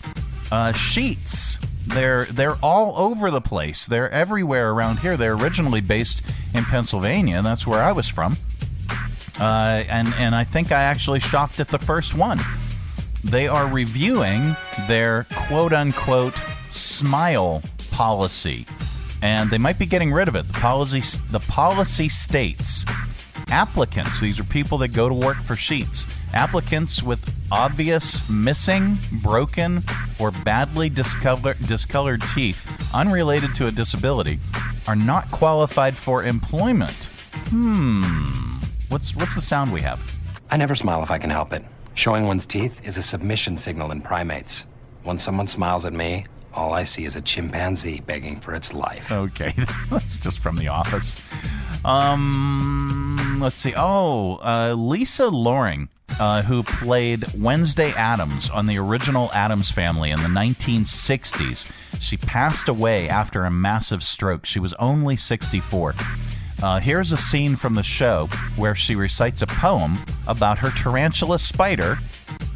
Uh, 0.50 0.72
Sheetz. 0.72 1.62
They're 1.86 2.24
they're 2.24 2.56
all 2.56 2.96
over 2.96 3.30
the 3.30 3.40
place. 3.40 3.86
They're 3.86 4.10
everywhere 4.10 4.72
around 4.72 4.98
here. 4.98 5.16
They're 5.16 5.34
originally 5.34 5.80
based 5.80 6.22
in 6.52 6.64
Pennsylvania, 6.64 7.36
and 7.36 7.46
that's 7.46 7.64
where 7.66 7.82
I 7.82 7.92
was 7.92 8.08
from. 8.08 8.36
Uh, 9.38 9.84
and 9.88 10.12
and 10.14 10.34
I 10.34 10.42
think 10.44 10.72
I 10.72 10.82
actually 10.82 11.20
shopped 11.20 11.60
at 11.60 11.68
the 11.68 11.78
first 11.78 12.16
one. 12.16 12.40
They 13.24 13.48
are 13.48 13.66
reviewing 13.66 14.56
their 14.86 15.26
quote 15.34 15.72
unquote 15.72 16.34
smile 16.70 17.62
policy, 17.90 18.66
and 19.22 19.50
they 19.50 19.58
might 19.58 19.78
be 19.78 19.86
getting 19.86 20.12
rid 20.12 20.28
of 20.28 20.36
it. 20.36 20.46
The 20.48 20.54
policy 20.54 21.00
the 21.30 21.40
policy 21.40 22.08
states 22.08 22.84
applicants. 23.48 24.20
These 24.20 24.40
are 24.40 24.44
people 24.44 24.78
that 24.78 24.88
go 24.88 25.08
to 25.08 25.14
work 25.14 25.36
for 25.36 25.54
Sheetz. 25.54 26.12
Applicants 26.32 27.02
with 27.02 27.34
obvious 27.50 28.28
missing, 28.28 28.98
broken, 29.22 29.82
or 30.18 30.30
badly 30.30 30.88
discolored, 30.88 31.58
discolored 31.66 32.22
teeth 32.34 32.94
unrelated 32.94 33.54
to 33.56 33.66
a 33.66 33.70
disability 33.70 34.38
are 34.88 34.96
not 34.96 35.30
qualified 35.30 35.96
for 35.96 36.24
employment. 36.24 37.10
Hmm. 37.48 38.02
What's 38.88 39.14
what's 39.14 39.34
the 39.34 39.40
sound 39.40 39.72
we 39.72 39.80
have? 39.82 40.00
I 40.50 40.56
never 40.56 40.74
smile 40.74 41.02
if 41.02 41.10
I 41.10 41.18
can 41.18 41.30
help 41.30 41.52
it. 41.52 41.64
Showing 41.97 42.26
one's 42.26 42.44
teeth 42.44 42.86
is 42.86 42.99
a 42.99 43.03
submission 43.03 43.57
signal 43.57 43.90
in 43.90 44.03
primates. 44.03 44.66
When 45.05 45.16
someone 45.16 45.47
smiles 45.47 45.86
at 45.86 45.94
me, 45.94 46.26
all 46.53 46.74
I 46.74 46.82
see 46.82 47.07
is 47.07 47.16
a 47.16 47.22
chimpanzee 47.22 48.01
begging 48.01 48.38
for 48.38 48.55
its 48.55 48.74
life. 48.74 49.11
Okay, 49.11 49.55
that's 49.90 50.18
just 50.18 50.38
from 50.40 50.57
The 50.57 50.68
Office. 50.68 51.26
Um, 51.86 53.38
let's 53.40 53.57
see. 53.57 53.72
Oh, 53.74 54.36
uh, 54.42 54.74
Lisa 54.74 55.28
Loring, 55.28 55.88
uh, 56.20 56.42
who 56.42 56.62
played 56.62 57.24
Wednesday 57.38 57.92
Addams 57.92 58.51
on 58.51 58.66
the 58.66 58.76
original 58.76 59.32
Addams 59.32 59.70
Family 59.70 60.11
in 60.11 60.20
the 60.20 60.28
1960s. 60.28 61.72
She 61.99 62.18
passed 62.18 62.68
away 62.68 63.09
after 63.09 63.44
a 63.44 63.51
massive 63.51 64.03
stroke. 64.03 64.44
She 64.44 64.61
was 64.61 64.74
only 64.74 65.16
64. 65.16 65.94
Uh, 66.62 66.80
here's 66.80 67.12
a 67.12 67.16
scene 67.16 67.54
from 67.54 67.74
the 67.74 67.82
show 67.82 68.28
where 68.57 68.74
she 68.74 68.96
recites 68.96 69.42
a 69.42 69.46
poem 69.46 69.98
about 70.26 70.59
her 70.59 70.70
tarantula 70.70 71.38
spider, 71.38 71.98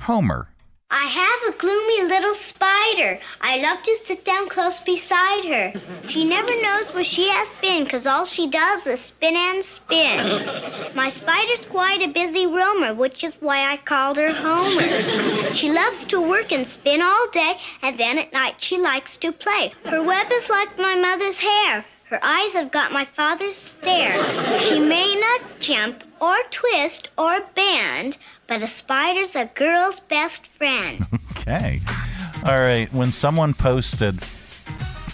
Homer. 0.00 0.48
I 0.92 1.04
have 1.04 1.54
a 1.54 1.58
gloomy 1.58 2.02
little 2.02 2.34
spider. 2.34 3.20
I 3.40 3.58
love 3.58 3.80
to 3.84 3.96
sit 4.04 4.24
down 4.24 4.48
close 4.48 4.80
beside 4.80 5.44
her. 5.44 5.72
She 6.08 6.24
never 6.24 6.60
knows 6.60 6.86
where 6.92 7.04
she 7.04 7.28
has 7.28 7.48
been, 7.62 7.86
'cause 7.86 8.08
all 8.08 8.24
she 8.24 8.48
does 8.48 8.88
is 8.88 9.00
spin 9.00 9.36
and 9.36 9.64
spin. 9.64 10.50
My 10.94 11.10
spider's 11.10 11.64
quite 11.66 12.02
a 12.02 12.08
busy 12.08 12.46
roamer, 12.46 12.92
which 12.94 13.22
is 13.22 13.34
why 13.38 13.70
I 13.70 13.76
called 13.76 14.16
her 14.16 14.32
Homer. 14.32 15.54
She 15.54 15.70
loves 15.70 16.04
to 16.06 16.20
work 16.20 16.50
and 16.50 16.66
spin 16.66 17.02
all 17.02 17.28
day, 17.30 17.56
and 17.82 17.96
then 17.96 18.18
at 18.18 18.32
night 18.32 18.56
she 18.58 18.76
likes 18.78 19.16
to 19.18 19.30
play. 19.30 19.72
Her 19.84 20.02
web 20.02 20.26
is 20.32 20.50
like 20.50 20.76
my 20.76 20.96
mother's 20.96 21.38
hair. 21.38 21.84
Her 22.10 22.18
eyes 22.24 22.54
have 22.54 22.72
got 22.72 22.90
my 22.90 23.04
father's 23.04 23.54
stare. 23.54 24.58
She 24.58 24.80
may 24.80 25.14
not 25.14 25.60
jump 25.60 26.02
or 26.20 26.36
twist 26.50 27.08
or 27.16 27.40
bend, 27.54 28.18
but 28.48 28.64
a 28.64 28.66
spider's 28.66 29.36
a 29.36 29.44
girl's 29.54 30.00
best 30.00 30.48
friend. 30.48 31.06
Okay. 31.40 31.80
All 32.46 32.60
right. 32.60 32.92
When 32.92 33.10
someone 33.10 33.54
posted 33.54 34.22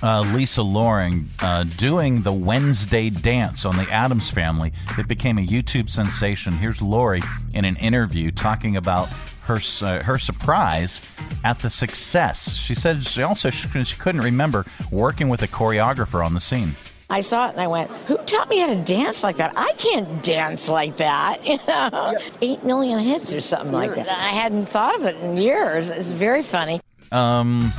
uh, 0.03 0.23
Lisa 0.35 0.63
Loring 0.63 1.29
uh, 1.39 1.65
doing 1.77 2.23
the 2.23 2.33
Wednesday 2.33 3.11
dance 3.11 3.65
on 3.65 3.77
the 3.77 3.89
Addams 3.93 4.29
Family, 4.29 4.73
it 4.99 5.07
became 5.07 5.39
a 5.39 5.47
YouTube 5.47 5.89
sensation. 5.89 6.55
Here's 6.55 6.83
Lori 6.83 7.23
in 7.55 7.65
an 7.65 7.77
interview 7.77 8.33
talking 8.33 8.77
about 8.77 9.09
her 9.47 9.61
uh, 9.83 10.03
her 10.03 10.19
surprise 10.19 11.13
at 11.45 11.61
the 11.61 11.71
success. 11.71 12.55
She 12.55 12.75
said 12.75 13.07
she 13.07 13.23
also 13.23 13.51
she 13.51 13.69
couldn't 13.97 14.23
remember 14.23 14.67
working 14.91 15.29
with 15.29 15.43
a 15.43 15.49
choreographer 15.49 16.25
on 16.25 16.35
the 16.35 16.41
scene. 16.41 16.75
I 17.09 17.21
saw 17.21 17.49
it 17.49 17.53
and 17.53 17.61
I 17.61 17.67
went, 17.69 17.91
"Who 18.07 18.17
taught 18.19 18.49
me 18.49 18.59
how 18.59 18.67
to 18.67 18.77
dance 18.77 19.23
like 19.23 19.37
that? 19.37 19.53
I 19.57 19.73
can't 19.79 20.23
dance 20.23 20.69
like 20.69 20.97
that." 20.97 21.39
You 21.47 21.59
know, 21.69 22.19
eight 22.43 22.65
million 22.65 22.99
hits 22.99 23.33
or 23.33 23.41
something 23.41 23.73
like 23.73 23.95
that. 23.95 24.09
I 24.09 24.29
hadn't 24.29 24.67
thought 24.67 24.95
of 24.97 25.07
it 25.07 25.17
in 25.17 25.37
years. 25.37 25.91
It's 25.91 26.13
very 26.13 26.43
funny. 26.43 26.81
Um, 27.13 27.71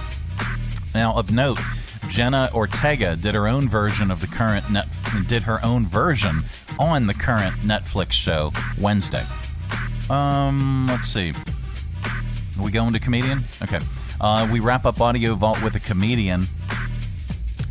now 0.95 1.13
of 1.15 1.31
note, 1.31 1.59
Jenna 2.09 2.49
Ortega 2.53 3.15
did 3.15 3.33
her 3.33 3.47
own 3.47 3.67
version 3.67 4.09
of 4.09 4.21
the 4.21 4.27
current 4.27 4.69
net 4.71 4.87
did 5.27 5.43
her 5.43 5.63
own 5.63 5.85
version 5.85 6.43
on 6.79 7.07
the 7.07 7.13
current 7.13 7.55
Netflix 7.57 8.13
show 8.13 8.51
Wednesday. 8.79 9.23
Um, 10.09 10.87
let's 10.87 11.07
see. 11.07 11.33
Are 12.57 12.63
we 12.63 12.71
going 12.71 12.93
to 12.93 12.99
comedian? 12.99 13.43
Okay. 13.61 13.79
Uh, 14.19 14.47
we 14.51 14.59
wrap 14.59 14.85
up 14.85 14.99
Audio 15.01 15.35
Vault 15.35 15.61
with 15.63 15.75
a 15.75 15.79
comedian. 15.79 16.43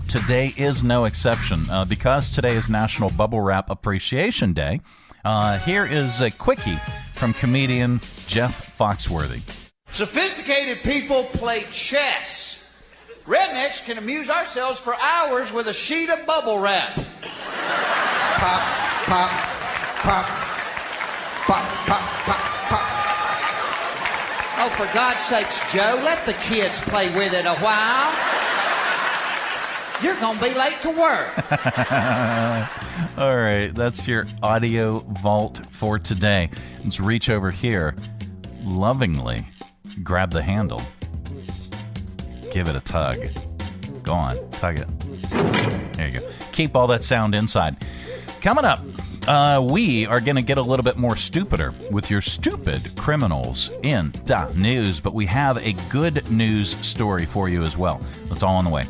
Today 0.09 0.54
is 0.57 0.84
no 0.84 1.04
exception. 1.04 1.68
Uh, 1.68 1.84
because 1.84 2.30
today 2.30 2.54
is 2.54 2.70
National 2.70 3.11
Bubble 3.11 3.40
Wrap 3.40 3.70
Appreciation 3.70 4.52
Day, 4.52 4.80
uh, 5.24 5.59
here 5.59 5.84
is 5.84 6.20
a 6.20 6.30
quickie 6.30 6.78
from 7.12 7.34
comedian 7.34 7.98
Jeff 8.26 8.76
Foxworthy. 8.78 9.42
Sophisticated 9.90 10.78
people 10.84 11.24
play 11.24 11.64
chess. 11.72 12.64
Rednecks 13.26 13.84
can 13.84 13.98
amuse 13.98 14.30
ourselves 14.30 14.78
for 14.78 14.94
hours 14.94 15.52
with 15.52 15.66
a 15.66 15.74
sheet 15.74 16.09
of 16.09 16.24
bubble 16.24 16.61
wrap. 16.61 16.94
Pop, 16.94 18.62
pop, 19.07 19.30
pop, 20.02 20.26
pop, 21.46 21.66
pop, 21.86 22.00
pop, 22.24 22.40
pop. 22.68 22.86
Oh, 24.59 24.68
for 24.76 24.94
God's 24.94 25.20
sakes, 25.20 25.72
Joe, 25.72 26.00
let 26.04 26.24
the 26.24 26.34
kids 26.34 26.78
play 26.80 27.12
with 27.14 27.34
it 27.34 27.44
a 27.44 27.57
while. 27.57 28.36
You're 30.03 30.18
going 30.20 30.38
to 30.38 30.44
be 30.44 30.55
late 30.55 30.80
to 30.82 30.90
work. 30.90 31.51
All 33.18 33.36
right, 33.36 33.70
that's 33.74 34.07
your 34.07 34.26
audio 34.42 34.99
vault 34.99 35.66
for 35.70 35.99
today. 35.99 36.51
Let's 36.84 37.01
reach 37.01 37.30
over 37.30 37.51
here, 37.51 37.94
lovingly 38.62 39.47
grab 40.03 40.30
the 40.30 40.42
handle, 40.42 40.82
give 42.53 42.68
it 42.68 42.76
a 42.76 42.80
tug. 42.80 43.16
Go 44.03 44.12
on, 44.12 44.51
tug 44.53 44.78
it. 44.78 44.88
There 45.94 46.09
you 46.09 46.20
go. 46.20 46.28
Keep 46.53 46.76
all 46.76 46.86
that 46.88 47.03
sound 47.03 47.34
inside. 47.34 47.76
Coming 48.40 48.64
up, 48.64 48.78
uh, 49.26 49.66
we 49.68 50.07
are 50.07 50.20
going 50.20 50.36
to 50.36 50.42
get 50.42 50.59
a 50.59 50.62
little 50.62 50.84
bit 50.84 50.97
more 50.97 51.16
stupider 51.16 51.74
with 51.90 52.11
your 52.11 52.20
stupid 52.20 52.82
criminals 52.97 53.70
in 53.82 54.12
the 54.26 54.53
news, 54.55 55.01
but 55.01 55.14
we 55.14 55.26
have 55.26 55.57
a 55.66 55.72
good 55.90 56.30
news 56.30 56.76
story 56.86 57.26
for 57.26 57.49
you 57.49 57.62
as 57.62 57.76
well. 57.76 58.01
That's 58.28 58.42
all 58.42 58.57
on 58.57 58.64
the 58.64 58.70
way. 58.70 58.84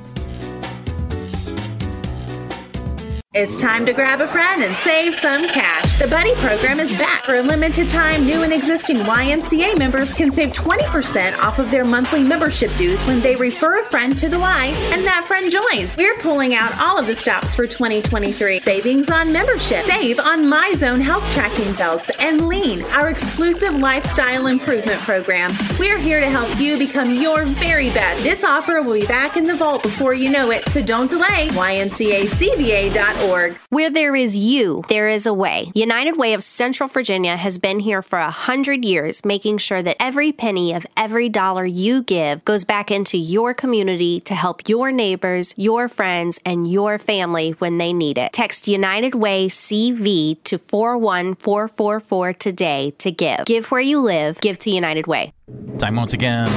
It's 3.38 3.60
time 3.60 3.84
to 3.84 3.92
grab 3.92 4.22
a 4.22 4.26
friend 4.26 4.62
and 4.62 4.74
save 4.76 5.14
some 5.14 5.46
cash. 5.46 5.98
The 5.98 6.08
Buddy 6.08 6.34
program 6.36 6.80
is 6.80 6.90
back. 6.96 7.22
For 7.26 7.34
a 7.36 7.42
limited 7.42 7.86
time, 7.86 8.24
new 8.24 8.42
and 8.42 8.50
existing 8.50 8.96
YMCA 9.00 9.78
members 9.78 10.14
can 10.14 10.32
save 10.32 10.52
20% 10.52 11.36
off 11.36 11.58
of 11.58 11.70
their 11.70 11.84
monthly 11.84 12.22
membership 12.22 12.74
dues 12.76 13.04
when 13.04 13.20
they 13.20 13.36
refer 13.36 13.80
a 13.80 13.84
friend 13.84 14.16
to 14.16 14.30
the 14.30 14.38
Y 14.38 14.68
and 14.90 15.04
that 15.04 15.26
friend 15.26 15.52
joins. 15.52 15.94
We're 15.98 16.16
pulling 16.20 16.54
out 16.54 16.72
all 16.80 16.98
of 16.98 17.04
the 17.04 17.14
stops 17.14 17.54
for 17.54 17.66
2023. 17.66 18.60
Savings 18.60 19.10
on 19.10 19.34
membership. 19.34 19.84
Save 19.84 20.18
on 20.18 20.44
MyZone 20.44 21.02
health 21.02 21.30
tracking 21.30 21.74
belts 21.74 22.10
and 22.18 22.48
Lean, 22.48 22.84
our 22.94 23.10
exclusive 23.10 23.74
lifestyle 23.74 24.46
improvement 24.46 24.98
program. 25.00 25.52
We're 25.78 25.98
here 25.98 26.20
to 26.20 26.30
help 26.30 26.58
you 26.58 26.78
become 26.78 27.14
your 27.14 27.44
very 27.44 27.90
best. 27.90 28.22
This 28.22 28.44
offer 28.44 28.80
will 28.80 28.94
be 28.94 29.04
back 29.04 29.36
in 29.36 29.44
the 29.44 29.56
vault 29.56 29.82
before 29.82 30.14
you 30.14 30.32
know 30.32 30.50
it, 30.52 30.66
so 30.70 30.80
don't 30.80 31.10
delay. 31.10 31.48
YMCACVA.org. 31.48 33.25
Where 33.26 33.90
there 33.90 34.14
is 34.14 34.36
you, 34.36 34.84
there 34.88 35.08
is 35.08 35.26
a 35.26 35.34
way. 35.34 35.72
United 35.74 36.16
Way 36.16 36.34
of 36.34 36.42
Central 36.44 36.88
Virginia 36.88 37.36
has 37.36 37.58
been 37.58 37.80
here 37.80 38.00
for 38.00 38.18
a 38.18 38.30
hundred 38.30 38.84
years, 38.84 39.24
making 39.24 39.58
sure 39.58 39.82
that 39.82 39.96
every 39.98 40.32
penny 40.32 40.74
of 40.74 40.86
every 40.96 41.28
dollar 41.28 41.64
you 41.64 42.02
give 42.02 42.44
goes 42.44 42.64
back 42.64 42.90
into 42.90 43.18
your 43.18 43.52
community 43.52 44.20
to 44.20 44.34
help 44.34 44.68
your 44.68 44.92
neighbors, 44.92 45.54
your 45.56 45.88
friends, 45.88 46.38
and 46.46 46.70
your 46.70 46.98
family 46.98 47.50
when 47.58 47.78
they 47.78 47.92
need 47.92 48.16
it. 48.16 48.32
Text 48.32 48.68
United 48.68 49.16
Way 49.16 49.48
CV 49.48 50.42
to 50.44 50.56
41444 50.56 52.32
today 52.34 52.92
to 52.98 53.10
give. 53.10 53.44
Give 53.44 53.68
where 53.72 53.80
you 53.80 54.00
live, 54.00 54.40
give 54.40 54.58
to 54.60 54.70
United 54.70 55.06
Way. 55.08 55.32
Time 55.78 55.96
once 55.96 56.12
again 56.12 56.50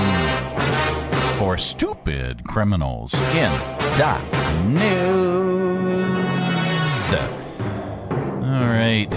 for 1.39 1.57
stupid 1.57 2.43
criminals 2.45 3.13
in 3.13 3.51
the 3.97 4.21
news. 4.67 5.08
Right. 8.67 9.09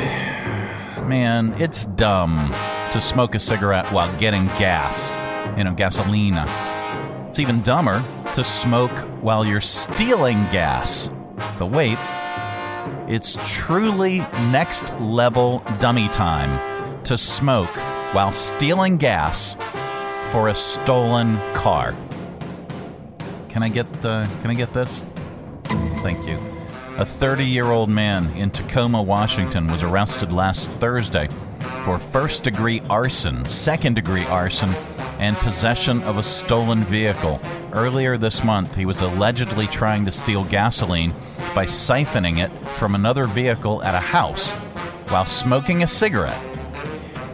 Man, 1.07 1.55
it's 1.61 1.85
dumb 1.85 2.53
to 2.93 3.01
smoke 3.01 3.35
a 3.35 3.39
cigarette 3.39 3.91
while 3.93 4.15
getting 4.19 4.47
gas, 4.59 5.15
you 5.57 5.65
know, 5.65 5.75
gasolina. 5.75 6.47
It's 7.29 7.39
even 7.39 7.63
dumber 7.63 8.05
to 8.35 8.45
smoke 8.45 8.97
while 9.23 9.45
you're 9.45 9.61
stealing 9.61 10.37
gas. 10.53 11.11
But 11.59 11.67
wait, 11.67 11.99
it's 13.09 13.39
truly 13.57 14.19
next 14.51 14.93
level 15.01 15.65
dummy 15.79 16.09
time 16.09 17.05
to 17.05 17.17
smoke 17.17 17.71
while 18.15 18.33
stealing 18.33 18.97
gas 18.97 19.57
for 20.31 20.49
a 20.49 20.55
stolen 20.55 21.39
car. 21.55 21.95
Can 23.49 23.63
I 23.63 23.69
get 23.69 23.87
uh, 24.05 24.27
can 24.41 24.51
I 24.51 24.55
get 24.55 24.73
this? 24.73 25.03
Thank 26.03 26.27
you. 26.27 26.52
A 26.99 27.07
30 27.07 27.47
year 27.47 27.71
old 27.71 27.89
man 27.89 28.31
in 28.37 28.51
Tacoma, 28.51 29.03
Washington 29.03 29.67
was 29.67 29.83
arrested 29.83 30.31
last 30.31 30.71
Thursday 30.73 31.27
for 31.85 31.99
first 31.99 32.45
degree 32.45 32.83
arson, 32.91 33.49
second 33.49 33.95
degree 33.95 34.27
arson, 34.27 34.69
and 35.19 35.35
possession 35.39 36.03
of 36.03 36.19
a 36.19 36.23
stolen 36.23 36.85
vehicle. 36.85 37.41
Earlier 37.73 38.19
this 38.19 38.45
month, 38.45 38.75
he 38.75 38.85
was 38.85 39.01
allegedly 39.01 39.67
trying 39.69 40.05
to 40.05 40.11
steal 40.11 40.45
gasoline 40.45 41.15
by 41.55 41.65
siphoning 41.65 42.45
it 42.45 42.51
from 42.73 42.95
another 42.95 43.27
vehicle 43.27 43.83
at 43.83 43.95
a 43.95 43.99
house 43.99 44.51
while 45.09 45.25
smoking 45.25 45.83
a 45.83 45.87
cigarette. 45.87 46.41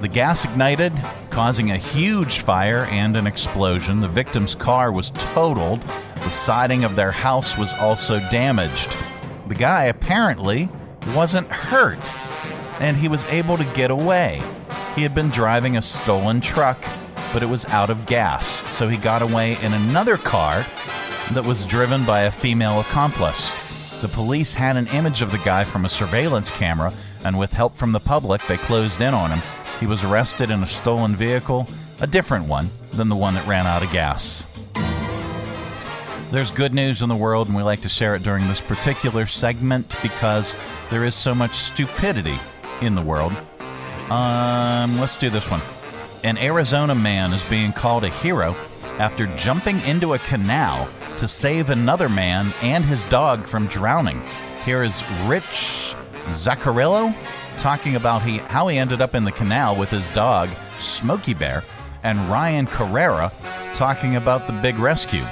The 0.01 0.09
gas 0.09 0.45
ignited, 0.45 0.93
causing 1.31 1.73
a 1.73 1.77
huge 1.77 2.39
fire 2.39 2.85
and 2.91 3.17
an 3.17 3.27
explosion. 3.27 3.99
The 3.99 4.09
victim's 4.09 4.55
car 4.55 4.93
was 4.93 5.11
totaled. 5.11 5.83
The 6.15 6.31
siding 6.31 6.85
of 6.85 6.95
their 6.95 7.11
house 7.11 7.59
was 7.59 7.75
also 7.75 8.21
damaged. 8.31 8.97
The 9.49 9.55
guy 9.55 9.85
apparently 9.85 10.69
wasn't 11.15 11.51
hurt, 11.51 12.15
and 12.81 12.99
he 12.99 13.09
was 13.09 13.25
able 13.27 13.57
to 13.57 13.65
get 13.75 13.91
away. 13.91 14.43
He 14.95 15.03
had 15.03 15.15
been 15.15 15.31
driving 15.31 15.79
a 15.79 15.81
stolen 15.81 16.43
truck, 16.43 16.79
but 17.33 17.43
it 17.43 17.47
was 17.47 17.65
out 17.67 17.89
of 17.89 18.05
gas, 18.05 18.47
so 18.71 18.89
he 18.89 18.99
got 18.99 19.23
away 19.23 19.57
in 19.63 19.73
another 19.73 20.19
car 20.19 20.61
that 21.33 21.47
was 21.47 21.65
driven 21.65 22.05
by 22.05 22.21
a 22.21 22.31
female 22.31 22.81
accomplice. 22.81 23.51
The 24.03 24.09
police 24.09 24.53
had 24.53 24.77
an 24.77 24.87
image 24.89 25.23
of 25.23 25.33
the 25.33 25.39
guy 25.39 25.65
from 25.65 25.87
a 25.87 25.89
surveillance 25.89 26.51
camera, 26.51 26.93
and 27.25 27.39
with 27.39 27.55
help 27.55 27.75
from 27.75 27.93
the 27.93 28.01
public, 28.01 28.43
they 28.43 28.59
closed 28.59 29.01
in 29.01 29.15
on 29.15 29.31
him. 29.31 29.41
He 29.81 29.87
was 29.87 30.05
arrested 30.05 30.51
in 30.51 30.63
a 30.63 30.67
stolen 30.67 31.17
vehicle, 31.17 31.67
a 32.03 32.07
different 32.07 32.47
one 32.49 32.69
than 32.93 33.09
the 33.09 33.17
one 33.17 33.33
that 33.33 33.47
ran 33.47 33.67
out 33.67 33.83
of 33.83 33.91
gas. 33.93 34.45
There's 36.31 36.51
good 36.51 36.75
news 36.75 37.01
in 37.01 37.09
the 37.09 37.17
world, 37.17 37.49
and 37.49 37.57
we 37.57 37.63
like 37.63 37.81
to 37.81 37.89
share 37.89 38.15
it 38.15 38.23
during 38.23 38.47
this 38.49 38.61
particular 38.61 39.25
segment 39.25 39.97
because 40.03 40.55
there 40.91 41.07
is 41.07 41.15
so 41.15 41.35
much 41.35 41.55
stupidity 41.55 42.37
in 42.83 42.95
the 42.95 43.01
world. 43.01 43.33
Um, 44.11 45.01
let's 45.01 45.17
do 45.17 45.31
this 45.31 45.51
one. 45.51 45.63
An 46.25 46.37
Arizona 46.37 46.95
man 46.95 47.33
is 47.33 47.43
being 47.49 47.73
called 47.73 48.05
a 48.05 48.11
hero 48.11 48.55
after 48.99 49.27
jumping 49.37 49.81
into 49.87 50.13
a 50.13 50.19
canal 50.19 50.87
to 51.17 51.27
save 51.27 51.71
another 51.71 52.11
man 52.11 52.53
and 52.63 52.85
his 52.85 53.03
dog 53.05 53.47
from 53.47 53.67
drowning. 53.67 54.21
Here 54.67 54.83
is 54.83 55.03
Rich 55.25 55.95
Zaccarillo 56.33 57.15
talking 57.57 57.97
about 57.97 58.21
he, 58.21 58.37
how 58.37 58.69
he 58.69 58.77
ended 58.77 59.01
up 59.01 59.15
in 59.15 59.25
the 59.25 59.33
canal 59.33 59.77
with 59.77 59.91
his 59.91 60.07
dog, 60.11 60.51
Smokey 60.79 61.33
Bear, 61.33 61.65
and 62.03 62.19
Ryan 62.29 62.67
Carrera 62.67 63.33
talking 63.73 64.17
about 64.17 64.47
the 64.47 64.53
big 64.53 64.79
rescue. 64.79 65.25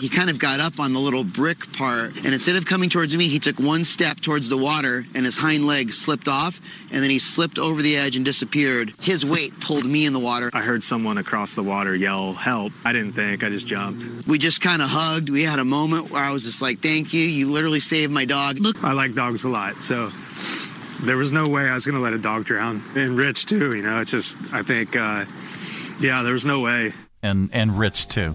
He 0.00 0.08
kind 0.08 0.30
of 0.30 0.38
got 0.38 0.60
up 0.60 0.80
on 0.80 0.94
the 0.94 0.98
little 0.98 1.24
brick 1.24 1.72
part, 1.74 2.16
and 2.16 2.32
instead 2.32 2.56
of 2.56 2.64
coming 2.64 2.88
towards 2.88 3.14
me, 3.14 3.28
he 3.28 3.38
took 3.38 3.60
one 3.60 3.84
step 3.84 4.20
towards 4.20 4.48
the 4.48 4.56
water, 4.56 5.04
and 5.14 5.26
his 5.26 5.36
hind 5.36 5.66
leg 5.66 5.92
slipped 5.92 6.26
off, 6.26 6.58
and 6.90 7.02
then 7.02 7.10
he 7.10 7.18
slipped 7.18 7.58
over 7.58 7.82
the 7.82 7.98
edge 7.98 8.16
and 8.16 8.24
disappeared. 8.24 8.94
His 9.00 9.26
weight 9.26 9.58
pulled 9.60 9.84
me 9.84 10.06
in 10.06 10.14
the 10.14 10.18
water. 10.18 10.50
I 10.54 10.62
heard 10.62 10.82
someone 10.82 11.18
across 11.18 11.54
the 11.54 11.62
water 11.62 11.94
yell, 11.94 12.32
Help. 12.32 12.72
I 12.82 12.94
didn't 12.94 13.12
think, 13.12 13.44
I 13.44 13.50
just 13.50 13.66
jumped. 13.66 14.26
We 14.26 14.38
just 14.38 14.62
kind 14.62 14.80
of 14.80 14.88
hugged. 14.88 15.28
We 15.28 15.42
had 15.42 15.58
a 15.58 15.64
moment 15.64 16.10
where 16.10 16.22
I 16.22 16.30
was 16.30 16.44
just 16.44 16.62
like, 16.62 16.80
Thank 16.80 17.12
you. 17.12 17.22
You 17.22 17.50
literally 17.50 17.80
saved 17.80 18.10
my 18.10 18.24
dog. 18.24 18.58
Look, 18.58 18.82
I 18.82 18.94
like 18.94 19.14
dogs 19.14 19.44
a 19.44 19.50
lot, 19.50 19.82
so 19.82 20.10
there 21.02 21.18
was 21.18 21.32
no 21.32 21.48
way 21.48 21.68
I 21.68 21.74
was 21.74 21.84
going 21.84 21.96
to 21.96 22.00
let 22.00 22.14
a 22.14 22.18
dog 22.18 22.44
drown. 22.44 22.82
And 22.94 23.18
Rich, 23.18 23.46
too, 23.46 23.74
you 23.74 23.82
know, 23.82 24.00
it's 24.00 24.10
just, 24.10 24.38
I 24.50 24.62
think, 24.62 24.96
uh, 24.96 25.26
yeah, 25.98 26.22
there 26.22 26.32
was 26.32 26.46
no 26.46 26.60
way. 26.60 26.94
And, 27.22 27.50
and 27.52 27.78
Rich, 27.78 28.08
too. 28.08 28.34